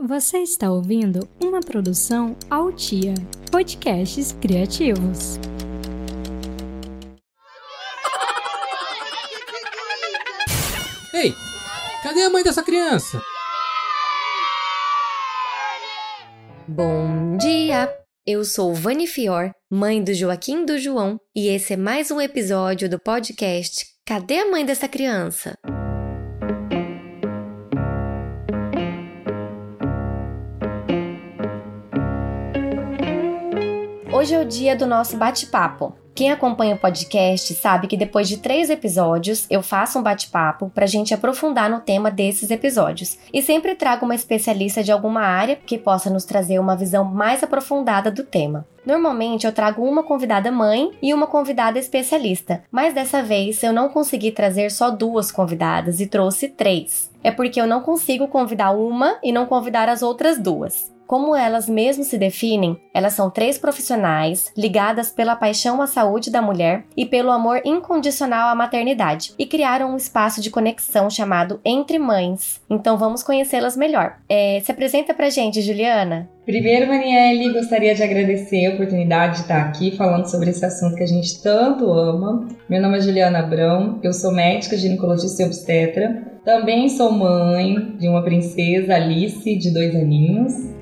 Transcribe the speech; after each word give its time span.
Você 0.00 0.38
está 0.38 0.70
ouvindo 0.70 1.28
uma 1.42 1.60
produção 1.60 2.36
Altia, 2.48 3.14
podcasts 3.50 4.32
criativos. 4.40 5.38
Ei, 11.14 11.34
cadê 12.02 12.22
a 12.22 12.30
mãe 12.30 12.42
dessa 12.42 12.62
criança? 12.62 13.20
Bom 16.66 17.36
dia! 17.36 17.94
Eu 18.26 18.42
sou 18.46 18.72
Vani 18.72 19.06
Fior, 19.06 19.50
mãe 19.70 20.02
do 20.02 20.14
Joaquim 20.14 20.64
do 20.64 20.78
João, 20.78 21.18
e 21.36 21.48
esse 21.48 21.74
é 21.74 21.76
mais 21.76 22.10
um 22.10 22.18
episódio 22.18 22.88
do 22.88 22.98
podcast 22.98 23.84
Cadê 24.06 24.38
a 24.38 24.50
mãe 24.50 24.64
dessa 24.64 24.88
criança? 24.88 25.54
Hoje 34.10 34.34
é 34.34 34.40
o 34.40 34.46
dia 34.46 34.74
do 34.74 34.86
nosso 34.86 35.18
bate-papo. 35.18 36.01
Quem 36.14 36.30
acompanha 36.30 36.74
o 36.74 36.78
podcast 36.78 37.54
sabe 37.54 37.86
que 37.86 37.96
depois 37.96 38.28
de 38.28 38.36
três 38.36 38.68
episódios 38.68 39.46
eu 39.48 39.62
faço 39.62 39.98
um 39.98 40.02
bate-papo 40.02 40.70
para 40.74 40.84
a 40.84 40.88
gente 40.88 41.14
aprofundar 41.14 41.70
no 41.70 41.80
tema 41.80 42.10
desses 42.10 42.50
episódios. 42.50 43.16
E 43.32 43.40
sempre 43.40 43.74
trago 43.74 44.04
uma 44.04 44.14
especialista 44.14 44.82
de 44.84 44.92
alguma 44.92 45.22
área 45.22 45.56
que 45.56 45.78
possa 45.78 46.10
nos 46.10 46.26
trazer 46.26 46.58
uma 46.58 46.76
visão 46.76 47.02
mais 47.02 47.42
aprofundada 47.42 48.10
do 48.10 48.24
tema. 48.24 48.66
Normalmente 48.84 49.46
eu 49.46 49.52
trago 49.52 49.82
uma 49.82 50.02
convidada 50.02 50.52
mãe 50.52 50.90
e 51.00 51.14
uma 51.14 51.26
convidada 51.26 51.78
especialista, 51.78 52.62
mas 52.70 52.92
dessa 52.92 53.22
vez 53.22 53.62
eu 53.62 53.72
não 53.72 53.88
consegui 53.88 54.32
trazer 54.32 54.70
só 54.70 54.90
duas 54.90 55.32
convidadas 55.32 55.98
e 55.98 56.06
trouxe 56.06 56.48
três. 56.48 57.10
É 57.24 57.30
porque 57.30 57.58
eu 57.60 57.66
não 57.66 57.80
consigo 57.80 58.28
convidar 58.28 58.72
uma 58.72 59.18
e 59.22 59.32
não 59.32 59.46
convidar 59.46 59.88
as 59.88 60.02
outras 60.02 60.38
duas. 60.38 60.92
Como 61.12 61.36
elas 61.36 61.68
mesmo 61.68 62.04
se 62.04 62.16
definem, 62.16 62.74
elas 62.94 63.12
são 63.12 63.28
três 63.28 63.58
profissionais 63.58 64.50
ligadas 64.56 65.10
pela 65.10 65.36
paixão 65.36 65.82
à 65.82 65.86
saúde 65.86 66.30
da 66.30 66.40
mulher 66.40 66.86
e 66.96 67.04
pelo 67.04 67.30
amor 67.30 67.60
incondicional 67.66 68.48
à 68.48 68.54
maternidade 68.54 69.34
e 69.38 69.44
criaram 69.44 69.92
um 69.92 69.96
espaço 69.98 70.40
de 70.40 70.48
conexão 70.48 71.10
chamado 71.10 71.60
Entre 71.66 71.98
Mães. 71.98 72.62
Então 72.70 72.96
vamos 72.96 73.22
conhecê-las 73.22 73.76
melhor. 73.76 74.16
É, 74.26 74.60
se 74.64 74.72
apresenta 74.72 75.12
pra 75.12 75.28
gente, 75.28 75.60
Juliana. 75.60 76.30
Primeiro, 76.46 76.86
Maniele, 76.86 77.52
gostaria 77.52 77.94
de 77.94 78.02
agradecer 78.02 78.64
a 78.64 78.72
oportunidade 78.72 79.34
de 79.34 79.40
estar 79.42 79.60
aqui 79.60 79.94
falando 79.94 80.24
sobre 80.30 80.48
esse 80.48 80.64
assunto 80.64 80.96
que 80.96 81.02
a 81.02 81.06
gente 81.06 81.42
tanto 81.42 81.92
ama. 81.92 82.48
Meu 82.70 82.80
nome 82.80 82.96
é 82.96 83.02
Juliana 83.02 83.40
Abrão, 83.40 84.00
eu 84.02 84.14
sou 84.14 84.32
médica, 84.32 84.78
ginecologista 84.78 85.42
e 85.42 85.44
obstetra. 85.44 86.32
Também 86.42 86.88
sou 86.88 87.12
mãe 87.12 87.96
de 87.98 88.08
uma 88.08 88.24
princesa, 88.24 88.94
Alice, 88.94 89.58
de 89.58 89.74
dois 89.74 89.94
aninhos. 89.94 90.72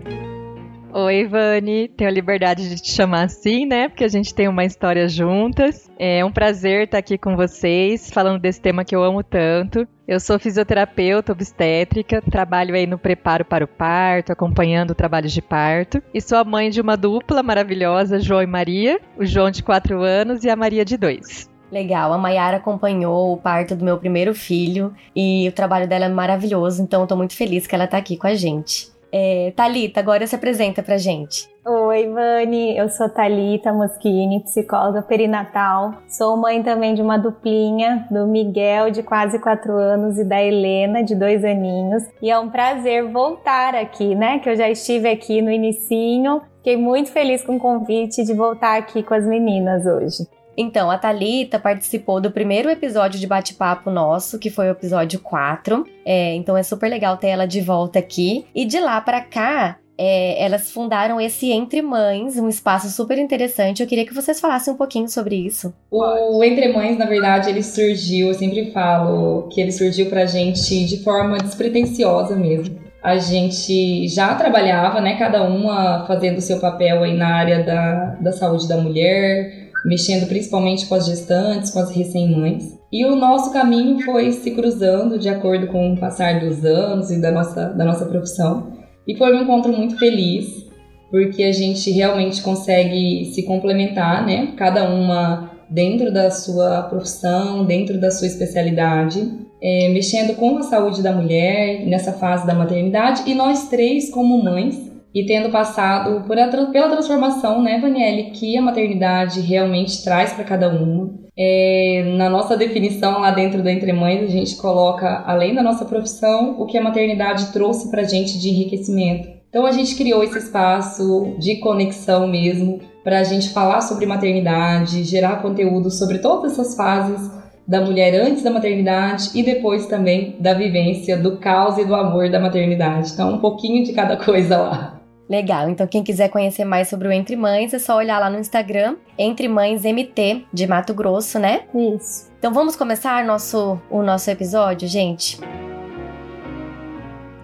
Oi, 0.93 1.25
Vani. 1.25 1.87
Tenho 1.87 2.11
a 2.11 2.13
liberdade 2.13 2.69
de 2.69 2.83
te 2.83 2.93
chamar 2.93 3.27
assim, 3.27 3.65
né? 3.65 3.89
Porque 3.89 4.03
a 4.03 4.09
gente 4.09 4.35
tem 4.35 4.49
uma 4.49 4.65
história 4.65 5.09
juntas. 5.09 5.89
É 5.97 6.25
um 6.25 6.33
prazer 6.33 6.85
estar 6.85 6.99
aqui 6.99 7.17
com 7.17 7.37
vocês, 7.37 8.11
falando 8.11 8.41
desse 8.41 8.61
tema 8.61 8.85
que 8.85 8.95
eu 8.95 9.05
amo 9.05 9.23
tanto. 9.23 9.87
Eu 10.07 10.19
sou 10.19 10.37
fisioterapeuta 10.37 11.31
obstétrica, 11.31 12.21
trabalho 12.21 12.75
aí 12.75 12.89
no 12.89 12.99
preparo 12.99 13.45
para 13.45 13.65
o 13.65 13.69
parto, 13.69 14.33
acompanhando 14.33 14.91
o 14.91 14.95
trabalho 14.95 15.29
de 15.29 15.41
parto. 15.41 16.03
E 16.13 16.21
sou 16.21 16.39
a 16.39 16.45
mãe 16.45 16.71
de 16.71 16.81
uma 16.81 16.97
dupla 16.97 17.41
maravilhosa, 17.41 18.19
João 18.19 18.43
e 18.43 18.47
Maria. 18.47 19.01
O 19.17 19.25
João 19.25 19.49
de 19.49 19.63
4 19.63 20.03
anos 20.03 20.43
e 20.43 20.51
a 20.51 20.57
Maria 20.57 20.85
de 20.85 20.97
2. 20.97 21.49
Legal, 21.71 22.13
a 22.13 22.19
Mayara 22.19 22.57
acompanhou 22.57 23.33
o 23.33 23.37
parto 23.37 23.77
do 23.77 23.85
meu 23.85 23.97
primeiro 23.97 24.35
filho 24.35 24.93
e 25.15 25.49
o 25.49 25.53
trabalho 25.53 25.87
dela 25.87 26.07
é 26.07 26.09
maravilhoso, 26.09 26.83
então 26.83 27.07
tô 27.07 27.17
muito 27.17 27.37
feliz 27.37 27.65
que 27.65 27.77
ela 27.77 27.87
tá 27.87 27.97
aqui 27.97 28.17
com 28.17 28.27
a 28.27 28.35
gente. 28.35 28.89
É, 29.13 29.53
Talita, 29.57 30.01
agora 30.01 30.27
se 30.27 30.35
apresenta 30.35 30.83
pra 30.83 30.97
gente. 30.97 31.49
Oi, 31.67 32.09
Vani, 32.09 32.77
eu 32.77 32.89
sou 32.89 33.09
Talita 33.09 33.73
Moschini, 33.73 34.43
psicóloga 34.43 35.03
perinatal. 35.03 35.95
Sou 36.09 36.37
mãe 36.37 36.63
também 36.63 36.95
de 36.95 37.03
uma 37.03 37.19
duplinha, 37.19 38.07
do 38.11 38.27
Miguel, 38.27 38.91
de 38.91 39.03
quase 39.03 39.39
quatro 39.39 39.73
anos, 39.75 40.19
e 40.19 40.25
da 40.25 40.43
Helena, 40.43 41.03
de 41.03 41.15
dois 41.15 41.45
aninhos. 41.45 42.05
E 42.23 42.31
é 42.31 42.39
um 42.39 42.49
prazer 42.49 43.11
voltar 43.11 43.75
aqui, 43.75 44.15
né? 44.15 44.39
Que 44.39 44.51
eu 44.51 44.57
já 44.57 44.71
estive 44.71 45.09
aqui 45.09 45.43
no 45.43 45.51
inicinho. 45.51 46.41
Fiquei 46.57 46.77
muito 46.77 47.11
feliz 47.11 47.43
com 47.43 47.57
o 47.57 47.61
convite 47.61 48.25
de 48.25 48.33
voltar 48.33 48.79
aqui 48.79 49.03
com 49.03 49.15
as 49.15 49.27
meninas 49.27 49.85
hoje. 49.87 50.27
Então, 50.57 50.91
a 50.91 50.99
Talita 50.99 51.59
participou 51.59 52.21
do 52.21 52.31
primeiro 52.31 52.69
episódio 52.69 53.19
de 53.19 53.27
bate-papo 53.27 53.91
nosso, 53.91 54.39
que 54.39 54.51
foi 54.51 54.69
o 54.69 54.73
episódio 54.73 55.21
4. 55.21 55.87
É, 56.05 56.35
então 56.35 56.57
é 56.57 56.63
super 56.63 56.89
legal 56.89 57.17
ter 57.17 57.29
ela 57.29 57.47
de 57.47 57.61
volta 57.61 57.99
aqui. 57.99 58.47
E 58.55 58.65
de 58.65 58.79
lá 58.79 59.01
para 59.01 59.21
cá, 59.21 59.79
é, 60.03 60.43
elas 60.43 60.71
fundaram 60.71 61.21
esse 61.21 61.53
Entre 61.53 61.83
Mães, 61.83 62.39
um 62.39 62.49
espaço 62.49 62.89
super 62.89 63.19
interessante. 63.19 63.83
Eu 63.83 63.87
queria 63.87 64.07
que 64.07 64.15
vocês 64.15 64.41
falassem 64.41 64.73
um 64.73 64.77
pouquinho 64.77 65.07
sobre 65.09 65.37
isso. 65.37 65.75
O 65.91 66.43
Entre 66.43 66.73
Mães, 66.73 66.97
na 66.97 67.05
verdade, 67.05 67.51
ele 67.51 67.63
surgiu, 67.63 68.29
eu 68.29 68.35
sempre 68.35 68.71
falo 68.73 69.47
que 69.49 69.61
ele 69.61 69.71
surgiu 69.71 70.09
pra 70.09 70.25
gente 70.25 70.87
de 70.87 71.05
forma 71.05 71.37
despretensiosa 71.37 72.35
mesmo. 72.35 72.79
A 73.03 73.19
gente 73.19 74.09
já 74.09 74.35
trabalhava, 74.35 75.03
né, 75.03 75.19
cada 75.19 75.43
uma 75.43 76.07
fazendo 76.07 76.39
o 76.39 76.43
seu 76.43 76.59
papel 76.61 77.03
aí 77.03 77.15
na 77.15 77.35
área 77.35 77.63
da, 77.63 78.17
da 78.21 78.33
saúde 78.33 78.67
da 78.69 78.79
mulher, 78.79 79.70
mexendo 79.85 80.27
principalmente 80.27 80.87
com 80.87 80.95
as 80.95 81.07
gestantes, 81.07 81.71
com 81.71 81.79
as 81.79 81.91
recém-mães. 81.91 82.79
E 82.93 83.05
o 83.05 83.15
nosso 83.15 83.53
caminho 83.53 84.01
foi 84.05 84.33
se 84.33 84.51
cruzando 84.51 85.19
de 85.19 85.29
acordo 85.29 85.69
com 85.69 85.93
o 85.93 85.97
passar 85.97 86.41
dos 86.41 86.65
anos 86.65 87.11
e 87.11 87.21
da 87.21 87.31
nossa, 87.31 87.69
da 87.69 87.85
nossa 87.85 88.05
profissão. 88.05 88.73
E 89.07 89.17
foi 89.17 89.35
um 89.37 89.43
encontro 89.43 89.73
muito 89.73 89.99
feliz, 89.99 90.67
porque 91.11 91.43
a 91.45 91.53
gente 91.53 91.91
realmente 91.91 92.43
consegue 92.43 93.27
se 93.27 93.45
complementar, 93.45 94.27
né? 94.27 94.53
Cada 94.57 94.89
uma 94.89 95.51
dentro 95.69 96.13
da 96.13 96.31
sua 96.31 96.83
profissão, 96.83 97.65
dentro 97.65 97.99
da 98.01 98.11
sua 98.11 98.27
especialidade, 98.27 99.31
é, 99.63 99.89
mexendo 99.91 100.35
com 100.35 100.59
a 100.59 100.63
saúde 100.63 101.03
da 101.03 101.13
mulher 101.13 101.87
nessa 101.87 102.13
fase 102.13 102.47
da 102.47 102.55
maternidade 102.55 103.23
e 103.27 103.35
nós 103.35 103.69
três 103.69 104.11
como 104.11 104.43
mães 104.43 104.90
e 105.15 105.25
tendo 105.27 105.51
passado 105.51 106.25
por 106.27 106.39
a, 106.39 106.49
pela 106.49 106.89
transformação, 106.89 107.63
né, 107.63 107.79
Vanielle, 107.81 108.31
que 108.31 108.57
a 108.57 108.63
maternidade 108.63 109.41
realmente 109.41 110.03
traz 110.05 110.33
para 110.33 110.45
cada 110.45 110.69
uma. 110.69 111.11
É, 111.37 112.15
na 112.17 112.29
nossa 112.29 112.57
definição 112.57 113.21
lá 113.21 113.31
dentro 113.31 113.63
da 113.63 113.73
Entre 113.73 113.93
Mães, 113.93 114.25
a 114.25 114.33
gente 114.33 114.57
coloca, 114.57 115.23
além 115.27 115.55
da 115.55 115.63
nossa 115.63 115.85
profissão, 115.85 116.61
o 116.61 116.67
que 116.67 116.77
a 116.77 116.83
maternidade 116.83 117.53
trouxe 117.53 117.91
para 117.91 118.03
a 118.03 118.05
gente 118.05 118.39
de 118.39 118.51
enriquecimento. 118.51 119.29
Então 119.49 119.67
a 119.67 119.73
gente 119.73 119.97
criou 119.97 120.23
esse 120.23 120.39
espaço 120.39 121.35
de 121.39 121.57
conexão 121.57 122.27
mesmo, 122.27 122.81
para 123.03 123.21
a 123.21 123.25
gente 123.25 123.49
falar 123.49 123.81
sobre 123.81 124.07
maternidade, 124.07 125.03
gerar 125.05 125.41
conteúdo 125.41 125.91
sobre 125.91 126.19
todas 126.19 126.53
essas 126.53 126.77
fases 126.77 127.31
da 127.67 127.81
mulher 127.81 128.15
antes 128.21 128.43
da 128.43 128.51
maternidade 128.51 129.31
e 129.35 129.43
depois 129.43 129.87
também 129.87 130.37
da 130.39 130.53
vivência, 130.53 131.17
do 131.17 131.39
caos 131.39 131.79
e 131.79 131.85
do 131.85 131.95
amor 131.95 132.29
da 132.29 132.39
maternidade. 132.39 133.13
Então, 133.13 133.35
um 133.35 133.39
pouquinho 133.39 133.85
de 133.85 133.93
cada 133.93 134.17
coisa 134.17 134.59
lá. 134.59 135.00
Legal, 135.31 135.71
então 135.71 135.87
quem 135.87 136.03
quiser 136.03 136.29
conhecer 136.29 136.65
mais 136.65 136.89
sobre 136.89 137.07
o 137.07 137.13
Entre 137.13 137.37
Mães 137.37 137.73
é 137.73 137.79
só 137.79 137.97
olhar 137.97 138.19
lá 138.19 138.29
no 138.29 138.41
Instagram, 138.41 138.97
Entre 139.17 139.47
Mães 139.47 139.85
MT 139.85 140.45
de 140.53 140.67
Mato 140.67 140.93
Grosso, 140.93 141.39
né? 141.39 141.63
Isso. 141.73 142.29
Então 142.37 142.53
vamos 142.53 142.75
começar 142.75 143.25
nosso, 143.25 143.81
o 143.89 144.03
nosso 144.03 144.29
episódio, 144.29 144.89
gente? 144.89 145.39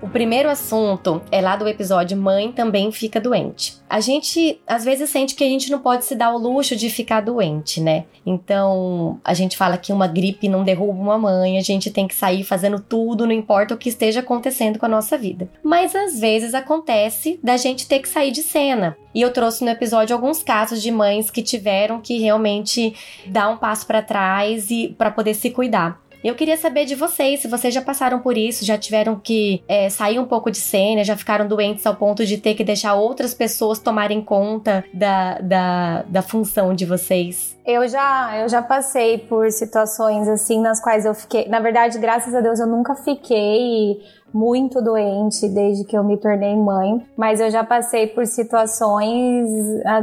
O 0.07 0.09
primeiro 0.09 0.49
assunto 0.49 1.21
é 1.33 1.41
lá 1.41 1.57
do 1.57 1.67
episódio 1.67 2.17
Mãe 2.17 2.53
também 2.53 2.93
fica 2.93 3.21
doente. 3.21 3.75
A 3.91 3.99
gente 3.99 4.61
às 4.65 4.85
vezes 4.85 5.11
sente 5.11 5.35
que 5.35 5.43
a 5.43 5.49
gente 5.49 5.69
não 5.69 5.81
pode 5.81 6.05
se 6.05 6.15
dar 6.15 6.33
o 6.33 6.39
luxo 6.39 6.77
de 6.77 6.89
ficar 6.89 7.21
doente, 7.21 7.81
né? 7.81 8.05
Então 8.25 9.21
a 9.25 9.35
gente 9.35 9.57
fala 9.57 9.77
que 9.77 9.93
uma 9.93 10.07
gripe 10.07 10.49
não 10.49 10.63
derruba 10.63 10.93
uma 10.93 11.19
mãe, 11.19 11.59
a 11.59 11.61
gente 11.61 11.91
tem 11.91 12.07
que 12.07 12.15
sair 12.15 12.45
fazendo 12.45 12.79
tudo, 12.79 13.27
não 13.27 13.33
importa 13.33 13.75
o 13.75 13.77
que 13.77 13.89
esteja 13.89 14.21
acontecendo 14.21 14.79
com 14.79 14.87
a 14.87 14.89
nossa 14.89 15.19
vida. 15.19 15.51
Mas 15.61 15.93
às 15.97 16.21
vezes 16.21 16.55
acontece 16.55 17.41
da 17.43 17.57
gente 17.57 17.89
ter 17.89 17.99
que 17.99 18.09
sair 18.09 18.31
de 18.31 18.45
cena. 18.45 18.97
E 19.13 19.23
eu 19.23 19.33
trouxe 19.33 19.65
no 19.65 19.71
episódio 19.71 20.15
alguns 20.15 20.41
casos 20.41 20.81
de 20.81 20.93
mães 20.93 21.31
que 21.31 21.43
tiveram 21.43 22.01
que 22.01 22.19
realmente 22.19 22.95
dar 23.27 23.49
um 23.49 23.57
passo 23.57 23.87
para 23.87 24.03
trás 24.03 24.71
e 24.71 24.95
para 24.97 25.11
poder 25.11 25.35
se 25.35 25.51
cuidar. 25.51 26.01
Eu 26.25 26.35
queria 26.35 26.57
saber 26.57 26.85
de 26.85 26.95
vocês, 26.95 27.41
se 27.41 27.49
vocês 27.49 27.73
já 27.73 27.83
passaram 27.83 28.19
por 28.21 28.37
isso, 28.37 28.65
já 28.65 28.77
tiveram 28.77 29.19
que 29.19 29.63
é, 29.69 29.89
sair 29.89 30.19
um 30.19 30.25
pouco 30.25 30.51
de 30.51 30.59
cena, 30.59 31.05
já 31.05 31.17
ficaram 31.17 31.47
doentes 31.47 31.87
ao 31.87 31.95
ponto 31.95 32.25
de 32.25 32.39
ter 32.39 32.55
que 32.55 32.65
deixar 32.65 32.95
outras 32.95 33.35
pessoas 33.35 33.79
tomarem 33.79 34.23
conta 34.23 34.85
da, 34.93 35.39
da, 35.39 36.03
da 36.03 36.23
função 36.23 36.75
de 36.75 36.85
vocês. 36.85 37.57
Eu 37.65 37.89
já, 37.89 38.39
eu 38.39 38.49
já 38.49 38.63
passei 38.63 39.19
por 39.19 39.51
situações 39.51 40.29
assim 40.29 40.61
nas 40.61 40.81
quais 40.81 41.05
eu 41.05 41.15
fiquei. 41.15 41.49
Na 41.49 41.59
verdade, 41.59 41.99
graças 41.99 42.35
a 42.35 42.41
Deus, 42.41 42.61
eu 42.61 42.67
nunca 42.67 42.95
fiquei 42.95 43.99
muito 44.37 44.83
doente 44.83 45.49
desde 45.49 45.83
que 45.83 45.97
eu 45.97 46.05
me 46.05 46.19
tornei 46.19 46.55
mãe, 46.55 47.03
mas 47.17 47.41
eu 47.41 47.51
já 47.51 47.65
passei 47.65 48.07
por 48.07 48.27
situações 48.27 49.49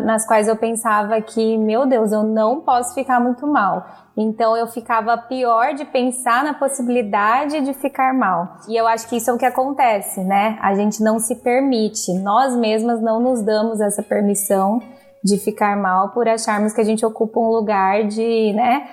nas 0.04 0.26
quais 0.26 0.48
eu 0.48 0.56
pensava 0.56 1.22
que, 1.22 1.56
meu 1.56 1.86
Deus, 1.86 2.12
eu 2.12 2.24
não 2.24 2.60
posso 2.62 2.96
ficar 2.96 3.20
muito 3.20 3.46
mal. 3.46 3.86
Então 4.18 4.58
eu 4.58 4.66
ficava 4.66 5.16
pior 5.18 5.76
de 5.76 5.86
pensar 5.86 6.44
na 6.44 6.56
possibilidade 6.56 7.62
de 7.62 7.74
ficar 7.76 8.12
mal. 8.12 8.58
E 8.68 8.76
eu 8.76 8.88
acho 8.88 9.08
que 9.08 9.18
isso 9.18 9.30
é 9.30 9.34
o 9.34 9.38
que 9.38 9.46
acontece, 9.46 10.24
né? 10.24 10.58
A 10.62 10.74
gente 10.74 11.04
não 11.04 11.20
se 11.20 11.36
permite, 11.36 12.12
nós 12.14 12.56
mesmas 12.56 13.02
não 13.02 13.20
nos 13.20 13.44
damos 13.44 13.80
essa 13.80 14.02
permissão 14.02 14.82
de 15.24 15.38
ficar 15.38 15.78
mal 15.78 16.10
por 16.10 16.28
acharmos 16.28 16.74
que 16.74 16.82
a 16.82 16.84
gente 16.84 17.06
ocupa 17.06 17.40
um 17.40 17.50
lugar 17.50 18.04
de, 18.06 18.52
né? 18.54 18.88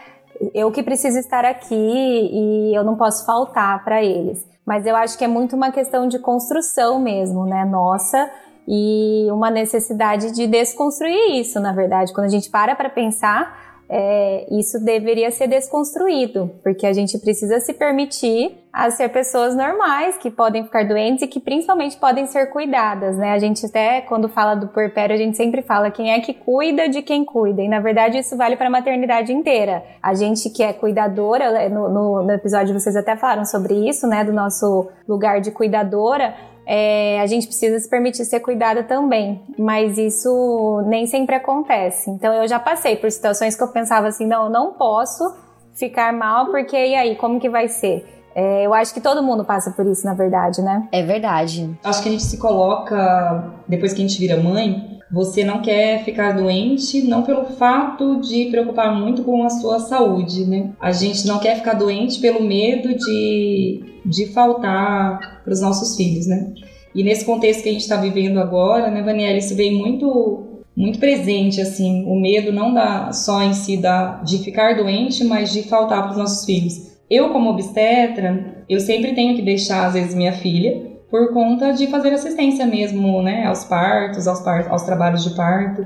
Eu 0.55 0.71
que 0.73 0.83
preciso 0.83 1.19
estar 1.19 1.45
aqui 1.45 1.75
e 1.75 2.75
eu 2.75 2.83
não 2.83 2.97
posso 2.97 3.27
faltar 3.27 3.85
para 3.85 4.03
eles. 4.03 4.47
Mas 4.65 4.87
eu 4.87 4.97
acho 4.97 5.19
que 5.19 5.25
é 5.25 5.29
muito 5.29 5.57
uma 5.57 5.71
questão 5.71 6.09
de 6.09 6.19
construção 6.19 6.99
mesmo, 6.99 7.45
né? 7.45 7.65
Nossa, 7.65 8.31
e 8.67 9.27
uma 9.31 9.51
necessidade 9.51 10.33
de 10.33 10.47
desconstruir 10.47 11.41
isso, 11.41 11.59
na 11.59 11.73
verdade. 11.73 12.13
Quando 12.13 12.27
a 12.27 12.31
gente 12.31 12.49
para 12.49 12.77
para 12.77 12.89
pensar, 12.89 13.70
é, 13.93 14.47
isso 14.53 14.79
deveria 14.85 15.33
ser 15.33 15.49
desconstruído, 15.49 16.49
porque 16.63 16.87
a 16.87 16.93
gente 16.93 17.19
precisa 17.19 17.59
se 17.59 17.75
permitir 17.75 18.57
a 18.73 18.89
ser 18.89 19.09
pessoas 19.09 19.57
normais 19.57 20.17
que 20.17 20.31
podem 20.31 20.63
ficar 20.63 20.87
doentes 20.87 21.23
e 21.25 21.27
que 21.27 21.41
principalmente 21.41 21.97
podem 21.97 22.25
ser 22.29 22.47
cuidadas, 22.47 23.17
né? 23.17 23.33
A 23.33 23.39
gente 23.39 23.67
até 23.67 24.01
quando 24.03 24.29
fala 24.29 24.55
do 24.55 24.69
puerpério, 24.69 25.13
a 25.13 25.19
gente 25.19 25.37
sempre 25.37 25.61
fala 25.61 25.91
quem 25.91 26.13
é 26.13 26.21
que 26.21 26.33
cuida 26.33 26.89
de 26.89 27.03
quem 27.03 27.25
cuida, 27.25 27.63
e 27.63 27.69
na 27.69 27.81
verdade 27.81 28.19
isso 28.19 28.37
vale 28.37 28.57
para 28.57 28.69
a 28.69 28.71
maternidade 28.71 29.33
inteira. 29.33 29.83
A 30.01 30.15
gente 30.15 30.49
que 30.51 30.63
é 30.63 30.73
cuidadora, 30.73 31.69
no, 31.69 31.89
no, 31.89 32.23
no 32.23 32.31
episódio 32.31 32.79
vocês 32.79 32.95
até 32.95 33.17
falaram 33.17 33.45
sobre 33.45 33.75
isso, 33.89 34.07
né? 34.07 34.23
Do 34.23 34.33
nosso 34.33 34.89
lugar 35.09 35.41
de 35.41 35.51
cuidadora, 35.51 36.33
é, 36.67 37.21
a 37.21 37.27
gente 37.27 37.47
precisa 37.47 37.79
se 37.79 37.89
permitir 37.89 38.25
ser 38.25 38.41
cuidada 38.41 38.83
também, 38.83 39.41
mas 39.59 39.99
isso 39.99 40.83
nem 40.87 41.07
sempre 41.07 41.35
acontece. 41.35 42.11
Então 42.11 42.33
eu 42.33 42.47
já 42.47 42.59
passei 42.59 42.97
por 42.97 43.11
situações 43.11 43.57
que 43.57 43.63
eu 43.63 43.69
pensava 43.69 44.09
assim, 44.09 44.27
não, 44.27 44.45
eu 44.45 44.51
não 44.51 44.73
posso 44.73 45.35
ficar 45.75 46.13
mal, 46.13 46.47
porque 46.47 46.77
e 46.77 46.95
aí, 46.95 47.17
como 47.17 47.41
que 47.41 47.49
vai 47.49 47.69
ser? 47.69 48.20
É, 48.35 48.67
eu 48.67 48.73
acho 48.73 48.95
que 48.95 49.01
todo 49.01 49.23
mundo 49.23 49.45
passa 49.45 49.71
por 49.71 49.87
isso, 49.87 50.05
na 50.05 50.15
verdade, 50.15 50.63
né? 50.63 50.89
É 50.93 51.03
verdade. 51.03 51.71
Acho 51.83 52.03
que 52.03 52.09
a 52.09 52.13
gente 52.13 52.25
se 52.25 52.39
coloca, 52.39 53.53
depois 53.67 53.93
que 53.93 54.03
a 54.03 54.07
gente 54.07 54.19
vira 54.19 54.37
mãe, 54.37 55.01
você 55.11 55.43
não 55.43 55.61
quer 55.61 56.05
ficar 56.05 56.33
doente, 56.33 57.03
não 57.03 57.23
pelo 57.23 57.45
fato 57.45 58.21
de 58.21 58.47
preocupar 58.47 58.95
muito 58.95 59.25
com 59.25 59.45
a 59.45 59.51
sua 59.51 59.81
saúde, 59.81 60.45
né? 60.45 60.71
A 60.81 60.93
gente 60.93 61.27
não 61.27 61.41
quer 61.41 61.57
ficar 61.57 61.75
doente 61.75 62.21
pelo 62.21 62.43
medo 62.43 62.95
de, 62.95 63.83
de 64.07 64.27
faltar 64.27 65.43
para 65.43 65.53
os 65.53 65.61
nossos 65.61 65.97
filhos, 65.97 66.27
né? 66.27 66.53
E 66.95 67.03
nesse 67.03 67.25
contexto 67.25 67.63
que 67.63 67.69
a 67.69 67.73
gente 67.73 67.83
está 67.83 67.97
vivendo 67.97 68.39
agora, 68.39 68.91
né, 68.91 69.03
Vaniela, 69.03 69.39
isso 69.39 69.55
vem 69.55 69.77
muito 69.77 70.47
muito 70.77 70.99
presente, 70.99 71.61
assim, 71.61 72.05
o 72.07 72.19
medo 72.19 72.53
não 72.53 72.73
dá 72.73 73.13
só 73.13 73.43
em 73.43 73.53
si 73.53 73.77
da, 73.77 74.23
de 74.23 74.39
ficar 74.39 74.77
doente, 74.77 75.25
mas 75.25 75.53
de 75.53 75.65
faltar 75.65 76.03
para 76.03 76.13
os 76.13 76.17
nossos 76.17 76.45
filhos. 76.45 76.90
Eu, 77.11 77.31
como 77.31 77.51
obstetra, 77.51 78.63
eu 78.69 78.79
sempre 78.79 79.15
tenho 79.15 79.35
que 79.35 79.43
deixar, 79.43 79.87
às 79.87 79.95
vezes, 79.95 80.15
minha 80.15 80.33
filha 80.33 80.91
por 81.11 81.33
conta 81.33 81.73
de 81.73 81.89
fazer 81.89 82.13
assistência 82.13 82.65
mesmo, 82.65 83.21
né, 83.21 83.45
aos 83.45 83.65
partos, 83.65 84.29
aos, 84.29 84.47
aos 84.47 84.83
trabalhos 84.85 85.25
de 85.25 85.35
parto. 85.35 85.85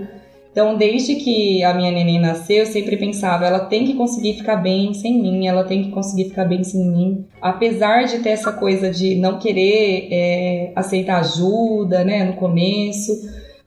Então, 0.52 0.76
desde 0.76 1.16
que 1.16 1.64
a 1.64 1.74
minha 1.74 1.90
neném 1.90 2.20
nasceu, 2.20 2.58
eu 2.58 2.66
sempre 2.66 2.96
pensava, 2.96 3.44
ela 3.44 3.60
tem 3.60 3.84
que 3.84 3.94
conseguir 3.94 4.34
ficar 4.34 4.56
bem 4.56 4.94
sem 4.94 5.20
mim, 5.20 5.48
ela 5.48 5.64
tem 5.64 5.82
que 5.82 5.90
conseguir 5.90 6.28
ficar 6.28 6.44
bem 6.44 6.62
sem 6.62 6.86
mim. 6.86 7.26
Apesar 7.42 8.04
de 8.04 8.20
ter 8.20 8.28
essa 8.28 8.52
coisa 8.52 8.88
de 8.88 9.16
não 9.16 9.38
querer 9.40 10.08
é, 10.12 10.72
aceitar 10.76 11.18
ajuda, 11.18 12.04
né, 12.04 12.22
no 12.22 12.34
começo, 12.34 13.10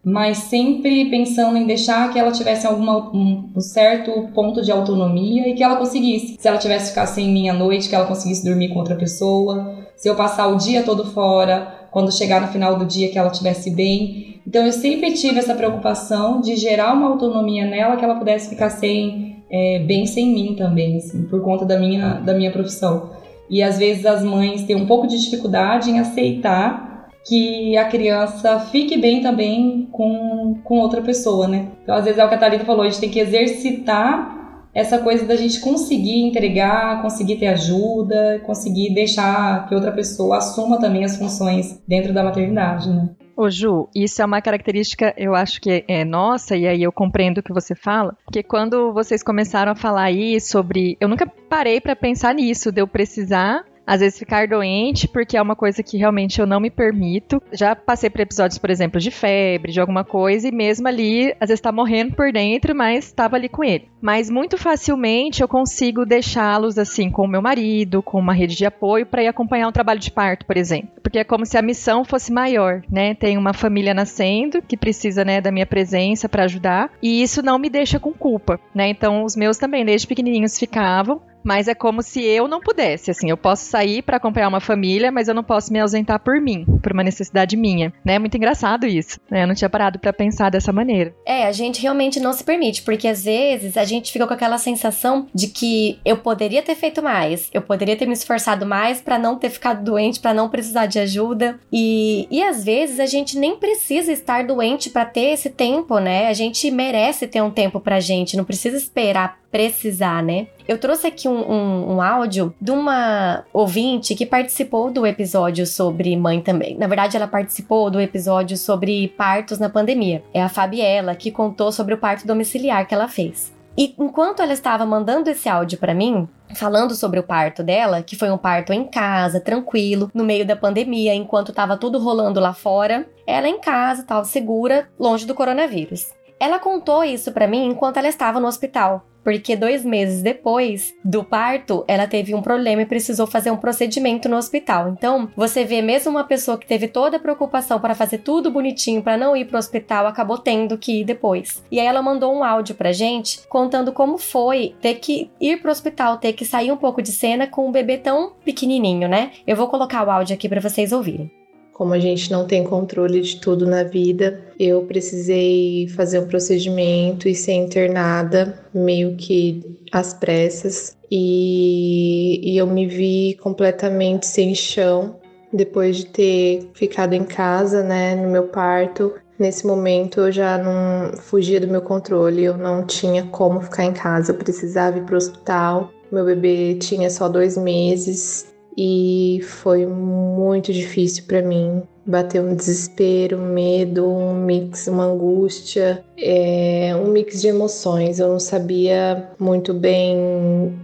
mas 0.04 0.38
sempre 0.38 1.10
pensando 1.10 1.58
em 1.58 1.66
deixar 1.66 2.12
que 2.12 2.20
ela 2.20 2.32
tivesse 2.32 2.66
alguma, 2.66 3.14
um, 3.14 3.60
certo 3.60 4.30
ponto 4.34 4.62
de 4.62 4.72
autonomia 4.72 5.50
e 5.50 5.54
que 5.54 5.64
ela 5.64 5.76
conseguisse. 5.76 6.38
Se 6.40 6.48
ela 6.48 6.58
tivesse 6.58 6.90
ficar 6.90 7.06
sem 7.08 7.30
mim 7.30 7.50
à 7.50 7.54
noite, 7.54 7.90
que 7.90 7.96
ela 7.96 8.06
conseguisse 8.06 8.46
dormir 8.46 8.70
com 8.70 8.80
outra 8.80 8.96
pessoa. 8.96 9.76
Se 9.98 10.08
eu 10.08 10.16
passar 10.16 10.48
o 10.48 10.58
dia 10.58 10.84
todo 10.84 11.06
fora, 11.12 11.88
quando 11.92 12.12
chegar 12.12 12.40
no 12.40 12.48
final 12.48 12.78
do 12.78 12.86
dia 12.86 13.10
que 13.10 13.18
ela 13.18 13.32
estivesse 13.32 13.72
bem. 13.72 14.40
Então 14.46 14.66
eu 14.66 14.72
sempre 14.72 15.14
tive 15.14 15.40
essa 15.40 15.56
preocupação 15.56 16.40
de 16.40 16.56
gerar 16.56 16.94
uma 16.94 17.08
autonomia 17.08 17.66
nela 17.66 17.98
que 17.98 18.06
ela 18.06 18.16
pudesse 18.16 18.50
ficar 18.50 18.70
sem, 18.70 19.44
é, 19.50 19.80
bem 19.80 20.06
sem 20.06 20.32
mim 20.34 20.56
também, 20.56 20.98
assim, 20.98 21.24
por 21.24 21.42
conta 21.42 21.66
da 21.66 21.78
minha, 21.78 22.14
da 22.20 22.34
minha 22.34 22.52
profissão. 22.52 23.10
E 23.50 23.64
às 23.64 23.78
vezes 23.78 24.06
as 24.06 24.24
mães 24.24 24.64
têm 24.64 24.76
um 24.76 24.86
pouco 24.86 25.08
de 25.08 25.20
dificuldade 25.20 25.90
em 25.90 26.00
aceitar 26.00 26.97
que 27.28 27.76
a 27.78 27.86
criança 27.86 28.60
fique 28.72 28.98
bem 28.98 29.22
também 29.22 29.88
com, 29.92 30.60
com 30.64 30.80
outra 30.80 31.02
pessoa, 31.02 31.48
né? 31.48 31.68
Então, 31.84 31.96
às 31.96 32.06
vezes 32.06 32.20
é 32.20 32.26
o 32.26 32.30
que 32.30 32.36
a 32.36 32.38
Thalita 32.38 32.66
falou, 32.66 32.84
a 32.84 32.86
gente 32.86 33.00
tem 33.00 33.10
que 33.10 33.20
exercitar 33.20 34.36
essa 34.74 35.00
coisa 35.00 35.26
da 35.26 35.36
gente 35.36 35.60
conseguir 35.60 36.20
entregar, 36.28 37.02
conseguir 37.02 37.38
ter 37.38 37.48
ajuda, 37.48 38.40
conseguir 38.46 38.94
deixar 38.94 39.68
que 39.68 39.74
outra 39.74 39.92
pessoa 39.92 40.38
assuma 40.38 40.80
também 40.80 41.04
as 41.04 41.18
funções 41.18 41.82
dentro 41.88 42.14
da 42.14 42.24
maternidade, 42.24 42.88
né? 42.90 43.10
Ô 43.36 43.50
Ju, 43.50 43.88
isso 43.96 44.22
é 44.22 44.26
uma 44.26 44.42
característica, 44.42 45.14
eu 45.18 45.36
acho 45.36 45.62
que 45.62 45.84
é 45.88 46.04
nossa, 46.04 46.56
e 46.56 46.68
aí 46.68 46.82
eu 46.82 46.92
compreendo 46.92 47.40
o 47.40 47.44
que 47.44 47.54
você 47.54 47.76
fala, 47.76 48.16
porque 48.26 48.42
quando 48.42 48.92
vocês 48.94 49.22
começaram 49.22 49.72
a 49.72 49.76
falar 49.76 50.04
aí 50.04 50.40
sobre. 50.42 50.98
Eu 51.00 51.08
nunca 51.08 51.28
parei 51.48 51.80
para 51.80 51.96
pensar 51.96 52.34
nisso, 52.34 52.72
de 52.72 52.82
eu 52.82 52.88
precisar 52.88 53.64
às 53.88 54.02
vezes 54.02 54.20
ficar 54.20 54.50
doente, 54.50 55.08
porque 55.08 55.38
é 55.38 55.42
uma 55.42 55.56
coisa 55.56 55.82
que 55.82 55.98
realmente 55.98 56.42
eu 56.42 56.46
não 56.46 56.60
me 56.60 56.70
permito. 56.70 57.42
Já 57.54 57.74
passei 57.74 58.10
por 58.10 58.20
episódios, 58.20 58.58
por 58.58 58.70
exemplo, 58.70 59.00
de 59.00 59.10
febre, 59.10 59.72
de 59.72 59.80
alguma 59.80 60.04
coisa, 60.04 60.50
e 60.50 60.52
mesmo 60.52 60.88
ali, 60.88 61.34
às 61.40 61.48
vezes 61.48 61.62
tá 61.62 61.72
morrendo 61.72 62.14
por 62.14 62.32
dentro, 62.34 62.76
mas 62.76 63.06
estava 63.06 63.38
ali 63.38 63.48
com 63.48 63.64
ele. 63.64 63.88
Mas 64.02 64.30
muito 64.30 64.58
facilmente 64.58 65.42
eu 65.42 65.48
consigo 65.48 66.06
deixá-los 66.06 66.78
assim 66.78 67.10
com 67.10 67.24
o 67.24 67.28
meu 67.28 67.42
marido, 67.42 68.04
com 68.04 68.20
uma 68.20 68.34
rede 68.34 68.56
de 68.56 68.66
apoio 68.66 69.06
para 69.06 69.24
ir 69.24 69.28
acompanhar 69.28 69.68
um 69.68 69.72
trabalho 69.72 70.00
de 70.00 70.12
parto, 70.12 70.46
por 70.46 70.58
exemplo. 70.58 70.90
Porque 71.02 71.20
é 71.20 71.24
como 71.24 71.46
se 71.46 71.58
a 71.58 71.62
missão 71.62 72.04
fosse 72.04 72.32
maior, 72.32 72.82
né? 72.92 73.14
Tem 73.14 73.38
uma 73.38 73.54
família 73.54 73.94
nascendo 73.94 74.62
que 74.62 74.76
precisa, 74.76 75.24
né, 75.24 75.40
da 75.40 75.52
minha 75.52 75.66
presença 75.66 76.28
para 76.28 76.44
ajudar, 76.44 76.92
e 77.02 77.22
isso 77.22 77.42
não 77.42 77.58
me 77.58 77.70
deixa 77.70 78.00
com 78.00 78.12
culpa, 78.12 78.60
né? 78.76 78.90
Então 78.90 79.24
os 79.24 79.36
meus 79.36 79.58
também 79.58 79.86
desde 79.86 80.08
pequenininhos 80.08 80.60
ficavam 80.60 81.22
mas 81.48 81.70
é 81.70 81.74
como 81.74 82.04
se 82.04 82.22
eu 82.22 82.46
não 82.46 82.60
pudesse, 82.60 83.10
assim, 83.10 83.30
eu 83.30 83.38
posso 83.38 83.64
sair 83.64 84.02
para 84.02 84.18
acompanhar 84.18 84.50
uma 84.50 84.60
família, 84.60 85.10
mas 85.14 85.30
eu 85.30 85.34
não 85.34 85.46
posso 85.46 85.72
me 85.72 85.80
ausentar 85.80 86.20
por 86.20 86.42
mim, 86.42 86.66
por 86.84 86.92
uma 86.92 87.06
necessidade 87.06 87.56
minha, 87.56 87.94
né? 88.04 88.16
É 88.16 88.20
muito 88.20 88.36
engraçado 88.36 88.86
isso, 88.86 89.18
né? 89.32 89.44
Eu 89.44 89.48
não 89.48 89.56
tinha 89.56 89.70
parado 89.70 89.98
para 89.98 90.12
pensar 90.12 90.52
dessa 90.52 90.74
maneira. 90.74 91.16
É, 91.26 91.46
a 91.46 91.54
gente 91.54 91.82
realmente 91.82 92.20
não 92.20 92.34
se 92.34 92.44
permite, 92.44 92.82
porque 92.82 93.08
às 93.08 93.24
vezes 93.24 93.78
a 93.78 93.86
gente 93.86 94.12
fica 94.12 94.28
com 94.28 94.34
aquela 94.34 94.58
sensação 94.58 95.28
de 95.34 95.48
que 95.48 95.98
eu 96.04 96.18
poderia 96.18 96.62
ter 96.62 96.76
feito 96.76 97.02
mais, 97.02 97.50
eu 97.54 97.62
poderia 97.62 97.96
ter 97.96 98.08
me 98.08 98.14
esforçado 98.14 98.66
mais 98.66 99.00
para 99.00 99.18
não 99.18 99.38
ter 99.38 99.50
ficado 99.50 99.86
doente, 99.86 100.20
para 100.20 100.34
não 100.34 100.50
precisar 100.50 100.86
de 100.86 101.00
ajuda, 101.00 101.58
e, 101.72 102.28
e 102.30 102.44
às 102.44 102.66
vezes 102.66 103.00
a 103.00 103.06
gente 103.06 103.38
nem 103.38 103.56
precisa 103.56 104.12
estar 104.12 104.44
doente 104.44 104.90
para 104.90 105.06
ter 105.06 105.32
esse 105.32 105.50
tempo, 105.50 105.98
né? 105.98 106.28
A 106.28 106.34
gente 106.34 106.70
merece 106.70 107.26
ter 107.26 107.42
um 107.42 107.52
tempo 107.52 107.80
pra 107.80 108.02
gente, 108.02 108.36
não 108.36 108.44
precisa 108.44 108.76
esperar 108.76 109.40
precisar, 109.58 110.22
né? 110.22 110.46
Eu 110.68 110.78
trouxe 110.78 111.08
aqui 111.08 111.28
um, 111.28 111.52
um, 111.52 111.96
um, 111.96 112.02
áudio 112.02 112.54
de 112.62 112.70
uma 112.70 113.44
ouvinte 113.52 114.14
que 114.14 114.24
participou 114.24 114.92
do 114.92 115.04
episódio 115.04 115.66
sobre 115.66 116.16
mãe 116.16 116.42
também. 116.42 116.78
Na 116.78 116.86
verdade, 116.86 117.18
ela 117.18 117.28
participou 117.28 117.90
do 117.90 118.00
episódio 118.00 118.56
sobre 118.56 119.08
partos 119.18 119.58
na 119.58 119.68
pandemia. 119.68 120.24
É 120.32 120.44
a 120.44 120.48
Fabiela 120.48 121.16
que 121.16 121.32
contou 121.32 121.72
sobre 121.72 121.96
o 121.96 121.98
parto 121.98 122.28
domiciliar 122.28 122.88
que 122.88 122.94
ela 122.94 123.08
fez. 123.08 123.52
E 123.76 123.96
enquanto 123.98 124.44
ela 124.44 124.54
estava 124.54 124.86
mandando 124.86 125.28
esse 125.28 125.50
áudio 125.50 125.80
para 125.80 125.94
mim, 125.96 126.28
falando 126.54 126.94
sobre 126.94 127.20
o 127.20 127.24
parto 127.24 127.64
dela, 127.64 128.04
que 128.04 128.16
foi 128.16 128.30
um 128.30 128.38
parto 128.38 128.72
em 128.72 128.84
casa, 128.84 129.40
tranquilo, 129.40 130.12
no 130.14 130.24
meio 130.24 130.46
da 130.46 130.56
pandemia, 130.56 131.16
enquanto 131.16 131.50
estava 131.50 131.78
tudo 131.78 131.98
rolando 131.98 132.40
lá 132.40 132.54
fora, 132.54 133.08
ela 133.26 133.48
em 133.48 133.60
casa, 133.60 134.04
tal, 134.04 134.24
segura, 134.24 134.88
longe 135.00 135.26
do 135.26 135.34
coronavírus. 135.34 136.17
Ela 136.40 136.60
contou 136.60 137.04
isso 137.04 137.32
para 137.32 137.48
mim 137.48 137.66
enquanto 137.66 137.98
ela 137.98 138.08
estava 138.08 138.40
no 138.40 138.48
hospital 138.48 139.06
porque 139.28 139.58
dois 139.58 139.84
meses 139.84 140.22
depois 140.22 140.96
do 141.04 141.22
parto, 141.22 141.84
ela 141.86 142.08
teve 142.08 142.34
um 142.34 142.42
problema 142.42 142.84
e 142.84 142.86
precisou 142.86 143.28
fazer 143.28 143.52
um 143.52 143.58
procedimento 143.58 144.30
no 144.30 144.38
hospital. 144.38 144.88
Então, 144.88 145.28
você 145.36 145.66
vê 145.66 145.82
mesmo 145.82 146.12
uma 146.12 146.24
pessoa 146.24 146.58
que 146.58 146.66
teve 146.66 146.88
toda 146.88 147.18
a 147.18 147.20
preocupação 147.20 147.78
para 147.78 147.94
fazer 147.94 148.20
tudo 148.20 148.50
bonitinho 148.50 149.04
para 149.04 149.18
não 149.18 149.36
ir 149.36 149.44
pro 149.44 149.58
hospital, 149.58 150.08
acabou 150.08 150.38
tendo 150.38 150.78
que 150.78 151.02
ir 151.02 151.04
depois. 151.04 151.62
E 151.70 151.78
aí 151.78 151.86
ela 151.86 152.02
mandou 152.02 152.34
um 152.34 152.42
áudio 152.42 152.74
pra 152.74 152.94
gente 152.94 153.46
contando 153.50 153.92
como 153.92 154.18
foi 154.18 154.74
ter 154.80 154.94
que 154.94 155.30
ir 155.42 155.62
pro 155.62 155.72
hospital, 155.72 156.16
ter 156.16 156.32
que 156.32 156.46
sair 156.46 156.72
um 156.72 156.78
pouco 156.78 157.02
de 157.02 157.12
cena 157.12 157.48
com 157.48 157.68
um 157.68 157.72
bebê 157.74 157.98
tão 157.98 158.32
pequenininho, 158.46 159.10
né? 159.10 159.32
Eu 159.46 159.58
vou 159.58 159.68
colocar 159.68 160.08
o 160.08 160.10
áudio 160.10 160.36
aqui 160.36 160.48
para 160.48 160.62
vocês 160.62 160.94
ouvirem. 160.94 161.30
Como 161.78 161.94
a 161.94 162.00
gente 162.00 162.32
não 162.32 162.48
tem 162.48 162.64
controle 162.64 163.22
de 163.22 163.40
tudo 163.40 163.68
na 163.68 163.84
vida, 163.84 164.42
eu 164.60 164.82
precisei 164.86 165.88
fazer 165.90 166.18
um 166.18 166.26
procedimento 166.26 167.30
e 167.30 167.36
ser 167.36 167.52
internada 167.52 168.60
meio 168.74 169.16
que 169.16 169.78
às 169.92 170.12
pressas. 170.12 170.98
E, 171.12 172.42
e 172.44 172.58
eu 172.58 172.66
me 172.66 172.88
vi 172.88 173.38
completamente 173.44 174.26
sem 174.26 174.56
chão 174.56 175.20
depois 175.54 175.98
de 175.98 176.08
ter 176.08 176.68
ficado 176.74 177.14
em 177.14 177.24
casa, 177.24 177.84
né, 177.84 178.16
no 178.16 178.28
meu 178.28 178.48
parto. 178.48 179.14
Nesse 179.38 179.68
momento 179.68 180.22
eu 180.22 180.32
já 180.32 180.58
não 180.58 181.16
fugia 181.16 181.62
do 181.62 181.68
meu 181.68 181.84
controle, 181.84 182.44
eu 182.44 182.58
não 182.58 182.88
tinha 182.88 183.24
como 183.28 183.62
ficar 183.62 183.84
em 183.84 183.94
casa, 183.94 184.32
eu 184.32 184.36
precisava 184.36 184.98
ir 184.98 185.04
para 185.04 185.14
o 185.14 185.18
hospital. 185.18 185.92
Meu 186.12 186.26
bebê 186.26 186.74
tinha 186.74 187.12
só 187.12 187.30
dois 187.30 187.56
meses 187.56 188.57
e 188.78 189.40
foi 189.42 189.88
muito 189.88 190.72
difícil 190.72 191.24
para 191.26 191.42
mim. 191.42 191.82
Bateu 192.06 192.44
um 192.44 192.56
desespero, 192.56 193.38
medo, 193.38 194.08
um 194.08 194.34
mix, 194.46 194.88
uma 194.88 195.06
angústia, 195.06 196.06
é, 196.18 196.94
um 196.96 197.08
mix 197.08 197.42
de 197.42 197.48
emoções. 197.48 198.20
Eu 198.20 198.30
não 198.30 198.40
sabia 198.40 199.30
muito 199.40 199.74
bem 199.74 200.16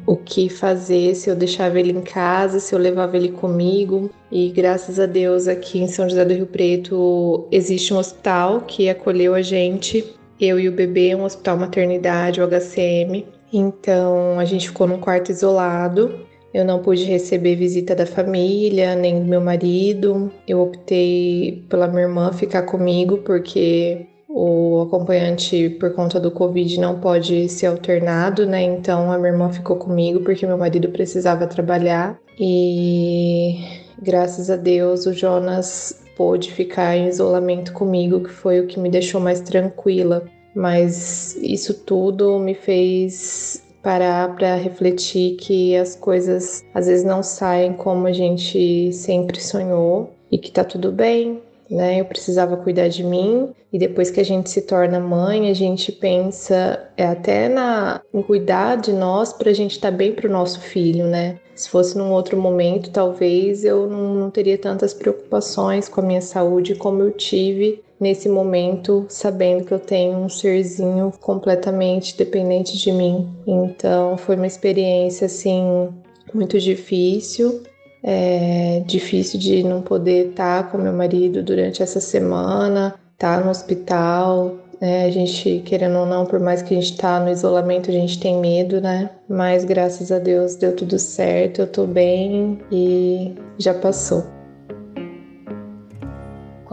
o 0.05 0.17
que 0.17 0.49
fazer, 0.49 1.15
se 1.15 1.29
eu 1.29 1.35
deixava 1.35 1.79
ele 1.79 1.91
em 1.91 2.01
casa, 2.01 2.59
se 2.59 2.73
eu 2.73 2.79
levava 2.79 3.15
ele 3.15 3.29
comigo. 3.29 4.09
E 4.31 4.49
graças 4.49 4.99
a 4.99 5.05
Deus, 5.05 5.47
aqui 5.47 5.79
em 5.79 5.87
São 5.87 6.09
José 6.09 6.25
do 6.25 6.33
Rio 6.33 6.47
Preto, 6.47 7.47
existe 7.51 7.93
um 7.93 7.99
hospital 7.99 8.61
que 8.61 8.89
acolheu 8.89 9.35
a 9.35 9.41
gente, 9.41 10.03
eu 10.41 10.59
e 10.59 10.67
o 10.67 10.73
bebê, 10.73 11.15
um 11.15 11.23
hospital 11.23 11.57
maternidade, 11.57 12.41
o 12.41 12.47
HCM. 12.47 13.25
Então 13.53 14.39
a 14.39 14.45
gente 14.45 14.67
ficou 14.67 14.87
num 14.87 14.99
quarto 14.99 15.31
isolado 15.31 16.32
eu 16.53 16.63
não 16.63 16.79
pude 16.79 17.03
receber 17.05 17.55
visita 17.55 17.95
da 17.95 18.05
família, 18.05 18.95
nem 18.95 19.19
do 19.19 19.25
meu 19.25 19.41
marido. 19.41 20.31
Eu 20.47 20.61
optei 20.61 21.65
pela 21.67 21.87
minha 21.87 22.03
irmã 22.03 22.31
ficar 22.31 22.61
comigo, 22.63 23.17
porque 23.19 24.05
o 24.29 24.81
acompanhante, 24.81 25.69
por 25.79 25.93
conta 25.93 26.19
do 26.19 26.29
Covid, 26.29 26.79
não 26.79 26.99
pode 26.99 27.49
ser 27.49 27.67
alternado, 27.67 28.45
né? 28.45 28.61
Então 28.61 29.11
a 29.11 29.17
minha 29.17 29.31
irmã 29.31 29.51
ficou 29.51 29.77
comigo 29.77 30.19
porque 30.21 30.45
meu 30.45 30.57
marido 30.57 30.89
precisava 30.89 31.47
trabalhar. 31.47 32.19
E 32.39 33.57
graças 34.01 34.49
a 34.49 34.55
Deus 34.55 35.05
o 35.07 35.13
Jonas 35.13 36.03
pôde 36.15 36.51
ficar 36.51 36.95
em 36.95 37.07
isolamento 37.07 37.73
comigo, 37.73 38.23
que 38.23 38.29
foi 38.29 38.59
o 38.59 38.67
que 38.67 38.79
me 38.79 38.89
deixou 38.89 39.19
mais 39.19 39.41
tranquila. 39.41 40.23
Mas 40.55 41.35
isso 41.37 41.73
tudo 41.73 42.37
me 42.37 42.53
fez 42.53 43.62
parar 43.83 44.33
para 44.33 44.55
refletir 44.55 45.35
que 45.35 45.75
as 45.75 45.95
coisas 45.95 46.63
às 46.73 46.87
vezes 46.87 47.03
não 47.03 47.21
saem 47.21 47.73
como 47.73 48.07
a 48.07 48.13
gente 48.13 48.91
sempre 48.93 49.39
sonhou 49.41 50.13
e 50.31 50.37
que 50.37 50.49
tá 50.49 50.63
tudo 50.63 50.91
bem, 50.91 51.41
né? 51.69 51.99
Eu 51.99 52.05
precisava 52.05 52.55
cuidar 52.55 52.87
de 52.87 53.03
mim 53.03 53.49
e 53.71 53.77
depois 53.77 54.09
que 54.09 54.21
a 54.21 54.25
gente 54.25 54.49
se 54.49 54.61
torna 54.61 54.99
mãe, 54.99 55.49
a 55.49 55.53
gente 55.53 55.91
pensa 55.91 56.89
é 56.95 57.05
até 57.05 57.49
na 57.49 58.01
em 58.13 58.21
cuidar 58.21 58.77
de 58.77 58.93
nós 58.93 59.33
para 59.33 59.49
a 59.49 59.53
gente 59.53 59.71
estar 59.71 59.91
tá 59.91 59.97
bem 59.97 60.13
para 60.13 60.29
o 60.29 60.31
nosso 60.31 60.61
filho, 60.61 61.05
né? 61.05 61.39
Se 61.53 61.69
fosse 61.69 61.97
num 61.97 62.11
outro 62.11 62.39
momento, 62.39 62.89
talvez 62.89 63.65
eu 63.65 63.87
não, 63.87 64.15
não 64.15 64.31
teria 64.31 64.57
tantas 64.57 64.93
preocupações 64.93 65.89
com 65.89 66.01
a 66.01 66.03
minha 66.03 66.21
saúde 66.21 66.75
como 66.75 67.03
eu 67.03 67.11
tive 67.11 67.82
nesse 67.99 68.27
momento, 68.27 69.05
sabendo 69.09 69.65
que 69.65 69.73
eu 69.73 69.79
tenho 69.79 70.17
um 70.17 70.29
serzinho 70.29 71.11
completamente 71.21 72.17
dependente 72.17 72.77
de 72.77 72.91
mim. 72.91 73.29
Então 73.47 74.17
foi 74.17 74.35
uma 74.35 74.47
experiência 74.47 75.25
assim 75.25 75.89
muito 76.33 76.59
difícil. 76.59 77.63
É 78.03 78.83
difícil 78.85 79.39
de 79.39 79.63
não 79.63 79.81
poder 79.81 80.31
estar 80.31 80.69
com 80.69 80.77
meu 80.77 80.91
marido 80.91 81.41
durante 81.41 81.81
essa 81.81 82.01
semana, 82.01 82.95
estar 83.13 83.43
no 83.43 83.49
hospital. 83.49 84.57
É, 84.81 85.05
a 85.05 85.09
gente, 85.09 85.61
querendo 85.65 85.99
ou 85.99 86.05
não, 86.05 86.25
por 86.25 86.41
mais 86.41 86.61
que 86.61 86.73
a 86.73 86.81
gente 86.81 86.97
tá 86.97 87.17
no 87.17 87.31
isolamento, 87.31 87.89
a 87.89 87.93
gente 87.93 88.19
tem 88.19 88.37
medo, 88.37 88.81
né? 88.81 89.09
Mas 89.29 89.63
graças 89.63 90.11
a 90.11 90.19
Deus 90.19 90.57
deu 90.57 90.75
tudo 90.75 90.99
certo, 90.99 91.61
eu 91.61 91.67
tô 91.67 91.87
bem 91.87 92.59
e 92.69 93.33
já 93.57 93.73
passou. 93.73 94.32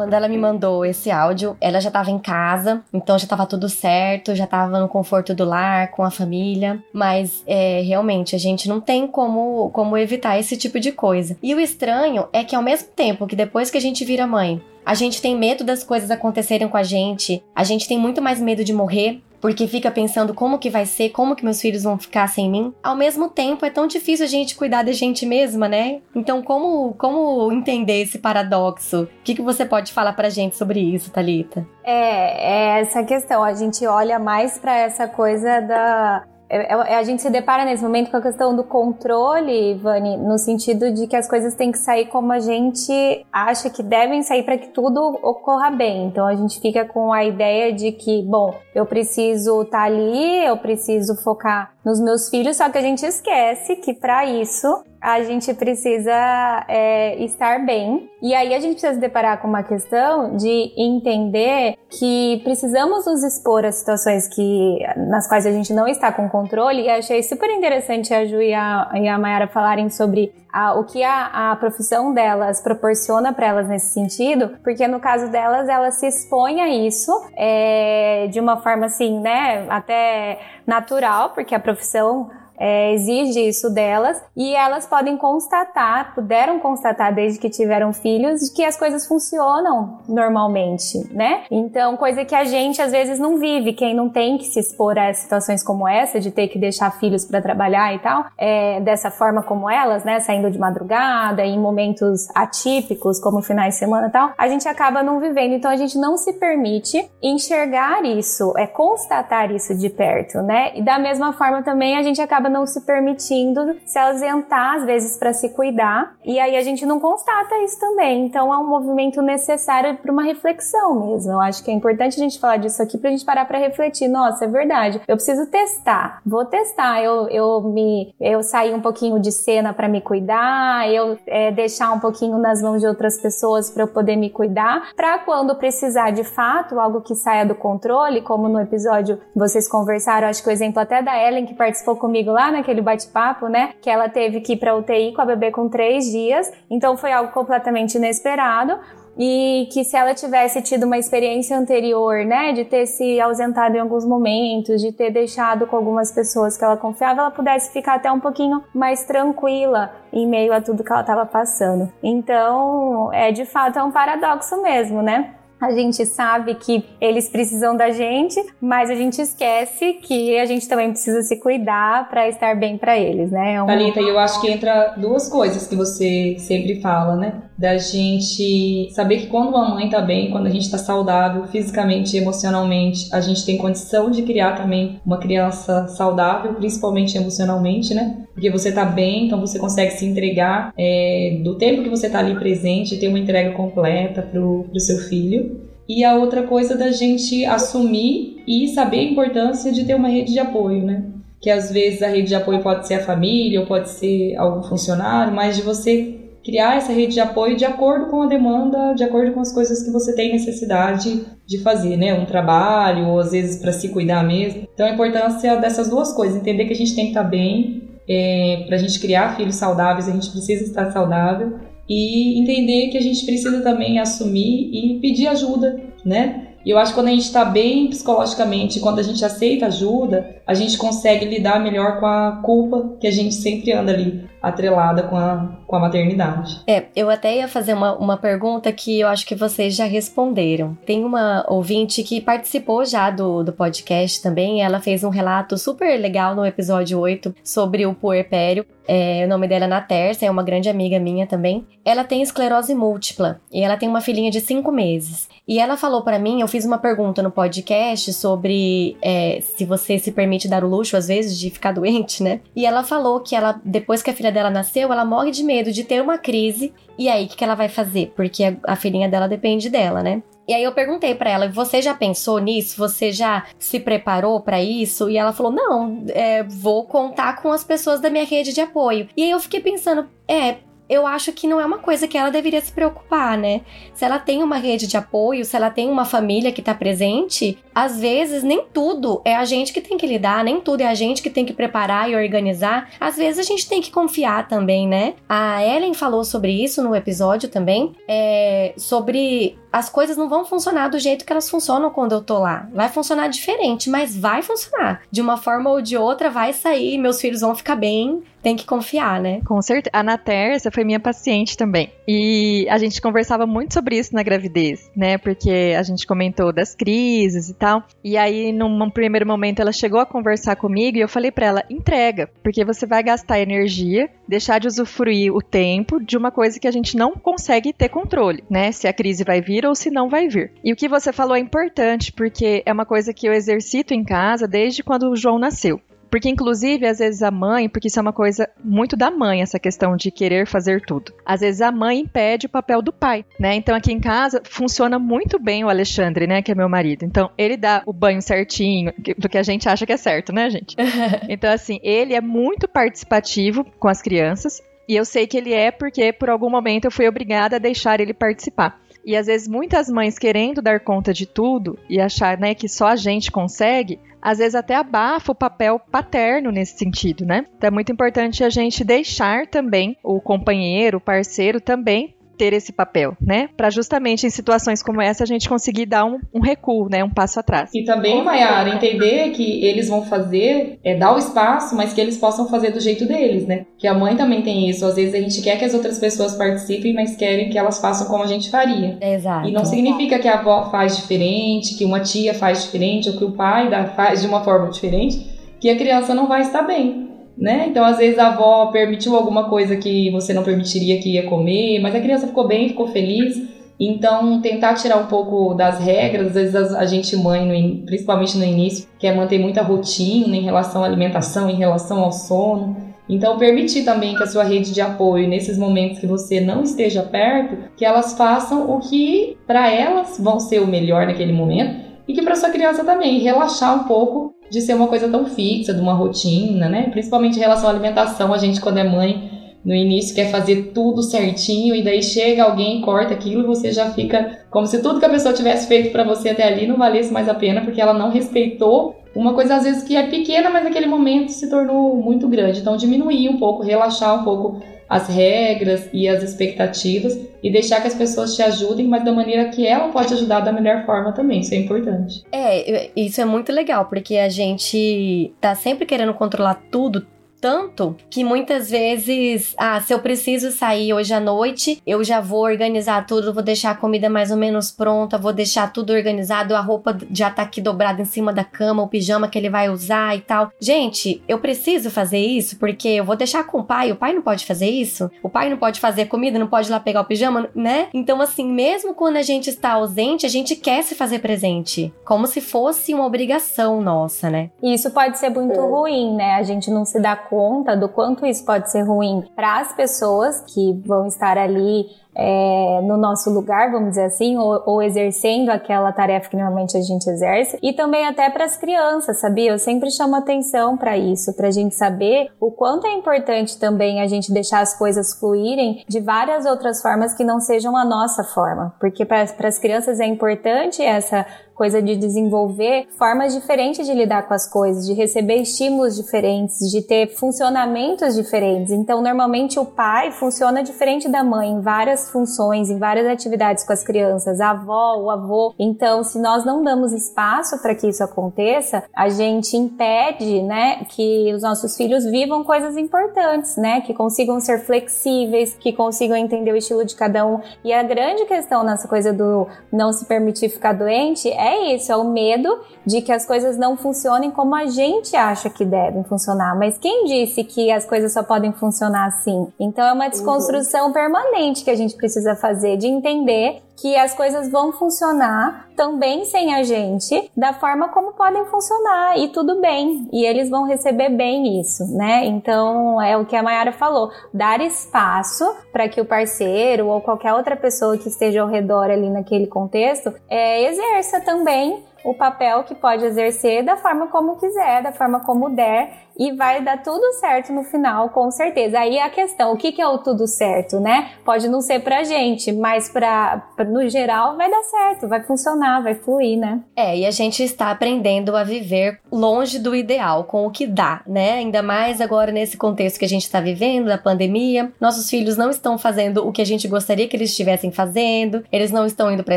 Quando 0.00 0.14
ela 0.14 0.28
me 0.28 0.38
mandou 0.38 0.82
esse 0.82 1.10
áudio, 1.10 1.58
ela 1.60 1.78
já 1.78 1.88
estava 1.88 2.10
em 2.10 2.18
casa, 2.18 2.82
então 2.90 3.18
já 3.18 3.24
estava 3.24 3.44
tudo 3.44 3.68
certo, 3.68 4.34
já 4.34 4.44
estava 4.44 4.80
no 4.80 4.88
conforto 4.88 5.34
do 5.34 5.44
lar, 5.44 5.90
com 5.90 6.02
a 6.02 6.10
família. 6.10 6.82
Mas 6.90 7.44
é, 7.46 7.82
realmente 7.82 8.34
a 8.34 8.38
gente 8.38 8.66
não 8.66 8.80
tem 8.80 9.06
como, 9.06 9.68
como 9.74 9.98
evitar 9.98 10.38
esse 10.38 10.56
tipo 10.56 10.80
de 10.80 10.90
coisa. 10.90 11.36
E 11.42 11.54
o 11.54 11.60
estranho 11.60 12.26
é 12.32 12.42
que 12.42 12.56
ao 12.56 12.62
mesmo 12.62 12.88
tempo 12.96 13.26
que 13.26 13.36
depois 13.36 13.70
que 13.70 13.76
a 13.76 13.80
gente 13.80 14.02
vira 14.02 14.26
mãe, 14.26 14.62
a 14.86 14.94
gente 14.94 15.20
tem 15.20 15.36
medo 15.36 15.64
das 15.64 15.84
coisas 15.84 16.10
acontecerem 16.10 16.66
com 16.66 16.78
a 16.78 16.82
gente, 16.82 17.44
a 17.54 17.62
gente 17.62 17.86
tem 17.86 17.98
muito 17.98 18.22
mais 18.22 18.40
medo 18.40 18.64
de 18.64 18.72
morrer, 18.72 19.20
porque 19.40 19.66
fica 19.66 19.90
pensando 19.90 20.34
como 20.34 20.58
que 20.58 20.70
vai 20.70 20.86
ser, 20.86 21.10
como 21.10 21.34
que 21.34 21.44
meus 21.44 21.60
filhos 21.60 21.82
vão 21.82 21.98
ficar 21.98 22.28
sem 22.28 22.50
mim. 22.50 22.74
Ao 22.82 22.96
mesmo 22.96 23.28
tempo, 23.28 23.64
é 23.64 23.70
tão 23.70 23.86
difícil 23.86 24.24
a 24.24 24.28
gente 24.28 24.54
cuidar 24.54 24.82
da 24.82 24.92
gente 24.92 25.24
mesma, 25.24 25.68
né? 25.68 26.00
Então, 26.14 26.42
como 26.42 26.94
como 26.94 27.50
entender 27.52 28.02
esse 28.02 28.18
paradoxo? 28.18 29.02
O 29.02 29.08
que, 29.24 29.34
que 29.34 29.42
você 29.42 29.64
pode 29.64 29.92
falar 29.92 30.12
pra 30.12 30.28
gente 30.28 30.56
sobre 30.56 30.80
isso, 30.80 31.10
Talita? 31.10 31.66
É, 31.82 32.76
é 32.76 32.80
essa 32.80 33.02
questão. 33.02 33.42
A 33.42 33.54
gente 33.54 33.86
olha 33.86 34.18
mais 34.18 34.58
para 34.58 34.76
essa 34.76 35.08
coisa 35.08 35.60
da 35.60 36.24
a 36.50 37.02
gente 37.04 37.22
se 37.22 37.30
depara 37.30 37.64
nesse 37.64 37.82
momento 37.82 38.10
com 38.10 38.16
a 38.16 38.22
questão 38.22 38.56
do 38.56 38.64
controle, 38.64 39.74
Vani, 39.74 40.16
no 40.16 40.36
sentido 40.36 40.92
de 40.92 41.06
que 41.06 41.14
as 41.14 41.28
coisas 41.28 41.54
têm 41.54 41.70
que 41.70 41.78
sair 41.78 42.06
como 42.06 42.32
a 42.32 42.40
gente 42.40 43.24
acha 43.32 43.70
que 43.70 43.82
devem 43.82 44.22
sair 44.24 44.42
para 44.42 44.58
que 44.58 44.68
tudo 44.68 45.00
ocorra 45.22 45.70
bem. 45.70 46.06
Então 46.06 46.26
a 46.26 46.34
gente 46.34 46.60
fica 46.60 46.84
com 46.84 47.12
a 47.12 47.24
ideia 47.24 47.72
de 47.72 47.92
que, 47.92 48.22
bom, 48.22 48.52
eu 48.74 48.84
preciso 48.84 49.62
estar 49.62 49.78
tá 49.78 49.84
ali, 49.84 50.44
eu 50.44 50.56
preciso 50.56 51.14
focar 51.22 51.72
nos 51.84 52.00
meus 52.00 52.28
filhos, 52.28 52.56
só 52.56 52.68
que 52.68 52.78
a 52.78 52.82
gente 52.82 53.06
esquece 53.06 53.76
que 53.76 53.94
para 53.94 54.24
isso 54.24 54.84
a 55.00 55.22
gente 55.22 55.52
precisa 55.54 56.64
é, 56.68 57.16
estar 57.24 57.64
bem. 57.64 58.10
E 58.20 58.34
aí 58.34 58.54
a 58.54 58.60
gente 58.60 58.72
precisa 58.72 58.94
se 58.94 59.00
deparar 59.00 59.40
com 59.40 59.48
uma 59.48 59.62
questão 59.62 60.36
de 60.36 60.72
entender 60.76 61.76
que 61.88 62.40
precisamos 62.44 63.06
nos 63.06 63.22
expor 63.22 63.64
a 63.64 63.72
situações 63.72 64.28
que, 64.28 64.78
nas 65.08 65.26
quais 65.26 65.46
a 65.46 65.52
gente 65.52 65.72
não 65.72 65.88
está 65.88 66.12
com 66.12 66.28
controle. 66.28 66.82
E 66.82 66.90
achei 66.90 67.22
super 67.22 67.48
interessante 67.50 68.12
a 68.12 68.26
Ju 68.26 68.42
e 68.42 68.52
a, 68.52 68.90
e 68.94 69.08
a 69.08 69.18
Mayara 69.18 69.48
falarem 69.48 69.88
sobre 69.88 70.32
a, 70.52 70.74
o 70.78 70.84
que 70.84 71.02
a, 71.02 71.52
a 71.52 71.56
profissão 71.56 72.12
delas 72.12 72.60
proporciona 72.60 73.32
para 73.32 73.46
elas 73.46 73.68
nesse 73.68 73.94
sentido, 73.94 74.58
porque 74.62 74.86
no 74.86 75.00
caso 75.00 75.28
delas, 75.30 75.68
elas 75.68 75.94
se 75.94 76.06
expõem 76.06 76.60
a 76.60 76.68
isso 76.68 77.12
é, 77.36 78.26
de 78.30 78.40
uma 78.40 78.58
forma 78.58 78.86
assim, 78.86 79.20
né, 79.20 79.66
até 79.68 80.40
natural, 80.66 81.30
porque 81.30 81.54
a 81.54 81.60
profissão 81.60 82.30
é, 82.60 82.92
exige 82.92 83.40
isso 83.48 83.70
delas 83.70 84.22
e 84.36 84.54
elas 84.54 84.86
podem 84.86 85.16
constatar, 85.16 86.14
puderam 86.14 86.60
constatar 86.60 87.14
desde 87.14 87.38
que 87.38 87.48
tiveram 87.48 87.90
filhos, 87.90 88.50
que 88.50 88.62
as 88.62 88.76
coisas 88.76 89.06
funcionam 89.06 90.00
normalmente, 90.06 90.98
né? 91.14 91.44
Então, 91.50 91.96
coisa 91.96 92.22
que 92.22 92.34
a 92.34 92.44
gente 92.44 92.82
às 92.82 92.92
vezes 92.92 93.18
não 93.18 93.38
vive, 93.38 93.72
quem 93.72 93.94
não 93.94 94.10
tem 94.10 94.36
que 94.36 94.44
se 94.44 94.60
expor 94.60 94.98
a 94.98 95.14
situações 95.14 95.62
como 95.62 95.88
essa, 95.88 96.20
de 96.20 96.30
ter 96.30 96.48
que 96.48 96.58
deixar 96.58 96.90
filhos 96.98 97.24
para 97.24 97.40
trabalhar 97.40 97.94
e 97.94 97.98
tal, 98.00 98.26
é, 98.36 98.80
dessa 98.80 99.10
forma 99.10 99.42
como 99.42 99.70
elas, 99.70 100.04
né? 100.04 100.20
Saindo 100.20 100.50
de 100.50 100.58
madrugada, 100.58 101.42
em 101.42 101.58
momentos 101.58 102.28
atípicos, 102.34 103.18
como 103.18 103.40
finais 103.40 103.74
de 103.74 103.78
semana 103.78 104.08
e 104.08 104.10
tal, 104.10 104.32
a 104.36 104.48
gente 104.48 104.68
acaba 104.68 105.02
não 105.02 105.18
vivendo. 105.18 105.54
Então, 105.54 105.70
a 105.70 105.76
gente 105.76 105.96
não 105.96 106.18
se 106.18 106.34
permite 106.34 107.10
enxergar 107.22 108.04
isso, 108.04 108.52
é 108.58 108.66
constatar 108.66 109.50
isso 109.50 109.74
de 109.74 109.88
perto, 109.88 110.42
né? 110.42 110.72
E 110.74 110.82
da 110.82 110.98
mesma 110.98 111.32
forma 111.32 111.62
também 111.62 111.96
a 111.96 112.02
gente 112.02 112.20
acaba 112.20 112.49
não 112.50 112.66
se 112.66 112.80
permitindo 112.82 113.76
se 113.86 113.98
ausentar, 113.98 114.76
às 114.76 114.84
vezes, 114.84 115.16
para 115.16 115.32
se 115.32 115.50
cuidar. 115.50 116.14
E 116.24 116.38
aí 116.38 116.56
a 116.56 116.62
gente 116.62 116.84
não 116.84 117.00
constata 117.00 117.56
isso 117.64 117.78
também. 117.78 118.26
Então 118.26 118.52
é 118.52 118.58
um 118.58 118.66
movimento 118.66 119.22
necessário 119.22 119.96
para 119.96 120.12
uma 120.12 120.22
reflexão 120.22 120.94
mesmo. 121.06 121.32
Eu 121.32 121.40
acho 121.40 121.64
que 121.64 121.70
é 121.70 121.74
importante 121.74 122.20
a 122.20 122.22
gente 122.22 122.38
falar 122.38 122.56
disso 122.56 122.82
aqui 122.82 122.98
para 122.98 123.08
a 123.08 123.12
gente 123.12 123.24
parar 123.24 123.44
para 123.44 123.58
refletir. 123.58 124.08
Nossa, 124.08 124.44
é 124.44 124.48
verdade. 124.48 125.00
Eu 125.06 125.16
preciso 125.16 125.46
testar. 125.46 126.20
Vou 126.24 126.44
testar. 126.44 127.02
Eu, 127.02 127.28
eu 127.28 127.60
me 127.62 128.14
eu 128.20 128.42
sair 128.42 128.74
um 128.74 128.80
pouquinho 128.80 129.18
de 129.20 129.32
cena 129.32 129.72
para 129.72 129.88
me 129.88 130.00
cuidar. 130.00 130.88
Eu 130.90 131.18
é, 131.26 131.50
deixar 131.50 131.92
um 131.92 132.00
pouquinho 132.00 132.38
nas 132.38 132.62
mãos 132.62 132.80
de 132.80 132.86
outras 132.86 133.20
pessoas 133.20 133.70
para 133.70 133.84
eu 133.84 133.88
poder 133.88 134.16
me 134.16 134.30
cuidar. 134.30 134.92
Para 134.94 135.18
quando 135.18 135.54
precisar 135.54 136.10
de 136.10 136.24
fato 136.24 136.78
algo 136.78 137.00
que 137.00 137.14
saia 137.14 137.44
do 137.44 137.54
controle, 137.54 138.22
como 138.22 138.48
no 138.48 138.60
episódio 138.60 139.20
vocês 139.34 139.68
conversaram, 139.68 140.28
acho 140.28 140.42
que 140.42 140.48
o 140.48 140.52
exemplo 140.52 140.80
até 140.80 141.02
da 141.02 141.16
Ellen 141.16 141.46
que 141.46 141.54
participou 141.54 141.96
comigo 141.96 142.30
lá 142.30 142.39
naquele 142.48 142.80
bate-papo, 142.80 143.48
né? 143.48 143.74
Que 143.80 143.90
ela 143.90 144.08
teve 144.08 144.40
que 144.40 144.52
ir 144.52 144.56
para 144.56 144.76
UTI 144.76 145.12
com 145.12 145.22
a 145.22 145.26
bebê 145.26 145.50
com 145.50 145.68
três 145.68 146.04
dias. 146.04 146.52
Então 146.70 146.96
foi 146.96 147.10
algo 147.10 147.32
completamente 147.32 147.96
inesperado 147.96 148.78
e 149.18 149.68
que 149.72 149.84
se 149.84 149.96
ela 149.96 150.14
tivesse 150.14 150.62
tido 150.62 150.84
uma 150.84 150.96
experiência 150.96 151.58
anterior, 151.58 152.24
né, 152.24 152.52
de 152.52 152.64
ter 152.64 152.86
se 152.86 153.20
ausentado 153.20 153.76
em 153.76 153.80
alguns 153.80 154.04
momentos, 154.04 154.80
de 154.80 154.92
ter 154.92 155.10
deixado 155.10 155.66
com 155.66 155.76
algumas 155.76 156.12
pessoas 156.12 156.56
que 156.56 156.64
ela 156.64 156.76
confiava, 156.76 157.20
ela 157.20 157.30
pudesse 157.30 157.72
ficar 157.72 157.94
até 157.96 158.10
um 158.10 158.20
pouquinho 158.20 158.62
mais 158.74 159.04
tranquila 159.04 159.92
em 160.12 160.26
meio 160.26 160.52
a 160.52 160.60
tudo 160.60 160.84
que 160.84 160.90
ela 160.90 161.02
estava 161.02 161.26
passando. 161.26 161.92
Então, 162.02 163.12
é 163.12 163.30
de 163.32 163.44
fato 163.44 163.78
é 163.78 163.82
um 163.82 163.90
paradoxo 163.90 164.62
mesmo, 164.62 165.02
né? 165.02 165.34
A 165.60 165.72
gente 165.72 166.06
sabe 166.06 166.54
que 166.54 166.82
eles 167.00 167.28
precisam 167.28 167.76
da 167.76 167.90
gente, 167.90 168.42
mas 168.60 168.88
a 168.88 168.94
gente 168.94 169.20
esquece 169.20 169.94
que 169.94 170.38
a 170.38 170.46
gente 170.46 170.66
também 170.66 170.90
precisa 170.90 171.22
se 171.22 171.36
cuidar 171.38 172.08
para 172.08 172.28
estar 172.28 172.58
bem 172.58 172.78
para 172.78 172.98
eles, 172.98 173.30
né? 173.30 173.54
É 173.54 173.62
um... 173.62 173.68
Eu 173.70 174.18
acho 174.18 174.40
que 174.40 174.50
entra 174.50 174.94
duas 174.96 175.28
coisas 175.28 175.66
que 175.66 175.76
você 175.76 176.36
sempre 176.38 176.80
fala, 176.80 177.14
né? 177.14 177.42
Da 177.58 177.76
gente 177.76 178.90
saber 178.94 179.18
que 179.18 179.26
quando 179.26 179.54
a 179.54 179.68
mãe 179.68 179.90
tá 179.90 180.00
bem, 180.00 180.30
quando 180.30 180.46
a 180.46 180.50
gente 180.50 180.70
tá 180.70 180.78
saudável 180.78 181.46
fisicamente 181.48 182.16
e 182.16 182.20
emocionalmente, 182.20 183.14
a 183.14 183.20
gente 183.20 183.44
tem 183.44 183.58
condição 183.58 184.10
de 184.10 184.22
criar 184.22 184.56
também 184.56 184.98
uma 185.04 185.18
criança 185.18 185.86
saudável, 185.88 186.54
principalmente 186.54 187.18
emocionalmente, 187.18 187.92
né? 187.92 188.24
Porque 188.32 188.50
você 188.50 188.72
tá 188.72 188.84
bem, 188.84 189.26
então 189.26 189.40
você 189.40 189.58
consegue 189.58 189.92
se 189.92 190.06
entregar 190.06 190.72
é, 190.78 191.40
do 191.42 191.56
tempo 191.56 191.82
que 191.82 191.88
você 191.88 192.08
tá 192.08 192.20
ali 192.20 192.34
presente, 192.36 192.98
ter 192.98 193.08
uma 193.08 193.18
entrega 193.18 193.52
completa 193.52 194.22
pro, 194.22 194.66
pro 194.70 194.80
seu 194.80 194.98
filho 194.98 195.68
e 195.90 196.04
a 196.04 196.14
outra 196.14 196.44
coisa 196.44 196.76
da 196.76 196.92
gente 196.92 197.44
assumir 197.44 198.44
e 198.46 198.68
saber 198.68 199.00
a 199.00 199.02
importância 199.02 199.72
de 199.72 199.84
ter 199.84 199.94
uma 199.94 200.08
rede 200.08 200.32
de 200.32 200.38
apoio, 200.38 200.84
né? 200.84 201.02
Que 201.40 201.50
às 201.50 201.72
vezes 201.72 202.00
a 202.00 202.06
rede 202.06 202.28
de 202.28 202.34
apoio 202.36 202.62
pode 202.62 202.86
ser 202.86 202.94
a 202.94 203.02
família 203.02 203.58
ou 203.58 203.66
pode 203.66 203.90
ser 203.90 204.36
algum 204.36 204.62
funcionário, 204.62 205.34
mas 205.34 205.56
de 205.56 205.62
você 205.62 206.14
criar 206.44 206.76
essa 206.76 206.92
rede 206.92 207.14
de 207.14 207.20
apoio 207.20 207.56
de 207.56 207.64
acordo 207.64 208.06
com 208.06 208.22
a 208.22 208.26
demanda, 208.26 208.94
de 208.94 209.02
acordo 209.02 209.32
com 209.32 209.40
as 209.40 209.52
coisas 209.52 209.82
que 209.82 209.90
você 209.90 210.14
tem 210.14 210.32
necessidade 210.32 211.24
de 211.44 211.58
fazer, 211.58 211.96
né? 211.96 212.14
Um 212.14 212.24
trabalho, 212.24 213.08
ou 213.08 213.18
às 213.18 213.32
vezes 213.32 213.60
para 213.60 213.72
se 213.72 213.88
cuidar 213.88 214.22
mesmo. 214.22 214.68
Então 214.72 214.86
a 214.86 214.90
importância 214.90 215.56
dessas 215.56 215.90
duas 215.90 216.12
coisas, 216.12 216.36
entender 216.36 216.66
que 216.66 216.72
a 216.72 216.76
gente 216.76 216.94
tem 216.94 217.06
que 217.06 217.10
estar 217.10 217.24
bem, 217.24 217.89
é, 218.10 218.64
para 218.66 218.74
a 218.74 218.78
gente 218.78 218.98
criar 218.98 219.36
filhos 219.36 219.54
saudáveis, 219.54 220.08
a 220.08 220.12
gente 220.12 220.30
precisa 220.30 220.64
estar 220.64 220.90
saudável 220.90 221.60
e 221.88 222.40
entender 222.40 222.88
que 222.88 222.98
a 222.98 223.00
gente 223.00 223.24
precisa 223.24 223.60
também 223.62 224.00
assumir 224.00 224.68
e 224.72 224.98
pedir 225.00 225.28
ajuda, 225.28 225.80
né? 226.04 226.48
E 226.66 226.70
eu 226.70 226.78
acho 226.78 226.92
que 226.92 226.98
quando 226.98 227.08
a 227.08 227.12
gente 227.12 227.22
está 227.22 227.44
bem 227.44 227.88
psicologicamente, 227.88 228.80
quando 228.80 228.98
a 228.98 229.02
gente 229.02 229.24
aceita 229.24 229.66
ajuda, 229.66 230.36
a 230.46 230.54
gente 230.54 230.76
consegue 230.76 231.24
lidar 231.24 231.62
melhor 231.62 232.00
com 232.00 232.06
a 232.06 232.40
culpa 232.44 232.96
que 233.00 233.06
a 233.06 233.10
gente 233.10 233.34
sempre 233.34 233.72
anda 233.72 233.92
ali 233.92 234.24
atrelada 234.42 235.02
com 235.02 235.16
a, 235.16 235.48
com 235.66 235.76
a 235.76 235.80
maternidade. 235.80 236.62
É, 236.66 236.84
eu 236.96 237.10
até 237.10 237.36
ia 237.36 237.48
fazer 237.48 237.74
uma, 237.74 237.96
uma 237.96 238.16
pergunta 238.16 238.72
que 238.72 239.00
eu 239.00 239.08
acho 239.08 239.26
que 239.26 239.34
vocês 239.34 239.74
já 239.74 239.84
responderam. 239.84 240.76
Tem 240.86 241.04
uma 241.04 241.44
ouvinte 241.48 242.02
que 242.02 242.20
participou 242.20 242.84
já 242.84 243.10
do, 243.10 243.42
do 243.42 243.52
podcast 243.52 244.22
também, 244.22 244.62
ela 244.62 244.80
fez 244.80 245.04
um 245.04 245.10
relato 245.10 245.58
super 245.58 245.98
legal 245.98 246.34
no 246.34 246.44
episódio 246.44 246.98
8 246.98 247.34
sobre 247.44 247.86
o 247.86 247.94
puerpério. 247.94 248.64
É, 248.92 249.24
o 249.24 249.28
nome 249.28 249.46
dela 249.46 249.66
é 249.66 249.68
Naterça, 249.68 250.26
é 250.26 250.30
uma 250.30 250.42
grande 250.42 250.68
amiga 250.68 250.98
minha 250.98 251.24
também. 251.24 251.64
Ela 251.84 252.02
tem 252.02 252.22
esclerose 252.22 252.74
múltipla 252.74 253.40
e 253.52 253.62
ela 253.62 253.76
tem 253.76 253.88
uma 253.88 254.00
filhinha 254.00 254.32
de 254.32 254.40
5 254.40 254.72
meses. 254.72 255.28
E 255.46 255.60
ela 255.60 255.76
falou 255.76 256.02
para 256.02 256.18
mim, 256.18 256.40
eu 256.40 256.48
fiz 256.48 256.64
uma 256.64 256.78
pergunta 256.78 257.22
no 257.22 257.30
podcast 257.30 258.12
sobre 258.12 258.96
é, 259.00 259.40
se 259.40 259.64
você 259.64 259.96
se 259.96 260.10
permite 260.10 260.48
dar 260.48 260.64
o 260.64 260.68
luxo, 260.68 260.96
às 260.96 261.06
vezes, 261.06 261.38
de 261.38 261.50
ficar 261.50 261.70
doente, 261.74 262.20
né? 262.22 262.40
E 262.54 262.66
ela 262.66 262.82
falou 262.82 263.20
que 263.20 263.36
ela, 263.36 263.60
depois 263.64 264.02
que 264.02 264.10
a 264.10 264.14
filha 264.14 264.29
filha 264.30 264.32
dela 264.32 264.50
nasceu, 264.50 264.92
ela 264.92 265.04
morre 265.04 265.30
de 265.30 265.42
medo 265.42 265.72
de 265.72 265.84
ter 265.84 266.00
uma 266.00 266.16
crise. 266.16 266.72
E 266.96 267.08
aí, 267.08 267.26
o 267.26 267.28
que, 267.28 267.36
que 267.36 267.44
ela 267.44 267.54
vai 267.54 267.68
fazer? 267.68 268.12
Porque 268.14 268.56
a, 268.64 268.76
filhinha 268.76 269.08
dela 269.08 269.28
depende 269.28 269.68
dela, 269.68 270.02
né? 270.02 270.22
E 270.46 270.54
aí 270.54 270.62
eu 270.62 270.72
perguntei 270.72 271.14
para 271.14 271.30
ela: 271.30 271.48
você 271.48 271.82
já 271.82 271.94
pensou 271.94 272.38
nisso? 272.38 272.76
Você 272.78 273.12
já 273.12 273.46
se 273.58 273.80
preparou 273.80 274.40
para 274.40 274.62
isso? 274.62 275.10
E 275.10 275.16
ela 275.16 275.32
falou: 275.32 275.52
não, 275.52 276.04
é, 276.08 276.42
vou 276.42 276.84
contar 276.84 277.40
com 277.42 277.52
as 277.52 277.64
pessoas 277.64 278.00
da 278.00 278.10
minha 278.10 278.24
rede 278.24 278.52
de 278.52 278.60
apoio. 278.60 279.08
E 279.16 279.22
aí 279.22 279.30
eu 279.30 279.40
fiquei 279.40 279.60
pensando: 279.60 280.08
é, 280.26 280.56
eu 280.90 281.06
acho 281.06 281.32
que 281.32 281.46
não 281.46 281.60
é 281.60 281.64
uma 281.64 281.78
coisa 281.78 282.08
que 282.08 282.18
ela 282.18 282.30
deveria 282.30 282.60
se 282.60 282.72
preocupar, 282.72 283.38
né? 283.38 283.60
Se 283.94 284.04
ela 284.04 284.18
tem 284.18 284.42
uma 284.42 284.56
rede 284.56 284.88
de 284.88 284.96
apoio, 284.96 285.44
se 285.44 285.54
ela 285.54 285.70
tem 285.70 285.88
uma 285.88 286.04
família 286.04 286.50
que 286.50 286.60
tá 286.60 286.74
presente, 286.74 287.56
às 287.72 288.00
vezes 288.00 288.42
nem 288.42 288.64
tudo 288.74 289.22
é 289.24 289.36
a 289.36 289.44
gente 289.44 289.72
que 289.72 289.80
tem 289.80 289.96
que 289.96 290.04
lidar, 290.06 290.42
nem 290.42 290.60
tudo 290.60 290.80
é 290.80 290.88
a 290.88 290.94
gente 290.94 291.22
que 291.22 291.30
tem 291.30 291.46
que 291.46 291.52
preparar 291.52 292.10
e 292.10 292.16
organizar. 292.16 292.90
Às 292.98 293.16
vezes 293.16 293.38
a 293.38 293.48
gente 293.48 293.68
tem 293.68 293.80
que 293.80 293.92
confiar 293.92 294.48
também, 294.48 294.88
né? 294.88 295.14
A 295.28 295.64
Ellen 295.64 295.94
falou 295.94 296.24
sobre 296.24 296.52
isso 296.52 296.82
no 296.82 296.96
episódio 296.96 297.48
também, 297.48 297.94
é, 298.08 298.74
sobre 298.76 299.56
as 299.72 299.88
coisas 299.88 300.16
não 300.16 300.28
vão 300.28 300.44
funcionar 300.44 300.88
do 300.88 300.98
jeito 300.98 301.24
que 301.24 301.32
elas 301.32 301.48
funcionam 301.48 301.90
quando 301.90 302.12
eu 302.12 302.22
tô 302.22 302.38
lá. 302.38 302.68
Vai 302.72 302.88
funcionar 302.88 303.28
diferente, 303.28 303.88
mas 303.88 304.16
vai 304.16 304.42
funcionar. 304.42 305.02
De 305.10 305.20
uma 305.20 305.36
forma 305.36 305.70
ou 305.70 305.80
de 305.80 305.96
outra 305.96 306.30
vai 306.30 306.52
sair, 306.52 306.98
meus 306.98 307.20
filhos 307.20 307.40
vão 307.40 307.54
ficar 307.54 307.76
bem. 307.76 308.22
Tem 308.42 308.56
que 308.56 308.64
confiar, 308.64 309.20
né? 309.20 309.42
Com 309.44 309.60
certeza. 309.60 309.90
A 309.92 310.02
Nater, 310.02 310.52
essa 310.52 310.70
foi 310.70 310.82
minha 310.82 310.98
paciente 310.98 311.58
também. 311.58 311.92
E 312.08 312.66
a 312.70 312.78
gente 312.78 313.00
conversava 313.00 313.46
muito 313.46 313.74
sobre 313.74 313.98
isso 313.98 314.14
na 314.14 314.22
gravidez, 314.22 314.90
né? 314.96 315.18
Porque 315.18 315.74
a 315.78 315.82
gente 315.82 316.06
comentou 316.06 316.50
das 316.50 316.74
crises 316.74 317.50
e 317.50 317.54
tal. 317.54 317.84
E 318.02 318.16
aí, 318.16 318.50
num 318.50 318.88
primeiro 318.88 319.26
momento, 319.26 319.60
ela 319.60 319.72
chegou 319.72 320.00
a 320.00 320.06
conversar 320.06 320.56
comigo 320.56 320.96
e 320.96 321.02
eu 321.02 321.08
falei 321.08 321.30
para 321.30 321.46
ela: 321.46 321.64
entrega, 321.68 322.30
porque 322.42 322.64
você 322.64 322.86
vai 322.86 323.02
gastar 323.02 323.40
energia, 323.40 324.08
deixar 324.26 324.58
de 324.58 324.68
usufruir 324.68 325.34
o 325.34 325.42
tempo 325.42 326.02
de 326.02 326.16
uma 326.16 326.30
coisa 326.30 326.58
que 326.58 326.66
a 326.66 326.72
gente 326.72 326.96
não 326.96 327.12
consegue 327.12 327.74
ter 327.74 327.90
controle, 327.90 328.42
né? 328.48 328.72
Se 328.72 328.88
a 328.88 328.92
crise 328.92 329.22
vai 329.22 329.42
vir 329.42 329.59
vir 329.60 329.66
ou 329.66 329.74
se 329.74 329.90
não 329.90 330.08
vai 330.08 330.28
vir. 330.28 330.52
E 330.64 330.72
o 330.72 330.76
que 330.76 330.88
você 330.88 331.12
falou 331.12 331.36
é 331.36 331.40
importante, 331.40 332.12
porque 332.12 332.62
é 332.64 332.72
uma 332.72 332.86
coisa 332.86 333.12
que 333.12 333.26
eu 333.26 333.32
exercito 333.32 333.92
em 333.92 334.04
casa 334.04 334.48
desde 334.48 334.82
quando 334.82 335.10
o 335.10 335.16
João 335.16 335.38
nasceu. 335.38 335.80
Porque, 336.10 336.28
inclusive, 336.28 336.88
às 336.88 336.98
vezes 336.98 337.22
a 337.22 337.30
mãe, 337.30 337.68
porque 337.68 337.86
isso 337.86 338.00
é 338.00 338.02
uma 338.02 338.12
coisa 338.12 338.48
muito 338.64 338.96
da 338.96 339.12
mãe, 339.12 339.42
essa 339.42 339.60
questão 339.60 339.96
de 339.96 340.10
querer 340.10 340.44
fazer 340.44 340.84
tudo. 340.84 341.14
Às 341.24 341.40
vezes 341.40 341.60
a 341.60 341.70
mãe 341.70 342.00
impede 342.00 342.46
o 342.46 342.50
papel 342.50 342.82
do 342.82 342.92
pai, 342.92 343.24
né? 343.38 343.54
Então, 343.54 343.76
aqui 343.76 343.92
em 343.92 344.00
casa, 344.00 344.42
funciona 344.44 344.98
muito 344.98 345.38
bem 345.38 345.62
o 345.62 345.68
Alexandre, 345.68 346.26
né? 346.26 346.42
Que 346.42 346.50
é 346.50 346.54
meu 346.54 346.68
marido. 346.68 347.04
Então, 347.04 347.30
ele 347.38 347.56
dá 347.56 347.84
o 347.86 347.92
banho 347.92 348.20
certinho, 348.20 348.92
do 349.16 349.28
que 349.28 349.38
a 349.38 349.42
gente 349.44 349.68
acha 349.68 349.86
que 349.86 349.92
é 349.92 349.96
certo, 349.96 350.32
né, 350.32 350.50
gente? 350.50 350.74
Então, 351.28 351.52
assim, 351.52 351.78
ele 351.80 352.12
é 352.12 352.20
muito 352.20 352.66
participativo 352.66 353.64
com 353.78 353.86
as 353.86 354.02
crianças. 354.02 354.60
E 354.88 354.96
eu 354.96 355.04
sei 355.04 355.28
que 355.28 355.36
ele 355.36 355.54
é 355.54 355.70
porque, 355.70 356.12
por 356.12 356.28
algum 356.28 356.50
momento, 356.50 356.86
eu 356.86 356.90
fui 356.90 357.06
obrigada 357.06 357.54
a 357.54 357.60
deixar 357.60 358.00
ele 358.00 358.12
participar. 358.12 358.80
E 359.04 359.16
às 359.16 359.26
vezes 359.26 359.48
muitas 359.48 359.88
mães 359.88 360.18
querendo 360.18 360.60
dar 360.62 360.80
conta 360.80 361.12
de 361.12 361.26
tudo 361.26 361.78
e 361.88 362.00
achar, 362.00 362.38
né, 362.38 362.54
que 362.54 362.68
só 362.68 362.88
a 362.88 362.96
gente 362.96 363.30
consegue, 363.30 363.98
às 364.20 364.38
vezes 364.38 364.54
até 364.54 364.74
abafa 364.74 365.32
o 365.32 365.34
papel 365.34 365.78
paterno 365.78 366.50
nesse 366.50 366.76
sentido, 366.78 367.24
né? 367.24 367.46
Então 367.56 367.68
é 367.68 367.70
muito 367.70 367.90
importante 367.90 368.44
a 368.44 368.50
gente 368.50 368.84
deixar 368.84 369.46
também 369.46 369.96
o 370.02 370.20
companheiro, 370.20 370.98
o 370.98 371.00
parceiro 371.00 371.60
também 371.60 372.14
ter 372.40 372.54
esse 372.54 372.72
papel, 372.72 373.14
né? 373.20 373.50
Para 373.54 373.68
justamente 373.68 374.26
em 374.26 374.30
situações 374.30 374.82
como 374.82 375.02
essa 375.02 375.24
a 375.24 375.26
gente 375.26 375.46
conseguir 375.46 375.84
dar 375.84 376.06
um, 376.06 376.18
um 376.34 376.40
recuo, 376.40 376.88
né? 376.88 377.04
Um 377.04 377.10
passo 377.10 377.38
atrás. 377.38 377.68
E 377.74 377.84
também, 377.84 378.24
Mayara, 378.24 378.70
entender 378.70 379.32
que 379.32 379.62
eles 379.62 379.90
vão 379.90 380.06
fazer, 380.06 380.78
é 380.82 380.96
dar 380.96 381.14
o 381.14 381.18
espaço, 381.18 381.76
mas 381.76 381.92
que 381.92 382.00
eles 382.00 382.16
possam 382.16 382.48
fazer 382.48 382.70
do 382.70 382.80
jeito 382.80 383.06
deles, 383.06 383.46
né? 383.46 383.66
Que 383.76 383.86
a 383.86 383.92
mãe 383.92 384.16
também 384.16 384.40
tem 384.40 384.70
isso. 384.70 384.86
Às 384.86 384.94
vezes 384.94 385.14
a 385.14 385.18
gente 385.18 385.42
quer 385.42 385.58
que 385.58 385.66
as 385.66 385.74
outras 385.74 385.98
pessoas 385.98 386.34
participem, 386.34 386.94
mas 386.94 387.14
querem 387.14 387.50
que 387.50 387.58
elas 387.58 387.78
façam 387.78 388.06
como 388.06 388.24
a 388.24 388.26
gente 388.26 388.48
faria. 388.48 388.96
Exato. 389.02 389.46
E 389.46 389.52
não 389.52 389.66
significa 389.66 390.18
que 390.18 390.26
a 390.26 390.38
avó 390.38 390.70
faz 390.70 390.96
diferente, 390.96 391.74
que 391.76 391.84
uma 391.84 392.00
tia 392.00 392.32
faz 392.32 392.62
diferente, 392.62 393.10
ou 393.10 393.18
que 393.18 393.24
o 393.24 393.32
pai 393.32 393.68
faz 393.94 394.22
de 394.22 394.26
uma 394.26 394.42
forma 394.42 394.70
diferente, 394.70 395.26
que 395.60 395.68
a 395.68 395.76
criança 395.76 396.14
não 396.14 396.26
vai 396.26 396.40
estar 396.40 396.62
bem 396.62 397.09
né? 397.40 397.66
Então, 397.68 397.82
às 397.84 397.96
vezes 397.96 398.18
a 398.18 398.28
avó 398.28 398.66
permitiu 398.66 399.16
alguma 399.16 399.48
coisa 399.48 399.74
que 399.74 400.10
você 400.10 400.34
não 400.34 400.42
permitiria 400.42 401.00
que 401.00 401.14
ia 401.14 401.26
comer, 401.26 401.80
mas 401.80 401.94
a 401.94 402.00
criança 402.00 402.26
ficou 402.26 402.46
bem, 402.46 402.68
ficou 402.68 402.88
feliz. 402.88 403.42
Então, 403.82 404.42
tentar 404.42 404.74
tirar 404.74 404.98
um 404.98 405.06
pouco 405.06 405.54
das 405.54 405.78
regras, 405.78 406.28
às 406.28 406.34
vezes 406.34 406.54
a 406.54 406.84
gente 406.84 407.16
mãe, 407.16 407.82
principalmente 407.86 408.36
no 408.36 408.44
início, 408.44 408.86
quer 408.98 409.16
manter 409.16 409.38
muita 409.38 409.62
rotina 409.62 410.36
em 410.36 410.42
relação 410.42 410.84
à 410.84 410.86
alimentação, 410.86 411.48
em 411.48 411.56
relação 411.56 412.00
ao 412.00 412.12
sono. 412.12 412.76
Então, 413.08 413.38
permitir 413.38 413.84
também 413.84 414.14
que 414.14 414.22
a 414.22 414.26
sua 414.26 414.44
rede 414.44 414.72
de 414.72 414.82
apoio, 414.82 415.26
nesses 415.26 415.56
momentos 415.56 415.98
que 415.98 416.06
você 416.06 416.42
não 416.42 416.62
esteja 416.62 417.02
perto, 417.02 417.56
que 417.74 417.86
elas 417.86 418.12
façam 418.12 418.70
o 418.70 418.80
que 418.80 419.38
para 419.46 419.72
elas 419.72 420.20
vão 420.20 420.38
ser 420.38 420.60
o 420.60 420.66
melhor 420.66 421.06
naquele 421.06 421.32
momento 421.32 421.88
e 422.06 422.12
que 422.12 422.22
para 422.22 422.36
sua 422.36 422.50
criança 422.50 422.84
também 422.84 423.18
relaxar 423.18 423.74
um 423.74 423.84
pouco 423.84 424.34
de 424.50 424.60
ser 424.60 424.74
uma 424.74 424.88
coisa 424.88 425.08
tão 425.08 425.26
fixa, 425.26 425.72
de 425.72 425.80
uma 425.80 425.94
rotina, 425.94 426.68
né? 426.68 426.88
Principalmente 426.90 427.36
em 427.36 427.40
relação 427.40 427.68
à 427.68 427.72
alimentação, 427.72 428.34
a 428.34 428.38
gente 428.38 428.60
quando 428.60 428.78
é 428.78 428.84
mãe 428.84 429.30
no 429.64 429.74
início 429.74 430.14
quer 430.14 430.30
fazer 430.30 430.72
tudo 430.74 431.02
certinho 431.02 431.74
e 431.74 431.82
daí 431.82 432.02
chega 432.02 432.44
alguém 432.44 432.80
corta 432.80 433.12
aquilo 433.12 433.46
você 433.46 433.70
já 433.70 433.90
fica 433.90 434.38
como 434.50 434.66
se 434.66 434.80
tudo 434.80 434.98
que 434.98 435.04
a 435.04 435.10
pessoa 435.10 435.34
tivesse 435.34 435.68
feito 435.68 435.92
para 435.92 436.02
você 436.02 436.30
até 436.30 436.44
ali 436.44 436.66
não 436.66 436.78
valesse 436.78 437.12
mais 437.12 437.28
a 437.28 437.34
pena 437.34 437.60
porque 437.60 437.78
ela 437.78 437.92
não 437.92 438.10
respeitou 438.10 438.96
uma 439.14 439.34
coisa 439.34 439.56
às 439.56 439.64
vezes 439.64 439.82
que 439.82 439.96
é 439.96 440.06
pequena, 440.06 440.50
mas 440.50 440.64
naquele 440.64 440.86
momento 440.86 441.30
se 441.30 441.50
tornou 441.50 441.96
muito 441.96 442.28
grande. 442.28 442.60
Então 442.60 442.76
diminuir 442.76 443.28
um 443.28 443.38
pouco, 443.38 443.62
relaxar 443.62 444.20
um 444.20 444.24
pouco 444.24 444.62
as 444.90 445.06
regras 445.06 445.88
e 445.92 446.08
as 446.08 446.20
expectativas 446.20 447.16
e 447.40 447.50
deixar 447.50 447.80
que 447.80 447.86
as 447.86 447.94
pessoas 447.94 448.34
te 448.34 448.42
ajudem, 448.42 448.88
mas 448.88 449.04
da 449.04 449.12
maneira 449.12 449.48
que 449.48 449.64
ela 449.64 449.88
pode 449.92 450.12
ajudar 450.12 450.40
da 450.40 450.52
melhor 450.52 450.84
forma 450.84 451.12
também. 451.12 451.40
Isso 451.40 451.54
é 451.54 451.58
importante. 451.58 452.24
É, 452.32 452.90
isso 452.96 453.20
é 453.20 453.24
muito 453.24 453.52
legal, 453.52 453.86
porque 453.86 454.16
a 454.16 454.28
gente 454.28 455.32
tá 455.40 455.54
sempre 455.54 455.86
querendo 455.86 456.12
controlar 456.12 456.60
tudo, 456.72 457.06
tanto 457.40 457.96
que 458.10 458.22
muitas 458.22 458.70
vezes, 458.70 459.54
ah, 459.56 459.80
se 459.80 459.92
eu 459.92 460.00
preciso 460.00 460.50
sair 460.50 460.92
hoje 460.92 461.14
à 461.14 461.20
noite, 461.20 461.80
eu 461.86 462.04
já 462.04 462.20
vou 462.20 462.42
organizar 462.42 463.06
tudo, 463.06 463.32
vou 463.32 463.42
deixar 463.42 463.70
a 463.70 463.74
comida 463.74 464.10
mais 464.10 464.30
ou 464.30 464.36
menos 464.36 464.70
pronta, 464.70 465.18
vou 465.18 465.32
deixar 465.32 465.72
tudo 465.72 465.92
organizado, 465.92 466.54
a 466.54 466.60
roupa 466.60 466.96
já 467.10 467.30
tá 467.30 467.42
aqui 467.42 467.60
dobrada 467.60 468.02
em 468.02 468.04
cima 468.04 468.32
da 468.32 468.44
cama, 468.44 468.82
o 468.82 468.88
pijama 468.88 469.28
que 469.28 469.38
ele 469.38 469.48
vai 469.48 469.68
usar 469.68 470.16
e 470.16 470.20
tal. 470.20 470.50
Gente, 470.60 471.22
eu 471.26 471.38
preciso 471.38 471.90
fazer 471.90 472.18
isso 472.18 472.58
porque 472.58 472.88
eu 472.88 473.04
vou 473.04 473.16
deixar 473.16 473.44
com 473.44 473.60
o 473.60 473.64
pai, 473.64 473.90
o 473.90 473.96
pai 473.96 474.12
não 474.12 474.22
pode 474.22 474.44
fazer 474.44 474.68
isso, 474.68 475.10
o 475.22 475.28
pai 475.28 475.48
não 475.48 475.56
pode 475.56 475.80
fazer 475.80 476.06
comida, 476.06 476.38
não 476.38 476.46
pode 476.46 476.68
ir 476.68 476.72
lá 476.72 476.80
pegar 476.80 477.00
o 477.00 477.04
pijama, 477.04 477.48
né? 477.54 477.88
Então, 477.94 478.20
assim, 478.20 478.46
mesmo 478.46 478.94
quando 478.94 479.16
a 479.16 479.22
gente 479.22 479.48
está 479.48 479.72
ausente, 479.72 480.26
a 480.26 480.28
gente 480.28 480.56
quer 480.56 480.82
se 480.82 480.94
fazer 480.94 481.20
presente, 481.20 481.92
como 482.04 482.26
se 482.26 482.40
fosse 482.40 482.92
uma 482.92 483.06
obrigação 483.06 483.80
nossa, 483.80 484.28
né? 484.28 484.50
E 484.62 484.74
isso 484.74 484.90
pode 484.90 485.18
ser 485.18 485.30
muito 485.30 485.58
é. 485.58 485.62
ruim, 485.62 486.14
né? 486.14 486.34
A 486.34 486.42
gente 486.42 486.70
não 486.70 486.84
se 486.84 487.00
dá 487.00 487.16
conta 487.30 487.76
do 487.76 487.88
quanto 487.88 488.26
isso 488.26 488.44
pode 488.44 488.70
ser 488.70 488.82
ruim 488.82 489.24
para 489.36 489.60
as 489.60 489.72
pessoas 489.72 490.40
que 490.52 490.72
vão 490.84 491.06
estar 491.06 491.38
ali 491.38 491.86
é, 492.14 492.80
no 492.82 492.96
nosso 492.96 493.30
lugar, 493.30 493.70
vamos 493.70 493.90
dizer 493.90 494.04
assim, 494.04 494.36
ou, 494.36 494.62
ou, 494.66 494.82
exercendo 494.82 495.50
aquela 495.50 495.92
tarefa 495.92 496.28
que 496.28 496.36
normalmente 496.36 496.76
a 496.76 496.80
gente 496.80 497.08
exerce, 497.08 497.58
e 497.62 497.72
também 497.72 498.06
até 498.06 498.28
para 498.30 498.44
as 498.44 498.56
crianças, 498.56 499.20
sabia? 499.20 499.52
Eu 499.52 499.58
sempre 499.58 499.90
chamo 499.90 500.16
atenção 500.16 500.76
para 500.76 500.96
isso, 500.98 501.34
para 501.34 501.48
a 501.48 501.50
gente 501.50 501.74
saber 501.74 502.30
o 502.40 502.50
quanto 502.50 502.86
é 502.86 502.92
importante 502.92 503.58
também 503.58 504.00
a 504.00 504.06
gente 504.06 504.32
deixar 504.32 504.60
as 504.60 504.76
coisas 504.76 505.14
fluírem 505.14 505.84
de 505.88 506.00
várias 506.00 506.46
outras 506.46 506.82
formas 506.82 507.14
que 507.14 507.24
não 507.24 507.40
sejam 507.40 507.76
a 507.76 507.84
nossa 507.84 508.24
forma, 508.24 508.74
porque 508.80 509.04
para 509.04 509.22
as 509.22 509.58
crianças 509.58 510.00
é 510.00 510.06
importante 510.06 510.82
essa 510.82 511.26
coisa 511.60 511.82
de 511.82 511.94
desenvolver 511.94 512.86
formas 512.96 513.34
diferentes 513.34 513.86
de 513.86 513.92
lidar 513.92 514.26
com 514.26 514.32
as 514.32 514.50
coisas, 514.50 514.86
de 514.86 514.94
receber 514.94 515.42
estímulos 515.42 515.94
diferentes, 515.94 516.70
de 516.70 516.80
ter 516.80 517.08
funcionamentos 517.08 518.14
diferentes. 518.14 518.72
Então, 518.72 519.02
normalmente 519.02 519.58
o 519.58 519.66
pai 519.66 520.10
funciona 520.10 520.62
diferente 520.62 521.06
da 521.06 521.22
mãe 521.22 521.50
em 521.50 521.60
várias 521.60 521.99
funções, 522.08 522.70
em 522.70 522.78
várias 522.78 523.06
atividades 523.06 523.64
com 523.64 523.72
as 523.72 523.84
crianças, 523.84 524.40
a 524.40 524.50
avó, 524.50 524.96
o 524.96 525.10
avô. 525.10 525.54
Então, 525.58 526.02
se 526.02 526.18
nós 526.18 526.44
não 526.44 526.64
damos 526.64 526.92
espaço 526.92 527.60
para 527.60 527.74
que 527.74 527.88
isso 527.88 528.02
aconteça, 528.02 528.84
a 528.96 529.08
gente 529.08 529.56
impede, 529.56 530.42
né, 530.42 530.84
que 530.88 531.32
os 531.34 531.42
nossos 531.42 531.76
filhos 531.76 532.04
vivam 532.04 532.42
coisas 532.42 532.76
importantes, 532.76 533.56
né, 533.56 533.82
que 533.82 533.92
consigam 533.92 534.40
ser 534.40 534.60
flexíveis, 534.60 535.54
que 535.54 535.72
consigam 535.72 536.16
entender 536.16 536.52
o 536.52 536.56
estilo 536.56 536.84
de 536.84 536.94
cada 536.94 537.26
um. 537.26 537.40
E 537.62 537.72
a 537.72 537.82
grande 537.82 538.24
questão 538.24 538.62
nessa 538.62 538.88
coisa 538.88 539.12
do 539.12 539.46
não 539.70 539.92
se 539.92 540.06
permitir 540.06 540.48
ficar 540.48 540.72
doente 540.72 541.28
é 541.28 541.50
é 541.50 541.74
isso, 541.74 541.90
é 541.90 541.96
o 541.96 542.04
medo 542.04 542.60
de 542.86 543.02
que 543.02 543.10
as 543.10 543.26
coisas 543.26 543.56
não 543.56 543.76
funcionem 543.76 544.30
como 544.30 544.54
a 544.54 544.66
gente 544.66 545.16
acha 545.16 545.50
que 545.50 545.64
devem 545.64 546.04
funcionar. 546.04 546.56
Mas 546.56 546.78
quem 546.78 547.04
disse 547.04 547.42
que 547.42 547.70
as 547.72 547.84
coisas 547.84 548.12
só 548.12 548.22
podem 548.22 548.52
funcionar 548.52 549.06
assim? 549.06 549.48
Então 549.58 549.84
é 549.84 549.92
uma 549.92 550.08
desconstrução 550.08 550.86
uhum. 550.86 550.92
permanente 550.92 551.64
que 551.64 551.70
a 551.70 551.74
gente 551.74 551.89
precisa 551.96 552.34
fazer 552.34 552.76
de 552.76 552.86
entender 552.86 553.62
que 553.80 553.96
as 553.96 554.14
coisas 554.14 554.50
vão 554.50 554.72
funcionar 554.72 555.68
também 555.74 556.24
sem 556.26 556.54
a 556.54 556.62
gente, 556.62 557.30
da 557.34 557.54
forma 557.54 557.88
como 557.88 558.12
podem 558.12 558.44
funcionar 558.46 559.18
e 559.18 559.28
tudo 559.28 559.60
bem. 559.60 560.06
E 560.12 560.24
eles 560.24 560.50
vão 560.50 560.64
receber 560.64 561.08
bem 561.08 561.58
isso, 561.60 561.84
né? 561.96 562.26
Então 562.26 563.00
é 563.00 563.16
o 563.16 563.24
que 563.24 563.34
a 563.34 563.42
Mayara 563.42 563.72
falou: 563.72 564.10
dar 564.34 564.60
espaço 564.60 565.44
para 565.72 565.88
que 565.88 566.00
o 566.00 566.04
parceiro 566.04 566.88
ou 566.88 567.00
qualquer 567.00 567.32
outra 567.32 567.56
pessoa 567.56 567.96
que 567.96 568.08
esteja 568.08 568.42
ao 568.42 568.48
redor 568.48 568.90
ali 568.90 569.08
naquele 569.08 569.46
contexto 569.46 570.12
é, 570.28 570.64
exerça 570.64 571.20
também 571.20 571.82
o 572.04 572.14
papel 572.14 572.64
que 572.64 572.74
pode 572.74 573.04
exercer 573.04 573.62
da 573.64 573.76
forma 573.76 574.06
como 574.08 574.36
quiser, 574.36 574.82
da 574.82 574.92
forma 574.92 575.20
como 575.20 575.50
der, 575.50 575.92
e 576.18 576.32
vai 576.32 576.62
dar 576.62 576.82
tudo 576.82 577.12
certo 577.14 577.52
no 577.52 577.64
final, 577.64 578.10
com 578.10 578.30
certeza. 578.30 578.78
Aí 578.78 578.98
a 578.98 579.10
questão, 579.10 579.52
o 579.52 579.56
que, 579.56 579.72
que 579.72 579.80
é 579.80 579.86
o 579.86 579.98
tudo 579.98 580.26
certo, 580.26 580.80
né? 580.80 581.10
Pode 581.24 581.48
não 581.48 581.60
ser 581.60 581.80
pra 581.80 582.04
gente, 582.04 582.52
mas 582.52 582.88
pra, 582.88 583.38
pra, 583.56 583.64
no 583.64 583.88
geral 583.88 584.36
vai 584.36 584.50
dar 584.50 584.62
certo, 584.62 585.08
vai 585.08 585.22
funcionar, 585.22 585.82
vai 585.82 585.94
fluir, 585.94 586.38
né? 586.38 586.60
É, 586.76 586.98
e 586.98 587.06
a 587.06 587.10
gente 587.10 587.42
está 587.42 587.70
aprendendo 587.70 588.36
a 588.36 588.44
viver 588.44 589.00
longe 589.10 589.58
do 589.58 589.74
ideal, 589.74 590.24
com 590.24 590.46
o 590.46 590.50
que 590.50 590.66
dá, 590.66 591.02
né? 591.06 591.32
Ainda 591.32 591.62
mais 591.62 592.00
agora 592.00 592.32
nesse 592.32 592.56
contexto 592.56 592.98
que 592.98 593.04
a 593.04 593.08
gente 593.08 593.22
está 593.22 593.40
vivendo, 593.40 593.86
da 593.86 593.98
pandemia. 593.98 594.72
Nossos 594.80 595.08
filhos 595.08 595.36
não 595.36 595.50
estão 595.50 595.78
fazendo 595.78 596.26
o 596.26 596.32
que 596.32 596.42
a 596.42 596.46
gente 596.46 596.68
gostaria 596.68 597.08
que 597.08 597.16
eles 597.16 597.30
estivessem 597.30 597.70
fazendo, 597.70 598.44
eles 598.52 598.70
não 598.70 598.86
estão 598.86 599.10
indo 599.10 599.24
pra 599.24 599.36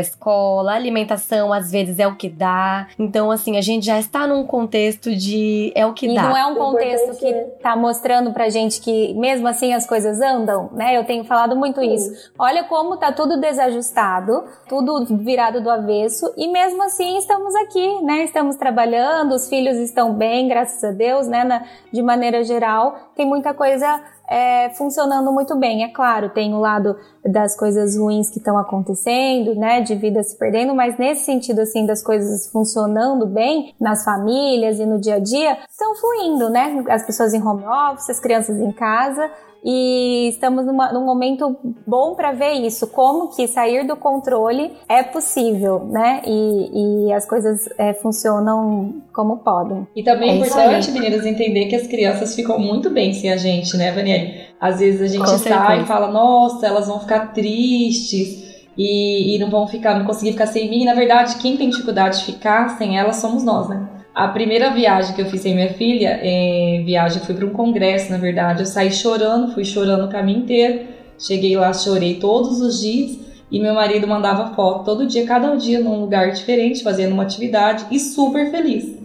escola, 0.00 0.72
a 0.72 0.76
alimentação 0.76 1.52
às 1.52 1.70
vezes 1.70 1.98
é 1.98 2.06
o 2.06 2.16
que 2.16 2.28
dá. 2.28 2.86
Então, 2.98 3.30
assim, 3.30 3.56
a 3.56 3.60
gente 3.60 3.86
já 3.86 3.98
está 3.98 4.26
num 4.26 4.44
contexto 4.44 5.14
de 5.14 5.72
é 5.74 5.86
o 5.86 5.92
que 5.92 6.06
e 6.06 6.14
dá. 6.14 6.22
Não 6.22 6.36
é 6.36 6.46
um 6.46 6.54
contexto 6.72 7.18
que 7.18 7.26
está 7.26 7.76
mostrando 7.76 8.32
pra 8.32 8.48
gente 8.48 8.80
que 8.80 9.14
mesmo 9.14 9.46
assim 9.46 9.72
as 9.72 9.86
coisas 9.86 10.20
andam, 10.20 10.70
né? 10.72 10.96
Eu 10.96 11.04
tenho 11.04 11.24
falado 11.24 11.56
muito 11.56 11.82
isso. 11.82 12.30
Olha 12.38 12.64
como 12.64 12.96
tá 12.96 13.12
tudo 13.12 13.40
desajustado, 13.40 14.44
tudo 14.68 15.04
virado 15.16 15.60
do 15.60 15.70
avesso 15.70 16.32
e 16.36 16.48
mesmo 16.48 16.82
assim 16.82 17.18
estamos 17.18 17.54
aqui, 17.54 18.02
né? 18.02 18.24
Estamos 18.24 18.56
trabalhando, 18.56 19.34
os 19.34 19.48
filhos 19.48 19.76
estão 19.78 20.14
bem, 20.14 20.48
graças 20.48 20.82
a 20.82 20.90
Deus, 20.90 21.26
né? 21.26 21.44
Na, 21.44 21.64
de 21.92 22.02
maneira 22.02 22.42
geral, 22.42 23.10
tem 23.14 23.26
muita 23.26 23.54
coisa 23.54 24.02
é, 24.28 24.70
funcionando 24.70 25.32
muito 25.32 25.56
bem. 25.56 25.84
É 25.84 25.88
claro, 25.88 26.30
tem 26.30 26.54
o 26.54 26.60
lado 26.60 26.96
das 27.24 27.56
coisas 27.56 27.96
ruins 27.96 28.30
que 28.30 28.38
estão 28.38 28.58
acontecendo, 28.58 29.54
né, 29.54 29.80
de 29.80 29.94
vida 29.94 30.22
se 30.22 30.36
perdendo, 30.38 30.74
mas 30.74 30.98
nesse 30.98 31.24
sentido, 31.24 31.60
assim, 31.60 31.86
das 31.86 32.02
coisas 32.02 32.50
funcionando 32.50 33.26
bem 33.26 33.74
nas 33.80 34.04
famílias 34.04 34.78
e 34.78 34.86
no 34.86 34.98
dia 34.98 35.16
a 35.16 35.18
dia, 35.18 35.58
estão 35.68 35.94
fluindo, 35.94 36.50
né? 36.50 36.84
As 36.88 37.04
pessoas 37.04 37.34
em 37.34 37.42
home 37.42 37.64
office, 37.64 38.10
as 38.10 38.20
crianças 38.20 38.58
em 38.58 38.72
casa, 38.72 39.30
e 39.64 40.28
estamos 40.28 40.66
numa, 40.66 40.92
num 40.92 41.06
momento 41.06 41.56
bom 41.86 42.14
para 42.14 42.32
ver 42.32 42.52
isso, 42.52 42.86
como 42.88 43.34
que 43.34 43.48
sair 43.48 43.86
do 43.86 43.96
controle 43.96 44.72
é 44.86 45.02
possível, 45.02 45.86
né? 45.86 46.20
E, 46.26 47.06
e 47.06 47.12
as 47.12 47.26
coisas 47.26 47.66
é, 47.78 47.94
funcionam 47.94 49.02
como 49.12 49.38
podem. 49.38 49.86
E 49.96 50.02
também 50.02 50.30
é 50.30 50.34
importante, 50.36 50.90
meninas, 50.90 51.24
entender 51.24 51.66
que 51.66 51.76
as 51.76 51.86
crianças 51.86 52.34
ficam 52.34 52.58
muito 52.58 52.90
bem 52.90 53.14
sem 53.14 53.32
a 53.32 53.38
gente, 53.38 53.74
né, 53.76 53.90
Vanielle? 53.90 54.44
Às 54.60 54.80
vezes 54.80 55.00
a 55.00 55.06
gente 55.06 55.38
sai 55.38 55.82
e 55.82 55.86
fala, 55.86 56.10
nossa, 56.10 56.66
elas 56.66 56.86
vão 56.86 57.00
ficar 57.00 57.32
tristes. 57.32 58.44
E, 58.76 59.36
e 59.36 59.38
não 59.38 59.50
vão 59.50 59.68
ficar, 59.68 59.96
não 59.96 60.04
conseguir 60.04 60.32
ficar 60.32 60.48
sem 60.48 60.68
mim. 60.68 60.84
Na 60.84 60.94
verdade, 60.94 61.36
quem 61.36 61.56
tem 61.56 61.70
dificuldade 61.70 62.18
de 62.18 62.24
ficar 62.24 62.70
sem 62.76 62.98
elas 62.98 63.16
somos 63.16 63.44
nós, 63.44 63.68
né? 63.68 63.88
A 64.14 64.28
primeira 64.28 64.70
viagem 64.70 65.12
que 65.12 65.22
eu 65.22 65.26
fiz 65.26 65.40
sem 65.40 65.56
minha 65.56 65.74
filha, 65.74 66.20
é, 66.22 66.80
viagem, 66.84 67.20
fui 67.20 67.34
para 67.34 67.46
um 67.46 67.50
congresso, 67.50 68.12
na 68.12 68.16
verdade. 68.16 68.60
Eu 68.60 68.66
saí 68.66 68.92
chorando, 68.92 69.52
fui 69.52 69.64
chorando 69.64 70.04
o 70.04 70.08
caminho 70.08 70.38
inteiro. 70.38 70.86
Cheguei 71.18 71.56
lá, 71.56 71.72
chorei 71.72 72.14
todos 72.20 72.60
os 72.60 72.80
dias. 72.80 73.18
E 73.50 73.58
meu 73.58 73.74
marido 73.74 74.06
mandava 74.06 74.54
foto 74.54 74.84
todo 74.84 75.06
dia, 75.06 75.26
cada 75.26 75.56
dia 75.56 75.80
num 75.80 76.00
lugar 76.00 76.30
diferente, 76.30 76.82
fazendo 76.82 77.12
uma 77.12 77.24
atividade 77.24 77.86
e 77.90 77.98
super 77.98 78.52
feliz. 78.52 78.96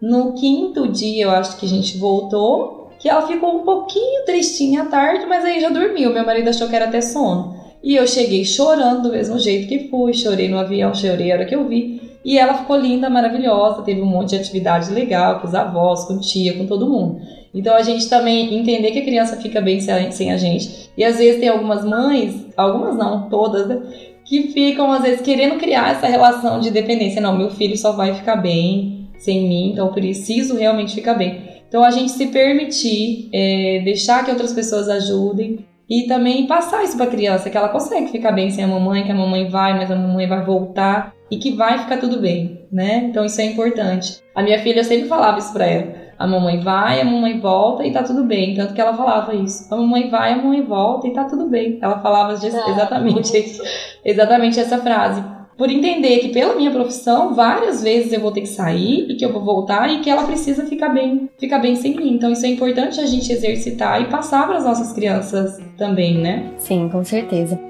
No 0.00 0.34
quinto 0.34 0.88
dia, 0.88 1.24
eu 1.24 1.30
acho 1.30 1.58
que 1.58 1.64
a 1.64 1.68
gente 1.68 1.96
voltou, 1.96 2.90
que 2.98 3.08
ela 3.08 3.26
ficou 3.26 3.60
um 3.60 3.64
pouquinho 3.64 4.26
tristinha 4.26 4.82
à 4.82 4.86
tarde, 4.86 5.24
mas 5.26 5.42
aí 5.42 5.58
já 5.58 5.70
dormiu. 5.70 6.12
Meu 6.12 6.24
marido 6.24 6.50
achou 6.50 6.68
que 6.68 6.76
era 6.76 6.84
até 6.84 7.00
sono. 7.00 7.56
E 7.82 7.96
eu 7.96 8.06
cheguei 8.06 8.44
chorando 8.44 9.04
do 9.04 9.12
mesmo 9.12 9.38
jeito 9.38 9.68
que 9.68 9.88
fui, 9.88 10.12
chorei 10.12 10.48
no 10.48 10.58
avião, 10.58 10.94
chorei 10.94 11.32
a 11.32 11.36
hora 11.36 11.44
que 11.46 11.54
eu 11.54 11.66
vi. 11.66 11.99
E 12.24 12.38
ela 12.38 12.54
ficou 12.54 12.76
linda, 12.76 13.08
maravilhosa, 13.08 13.82
teve 13.82 14.02
um 14.02 14.06
monte 14.06 14.30
de 14.30 14.36
atividade 14.36 14.92
legal 14.92 15.40
com 15.40 15.48
os 15.48 15.54
avós, 15.54 16.04
com 16.04 16.18
tia, 16.18 16.56
com 16.56 16.66
todo 16.66 16.88
mundo. 16.88 17.20
Então 17.52 17.74
a 17.74 17.82
gente 17.82 18.08
também 18.08 18.54
entender 18.54 18.90
que 18.90 19.00
a 19.00 19.04
criança 19.04 19.36
fica 19.36 19.60
bem 19.60 19.80
sem 19.80 20.30
a 20.30 20.36
gente. 20.36 20.90
E 20.96 21.04
às 21.04 21.18
vezes 21.18 21.40
tem 21.40 21.48
algumas 21.48 21.84
mães, 21.84 22.46
algumas 22.56 22.96
não, 22.96 23.28
todas, 23.28 23.66
né? 23.66 23.82
que 24.24 24.44
ficam 24.48 24.92
às 24.92 25.02
vezes 25.02 25.20
querendo 25.22 25.58
criar 25.58 25.90
essa 25.90 26.06
relação 26.06 26.60
de 26.60 26.70
dependência. 26.70 27.20
Não, 27.20 27.36
meu 27.36 27.50
filho 27.50 27.76
só 27.76 27.92
vai 27.92 28.14
ficar 28.14 28.36
bem 28.36 29.08
sem 29.18 29.48
mim, 29.48 29.72
então 29.72 29.86
eu 29.86 29.92
preciso 29.92 30.56
realmente 30.56 30.94
ficar 30.94 31.14
bem. 31.14 31.42
Então 31.68 31.82
a 31.82 31.90
gente 31.90 32.12
se 32.12 32.26
permitir, 32.28 33.28
é, 33.32 33.80
deixar 33.84 34.24
que 34.24 34.30
outras 34.30 34.52
pessoas 34.52 34.88
ajudem 34.88 35.64
e 35.90 36.06
também 36.06 36.46
passar 36.46 36.84
isso 36.84 36.96
para 36.96 37.06
a 37.06 37.10
criança, 37.10 37.50
que 37.50 37.56
ela 37.56 37.68
consegue 37.68 38.12
ficar 38.12 38.30
bem 38.30 38.48
sem 38.48 38.62
a 38.62 38.68
mamãe, 38.68 39.02
que 39.02 39.10
a 39.10 39.14
mamãe 39.14 39.48
vai, 39.48 39.76
mas 39.76 39.90
a 39.90 39.96
mamãe 39.96 40.28
vai 40.28 40.44
voltar 40.44 41.16
e 41.28 41.36
que 41.36 41.50
vai 41.50 41.80
ficar 41.80 41.98
tudo 41.98 42.20
bem, 42.20 42.68
né? 42.70 43.06
Então 43.10 43.24
isso 43.24 43.40
é 43.40 43.44
importante. 43.46 44.22
A 44.32 44.40
minha 44.40 44.60
filha 44.60 44.84
sempre 44.84 45.08
falava 45.08 45.38
isso 45.40 45.52
para 45.52 45.66
ela. 45.66 45.92
A 46.16 46.26
mamãe 46.26 46.60
vai, 46.60 47.00
a 47.00 47.04
mamãe 47.04 47.40
volta 47.40 47.84
e 47.84 47.92
tá 47.92 48.02
tudo 48.04 48.24
bem. 48.24 48.54
Tanto 48.54 48.74
que 48.74 48.80
ela 48.80 48.94
falava 48.94 49.34
isso. 49.34 49.72
A 49.72 49.76
mamãe 49.76 50.08
vai, 50.10 50.34
a 50.34 50.36
mamãe 50.36 50.62
volta 50.62 51.08
e 51.08 51.12
tá 51.12 51.24
tudo 51.24 51.48
bem. 51.48 51.78
Ela 51.80 51.98
falava 51.98 52.34
ah, 52.34 52.70
exatamente, 52.70 53.32
exatamente 54.04 54.60
essa 54.60 54.78
frase. 54.78 55.24
Por 55.60 55.70
entender 55.70 56.20
que 56.20 56.30
pela 56.30 56.54
minha 56.54 56.70
profissão, 56.70 57.34
várias 57.34 57.82
vezes 57.82 58.14
eu 58.14 58.20
vou 58.20 58.32
ter 58.32 58.40
que 58.40 58.48
sair 58.48 59.10
e 59.10 59.14
que 59.14 59.22
eu 59.22 59.30
vou 59.30 59.44
voltar 59.44 59.92
e 59.92 60.00
que 60.00 60.08
ela 60.08 60.24
precisa 60.24 60.64
ficar 60.64 60.88
bem, 60.88 61.28
ficar 61.38 61.58
bem 61.58 61.76
sem 61.76 61.94
mim. 61.94 62.14
Então 62.14 62.32
isso 62.32 62.46
é 62.46 62.48
importante 62.48 62.98
a 62.98 63.04
gente 63.04 63.30
exercitar 63.30 64.00
e 64.00 64.06
passar 64.06 64.46
para 64.46 64.56
as 64.56 64.64
nossas 64.64 64.90
crianças 64.94 65.60
também, 65.76 66.16
né? 66.16 66.50
Sim, 66.56 66.88
com 66.88 67.04
certeza. 67.04 67.60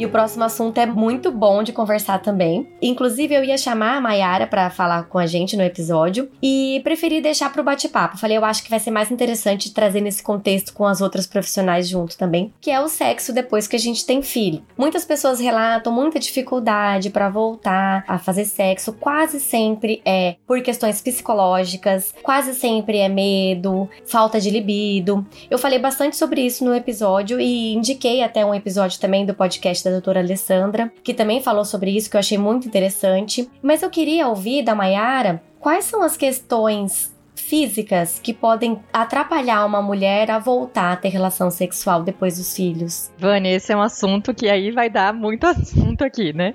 E 0.00 0.06
o 0.06 0.08
próximo 0.08 0.44
assunto 0.44 0.78
é 0.78 0.86
muito 0.86 1.30
bom 1.30 1.62
de 1.62 1.74
conversar 1.74 2.20
também. 2.20 2.66
Inclusive, 2.80 3.34
eu 3.34 3.44
ia 3.44 3.58
chamar 3.58 3.98
a 3.98 4.00
Mayara 4.00 4.46
para 4.46 4.70
falar 4.70 5.02
com 5.04 5.18
a 5.18 5.26
gente 5.26 5.58
no 5.58 5.62
episódio 5.62 6.30
e 6.42 6.80
preferi 6.82 7.20
deixar 7.20 7.52
para 7.52 7.60
o 7.60 7.64
bate-papo. 7.64 8.16
Falei, 8.16 8.38
eu 8.38 8.44
acho 8.46 8.64
que 8.64 8.70
vai 8.70 8.80
ser 8.80 8.90
mais 8.90 9.10
interessante 9.10 9.74
trazer 9.74 10.00
nesse 10.00 10.22
contexto 10.22 10.72
com 10.72 10.86
as 10.86 11.02
outras 11.02 11.26
profissionais 11.26 11.86
junto 11.86 12.16
também, 12.16 12.50
que 12.62 12.70
é 12.70 12.80
o 12.80 12.88
sexo 12.88 13.30
depois 13.30 13.66
que 13.66 13.76
a 13.76 13.78
gente 13.78 14.06
tem 14.06 14.22
filho. 14.22 14.62
Muitas 14.74 15.04
pessoas 15.04 15.38
relatam 15.38 15.92
muita 15.92 16.18
dificuldade 16.18 17.10
para 17.10 17.28
voltar 17.28 18.02
a 18.08 18.18
fazer 18.18 18.46
sexo, 18.46 18.94
quase 18.94 19.38
sempre 19.38 20.00
é 20.06 20.36
por 20.46 20.62
questões 20.62 21.02
psicológicas, 21.02 22.14
quase 22.22 22.54
sempre 22.54 22.96
é 22.96 23.08
medo, 23.10 23.86
falta 24.06 24.40
de 24.40 24.48
libido. 24.48 25.26
Eu 25.50 25.58
falei 25.58 25.78
bastante 25.78 26.16
sobre 26.16 26.40
isso 26.40 26.64
no 26.64 26.74
episódio 26.74 27.38
e 27.38 27.74
indiquei 27.74 28.22
até 28.22 28.46
um 28.46 28.54
episódio 28.54 28.98
também 28.98 29.26
do 29.26 29.34
podcast 29.34 29.84
da 29.84 29.89
doutora 29.90 30.20
Alessandra, 30.20 30.92
que 31.02 31.14
também 31.14 31.42
falou 31.42 31.64
sobre 31.64 31.90
isso, 31.90 32.10
que 32.10 32.16
eu 32.16 32.20
achei 32.20 32.38
muito 32.38 32.66
interessante. 32.66 33.50
Mas 33.62 33.82
eu 33.82 33.90
queria 33.90 34.28
ouvir 34.28 34.62
da 34.62 34.74
Mayara 34.74 35.42
quais 35.58 35.84
são 35.84 36.02
as 36.02 36.16
questões 36.16 37.09
físicas 37.34 38.20
que 38.22 38.32
podem 38.32 38.80
atrapalhar 38.92 39.64
uma 39.64 39.82
mulher 39.82 40.30
a 40.30 40.38
voltar 40.38 40.92
a 40.92 40.96
ter 40.96 41.08
relação 41.08 41.50
sexual 41.50 42.02
depois 42.02 42.38
dos 42.38 42.54
filhos? 42.54 43.10
Vânia, 43.18 43.54
esse 43.54 43.72
é 43.72 43.76
um 43.76 43.82
assunto 43.82 44.34
que 44.34 44.48
aí 44.48 44.70
vai 44.70 44.88
dar 44.88 45.12
muito 45.12 45.46
assunto 45.46 46.02
aqui, 46.02 46.32
né? 46.32 46.54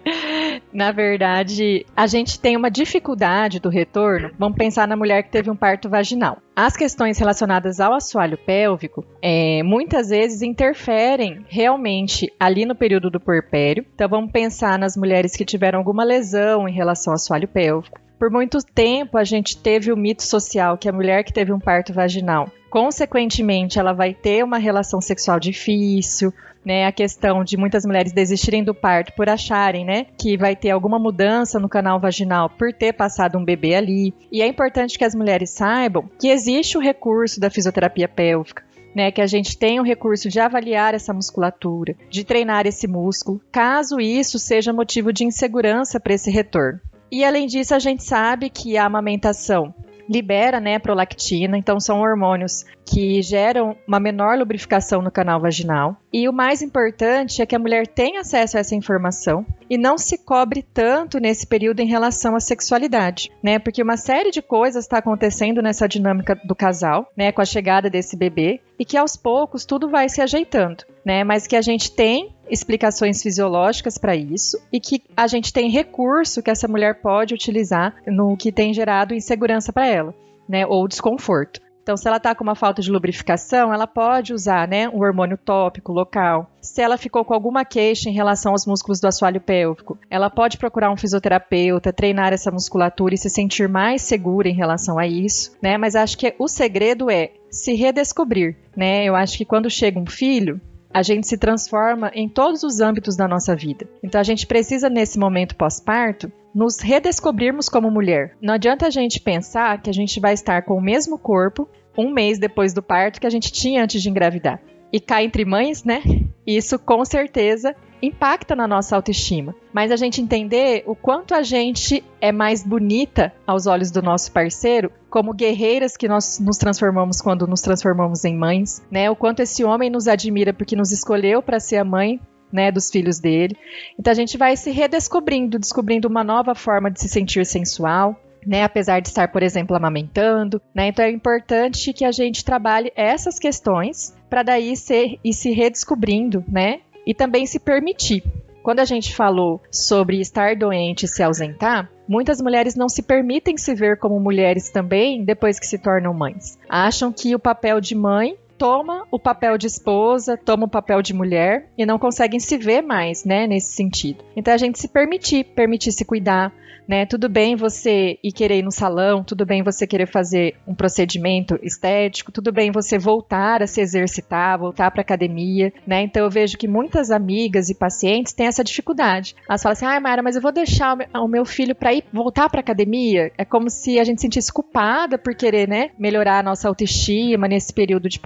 Na 0.72 0.92
verdade, 0.92 1.86
a 1.96 2.08
gente 2.08 2.40
tem 2.40 2.56
uma 2.56 2.70
dificuldade 2.70 3.60
do 3.60 3.70
retorno. 3.70 4.32
Vamos 4.38 4.58
pensar 4.58 4.88
na 4.88 4.96
mulher 4.96 5.24
que 5.24 5.32
teve 5.32 5.50
um 5.50 5.56
parto 5.56 5.90
vaginal. 5.90 6.38
As 6.56 6.78
questões 6.78 7.18
relacionadas 7.18 7.82
ao 7.82 7.94
assoalho 7.94 8.38
pélvico 8.38 9.06
é, 9.22 9.62
muitas 9.64 10.10
vezes 10.10 10.42
interferem 10.42 11.46
realmente 11.50 12.32
ali 12.40 12.66
no 12.66 12.76
período 12.76 13.10
do 13.10 13.20
puerpério. 13.20 13.86
Então 13.94 14.08
vamos 14.08 14.32
pensar 14.32 14.80
nas 14.80 14.96
mulheres 14.96 15.36
que 15.36 15.44
tiveram 15.44 15.80
alguma 15.80 16.04
lesão 16.04 16.68
em 16.68 16.74
relação 16.74 17.12
ao 17.12 17.16
assoalho 17.16 17.48
pélvico. 17.48 18.05
Por 18.18 18.32
muito 18.32 18.60
tempo, 18.60 19.18
a 19.18 19.24
gente 19.24 19.58
teve 19.58 19.92
o 19.92 19.98
mito 19.98 20.24
social 20.24 20.78
que 20.78 20.88
a 20.88 20.94
mulher 20.94 21.24
que 21.24 21.34
teve 21.34 21.52
um 21.52 21.60
parto 21.60 21.94
vaginal, 21.94 22.50
consequentemente, 22.70 23.78
ela 23.78 23.94
vai 23.94 24.14
ter 24.14 24.44
uma 24.44 24.58
relação 24.58 25.02
sexual 25.02 25.40
difícil, 25.40 26.34
né, 26.66 26.86
a 26.86 26.92
questão 26.92 27.44
de 27.44 27.58
muitas 27.58 27.86
mulheres 27.86 28.12
desistirem 28.12 28.64
do 28.64 28.74
parto 28.74 29.14
por 29.16 29.30
acharem, 29.30 29.86
né, 29.86 30.08
que 30.18 30.36
vai 30.36 30.56
ter 30.56 30.72
alguma 30.72 30.98
mudança 30.98 31.60
no 31.60 31.70
canal 31.70 32.00
vaginal 32.00 32.50
por 32.50 32.74
ter 32.74 32.94
passado 32.94 33.38
um 33.38 33.46
bebê 33.46 33.76
ali. 33.76 34.14
E 34.32 34.42
é 34.42 34.48
importante 34.48 34.98
que 34.98 35.06
as 35.06 35.14
mulheres 35.14 35.52
saibam 35.52 36.10
que 36.20 36.30
existe 36.30 36.78
o 36.78 36.82
recurso 36.82 37.40
da 37.40 37.50
fisioterapia 37.50 38.08
pélvica. 38.08 38.64
Né, 38.96 39.12
que 39.12 39.20
a 39.20 39.28
gente 39.28 39.58
tem 39.58 39.78
o 39.78 39.84
recurso 39.84 40.30
de 40.30 40.40
avaliar 40.40 40.94
essa 40.94 41.14
musculatura, 41.14 41.98
de 42.10 42.24
treinar 42.24 42.66
esse 42.66 42.88
músculo, 42.88 43.42
caso 43.52 44.00
isso 44.00 44.40
seja 44.40 44.72
motivo 44.72 45.12
de 45.12 45.26
insegurança 45.26 46.00
para 46.00 46.14
esse 46.14 46.32
retorno. 46.32 46.80
E 47.12 47.24
além 47.24 47.48
disso, 47.48 47.74
a 47.76 47.80
gente 47.80 48.04
sabe 48.04 48.50
que 48.50 48.78
a 48.78 48.86
amamentação 48.86 49.74
libera 50.10 50.60
né, 50.60 50.80
prolactina, 50.80 51.58
então 51.58 51.80
são 51.80 52.00
hormônios 52.00 52.66
que 52.86 53.22
geram 53.22 53.76
uma 53.88 54.00
menor 54.00 54.38
lubrificação 54.38 55.02
no 55.02 55.12
canal 55.12 55.42
vaginal. 55.42 55.98
E 56.14 56.30
o 56.30 56.34
mais 56.34 56.62
importante 56.62 57.42
é 57.42 57.46
que 57.46 57.56
a 57.56 57.60
mulher 57.60 57.88
tenha 57.88 58.22
acesso 58.22 58.58
a 58.58 58.60
essa 58.60 58.76
informação 58.76 59.46
e 59.70 59.78
não 59.78 59.98
se 59.98 60.18
cobre 60.20 60.62
tanto 60.62 61.20
nesse 61.20 61.48
período 61.48 61.80
em 61.80 61.88
relação 61.88 62.36
à 62.36 62.40
sexualidade, 62.40 63.32
né? 63.42 63.58
Porque 63.58 63.82
uma 63.82 63.98
série 63.98 64.30
de 64.30 64.42
coisas 64.42 64.86
está 64.86 65.00
acontecendo 65.00 65.62
nessa 65.62 65.88
dinâmica 65.88 66.40
do 66.44 66.56
casal, 66.56 67.12
né, 67.18 67.32
com 67.32 67.42
a 67.42 67.46
chegada 67.46 67.90
desse 67.90 68.16
bebê, 68.16 68.62
e 68.80 68.86
que 68.86 68.98
aos 68.98 69.16
poucos 69.16 69.66
tudo 69.66 69.90
vai 69.90 70.10
se 70.10 70.22
ajeitando, 70.22 70.84
né? 71.06 71.24
Mas 71.24 71.48
que 71.48 71.56
a 71.56 71.62
gente 71.62 71.92
tem 71.92 72.36
explicações 72.50 73.22
fisiológicas 73.22 73.98
para 73.98 74.16
isso 74.16 74.60
e 74.72 74.80
que 74.80 75.02
a 75.16 75.28
gente 75.28 75.52
tem 75.52 75.70
recurso 75.70 76.44
que 76.44 76.52
essa 76.52 76.68
mulher 76.68 77.02
pode 77.02 77.34
utilizar 77.34 77.96
no 78.06 78.38
que 78.38 78.52
tem 78.52 78.74
gerado 78.74 79.14
insegurança 79.14 79.74
para 79.74 79.88
ela, 79.88 80.14
né, 80.48 80.66
ou 80.66 80.88
desconforto. 80.88 81.66
Então, 81.86 81.96
se 81.96 82.08
ela 82.08 82.18
está 82.18 82.34
com 82.34 82.44
uma 82.44 82.56
falta 82.56 82.82
de 82.82 82.90
lubrificação, 82.90 83.72
ela 83.72 83.86
pode 83.86 84.34
usar 84.34 84.68
né, 84.68 84.90
um 84.90 85.04
hormônio 85.04 85.38
tópico 85.38 85.94
local. 85.94 86.50
Se 86.60 86.82
ela 86.82 86.98
ficou 86.98 87.24
com 87.24 87.32
alguma 87.32 87.64
queixa 87.64 88.10
em 88.10 88.12
relação 88.12 88.54
aos 88.54 88.66
músculos 88.66 89.00
do 89.00 89.08
assoalho 89.08 89.40
pélvico, 89.40 89.96
ela 90.10 90.28
pode 90.28 90.58
procurar 90.58 90.92
um 90.92 90.98
fisioterapeuta, 90.98 91.94
treinar 91.94 92.34
essa 92.34 92.50
musculatura 92.50 93.14
e 93.14 93.20
se 93.20 93.30
sentir 93.30 93.70
mais 93.70 94.02
segura 94.02 94.50
em 94.50 94.56
relação 94.56 94.98
a 94.98 95.06
isso. 95.06 95.56
Né? 95.62 95.78
Mas 95.78 95.96
acho 95.96 96.18
que 96.18 96.34
o 96.40 96.48
segredo 96.48 97.08
é 97.08 97.30
se 97.56 97.74
redescobrir. 97.74 98.56
Né? 98.76 99.06
Eu 99.06 99.16
acho 99.16 99.38
que 99.38 99.46
quando 99.46 99.70
chega 99.70 100.00
um 100.00 100.06
filho, 100.06 100.60
a 100.94 101.02
gente 101.02 101.28
se 101.28 101.38
transforma 101.38 102.12
em 102.14 102.30
todos 102.30 102.64
os 102.64 102.80
âmbitos 102.80 103.16
da 103.16 103.28
nossa 103.28 103.56
vida. 103.56 103.88
Então 104.02 104.22
a 104.22 104.24
gente 104.24 104.48
precisa, 104.48 104.90
nesse 104.90 105.20
momento 105.20 105.56
pós-parto, 105.56 106.32
nos 106.54 106.80
redescobrirmos 106.80 107.68
como 107.68 107.92
mulher. 107.92 108.38
Não 108.42 108.54
adianta 108.54 108.88
a 108.88 108.90
gente 108.90 109.20
pensar 109.20 109.82
que 109.82 109.90
a 109.90 109.94
gente 109.94 110.20
vai 110.20 110.34
estar 110.34 110.62
com 110.62 110.76
o 110.76 110.82
mesmo 110.82 111.18
corpo 111.18 111.68
um 111.98 112.12
mês 112.12 112.40
depois 112.40 112.74
do 112.74 112.82
parto 112.82 113.20
que 113.20 113.28
a 113.28 113.30
gente 113.30 113.52
tinha 113.52 113.84
antes 113.84 114.02
de 114.02 114.10
engravidar. 114.10 114.62
E 114.92 115.00
cá 115.00 115.22
entre 115.22 115.44
mães, 115.44 115.84
né? 115.84 116.02
Isso 116.48 116.80
com 116.80 117.04
certeza 117.04 117.76
impacta 118.02 118.56
na 118.56 118.68
nossa 118.68 118.96
autoestima. 118.96 119.56
Mas 119.74 119.92
a 119.92 119.96
gente 119.96 120.22
entender 120.22 120.84
o 120.86 120.96
quanto 120.96 121.34
a 121.34 121.42
gente 121.42 122.04
é 122.22 122.32
mais 122.32 122.64
bonita 122.64 123.34
aos 123.46 123.68
olhos 123.68 123.92
do 123.92 124.02
nosso 124.02 124.32
parceiro, 124.32 124.92
como 125.10 125.34
guerreiras 125.34 125.96
que 125.96 126.08
nós 126.08 126.40
nos 126.40 126.58
transformamos 126.58 127.22
quando 127.22 127.48
nos 127.48 127.62
transformamos 127.62 128.26
em 128.26 128.38
mães, 128.38 128.82
né? 128.92 129.10
O 129.10 129.16
quanto 129.16 129.42
esse 129.42 129.64
homem 129.64 129.90
nos 129.90 130.08
admira 130.08 130.54
porque 130.54 130.76
nos 130.76 130.92
escolheu 130.92 131.42
para 131.42 131.60
ser 131.60 131.78
a 131.78 131.86
mãe 131.86 132.20
né, 132.52 132.72
dos 132.72 132.90
filhos 132.90 133.20
dele. 133.20 133.58
Então 134.00 134.12
a 134.12 134.16
gente 134.16 134.38
vai 134.38 134.56
se 134.56 134.72
redescobrindo, 134.72 135.60
descobrindo 135.60 136.08
uma 136.08 136.24
nova 136.24 136.56
forma 136.56 136.90
de 136.90 137.02
se 137.02 137.10
sentir 137.10 137.46
sensual, 137.46 138.20
né, 138.46 138.64
apesar 138.64 139.00
de 139.00 139.10
estar, 139.10 139.28
por 139.30 139.42
exemplo, 139.42 139.76
amamentando, 139.76 140.62
né? 140.74 140.88
Então 140.88 141.04
é 141.04 141.10
importante 141.10 141.92
que 141.92 142.06
a 142.06 142.12
gente 142.12 142.46
trabalhe 142.46 142.92
essas 142.96 143.40
questões 143.40 144.16
para 144.30 144.44
daí 144.44 144.76
ser 144.78 145.20
e 145.24 145.34
se 145.34 145.52
redescobrindo, 145.52 146.44
né? 146.48 146.82
E 147.06 147.14
também 147.14 147.46
se 147.46 147.60
permitir. 147.60 148.24
Quando 148.64 148.80
a 148.80 148.86
gente 148.86 149.14
falou 149.14 149.62
sobre 149.70 150.20
estar 150.20 150.56
doente 150.56 151.04
e 151.04 151.08
se 151.08 151.22
ausentar, 151.22 151.88
muitas 152.08 152.42
mulheres 152.42 152.76
não 152.76 152.90
se 152.90 153.04
permitem 153.04 153.58
se 153.58 153.76
ver 153.76 154.00
como 154.00 154.20
mulheres 154.20 154.72
também 154.72 155.24
depois 155.24 155.60
que 155.60 155.68
se 155.68 155.78
tornam 155.78 156.16
mães. 156.16 156.58
Acham 156.68 157.14
que 157.14 157.36
o 157.36 157.40
papel 157.40 157.80
de 157.80 157.94
mãe 157.94 158.36
toma 158.58 159.06
o 159.12 159.20
papel 159.20 159.58
de 159.58 159.68
esposa, 159.68 160.38
toma 160.38 160.66
o 160.66 160.70
papel 160.70 161.02
de 161.02 161.14
mulher 161.14 161.70
e 161.78 161.86
não 161.86 162.00
conseguem 162.00 162.40
se 162.40 162.58
ver 162.58 162.82
mais, 162.82 163.26
né, 163.26 163.48
nesse 163.48 163.74
sentido. 163.74 164.24
Então 164.36 164.54
a 164.54 164.58
gente 164.58 164.80
se 164.80 164.88
permitir, 164.88 165.44
permitir 165.44 165.92
se 165.92 166.06
cuidar, 166.06 166.54
né? 166.88 167.06
Tudo 167.06 167.28
bem 167.28 167.56
você 167.56 168.18
ir 168.24 168.32
querer 168.32 168.60
ir 168.60 168.64
no 168.64 168.72
salão, 168.72 169.24
tudo 169.24 169.46
bem 169.46 169.64
você 169.64 169.88
querer 169.88 170.08
fazer 170.08 170.56
um 170.68 170.76
procedimento 170.76 171.58
estético, 171.62 172.32
tudo 172.32 172.52
bem 172.52 172.72
você 172.72 172.98
voltar 172.98 173.62
a 173.62 173.68
se 173.68 173.82
exercitar, 173.82 174.60
voltar 174.60 174.92
para 174.92 175.02
academia, 175.02 175.74
né? 175.86 176.02
Então 176.02 176.24
eu 176.24 176.30
vejo 176.30 176.58
que 176.58 176.68
muitas 176.68 177.12
amigas 177.12 177.70
e 177.70 177.76
pacientes 177.76 178.34
têm 178.34 178.48
essa 178.48 178.64
dificuldade. 178.64 179.36
Elas 179.50 179.62
falam 179.62 179.74
assim: 179.74 179.86
"Ah, 179.86 180.00
Mara, 180.00 180.22
mas 180.22 180.36
eu 180.36 180.42
vou 180.42 180.52
deixar 180.52 180.98
o 181.16 181.28
meu 181.28 181.46
filho 181.46 181.76
para 181.76 181.94
ir 181.94 182.04
voltar 182.14 182.50
para 182.50 182.60
academia". 182.60 183.32
É 183.38 183.46
como 183.46 183.70
se 183.70 184.00
a 184.00 184.04
gente 184.04 184.22
sentisse 184.22 184.52
culpada 184.52 185.18
por 185.18 185.36
querer, 185.36 185.68
né, 185.68 185.90
melhorar 185.98 186.40
a 186.40 186.44
nossa 186.44 186.68
autoestima 186.68 187.48
nesse 187.48 187.74
período 187.74 188.08
de 188.08 188.20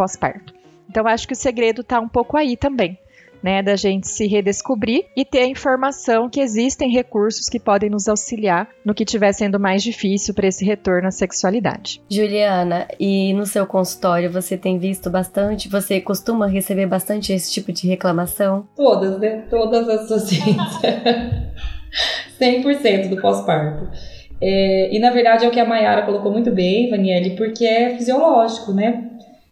Então 0.89 1.08
acho 1.08 1.27
que 1.27 1.34
o 1.34 1.38
segredo 1.38 1.82
está 1.82 1.99
um 1.99 2.10
pouco 2.10 2.36
aí 2.38 2.58
também 2.58 2.97
né, 3.41 3.63
da 3.63 3.75
gente 3.75 4.08
se 4.08 4.27
redescobrir 4.27 5.05
e 5.15 5.23
ter 5.23 5.39
a 5.39 5.47
informação 5.47 6.29
que 6.29 6.39
existem 6.39 6.91
recursos 6.91 7.47
que 7.47 7.60
podem 7.60 7.89
nos 7.89 8.08
auxiliar 8.08 8.67
no 8.84 8.93
que 8.93 9.03
estiver 9.03 9.32
sendo 9.34 9.60
mais 9.60 9.82
difícil 9.82 10.34
para 10.34 10.47
esse 10.47 10.63
retorno 10.65 11.08
à 11.08 11.12
sexualidade. 11.12 12.01
Juliana, 12.10 12.88
e 12.99 13.34
no 13.34 13.45
seu 13.45 13.65
consultório 13.65 14.32
você 14.32 14.58
tem 14.58 14.77
visto 14.77 15.10
bastante? 15.10 15.69
Você 15.69 16.01
costuma 16.01 16.47
receber 16.47 16.86
bastante 16.86 17.34
esse 17.34 17.51
tipo 17.51 17.71
de 17.71 17.88
reclamação? 17.88 18.67
Todas, 18.75 19.19
né? 19.19 19.45
Todas 19.49 19.88
as 19.88 20.10
pacientes. 20.10 20.79
100% 22.39 23.10
do 23.10 23.21
pós-parto. 23.21 23.89
É, 24.41 24.95
e 24.95 24.99
na 24.99 25.12
verdade 25.12 25.43
é 25.43 25.47
o 25.47 25.51
que 25.51 25.60
a 25.60 25.65
Mayara 25.65 26.03
colocou 26.03 26.32
muito 26.32 26.51
bem, 26.51 26.89
Vanielle, 26.89 27.36
porque 27.36 27.65
é 27.65 27.97
fisiológico, 27.97 28.71
né? 28.73 29.10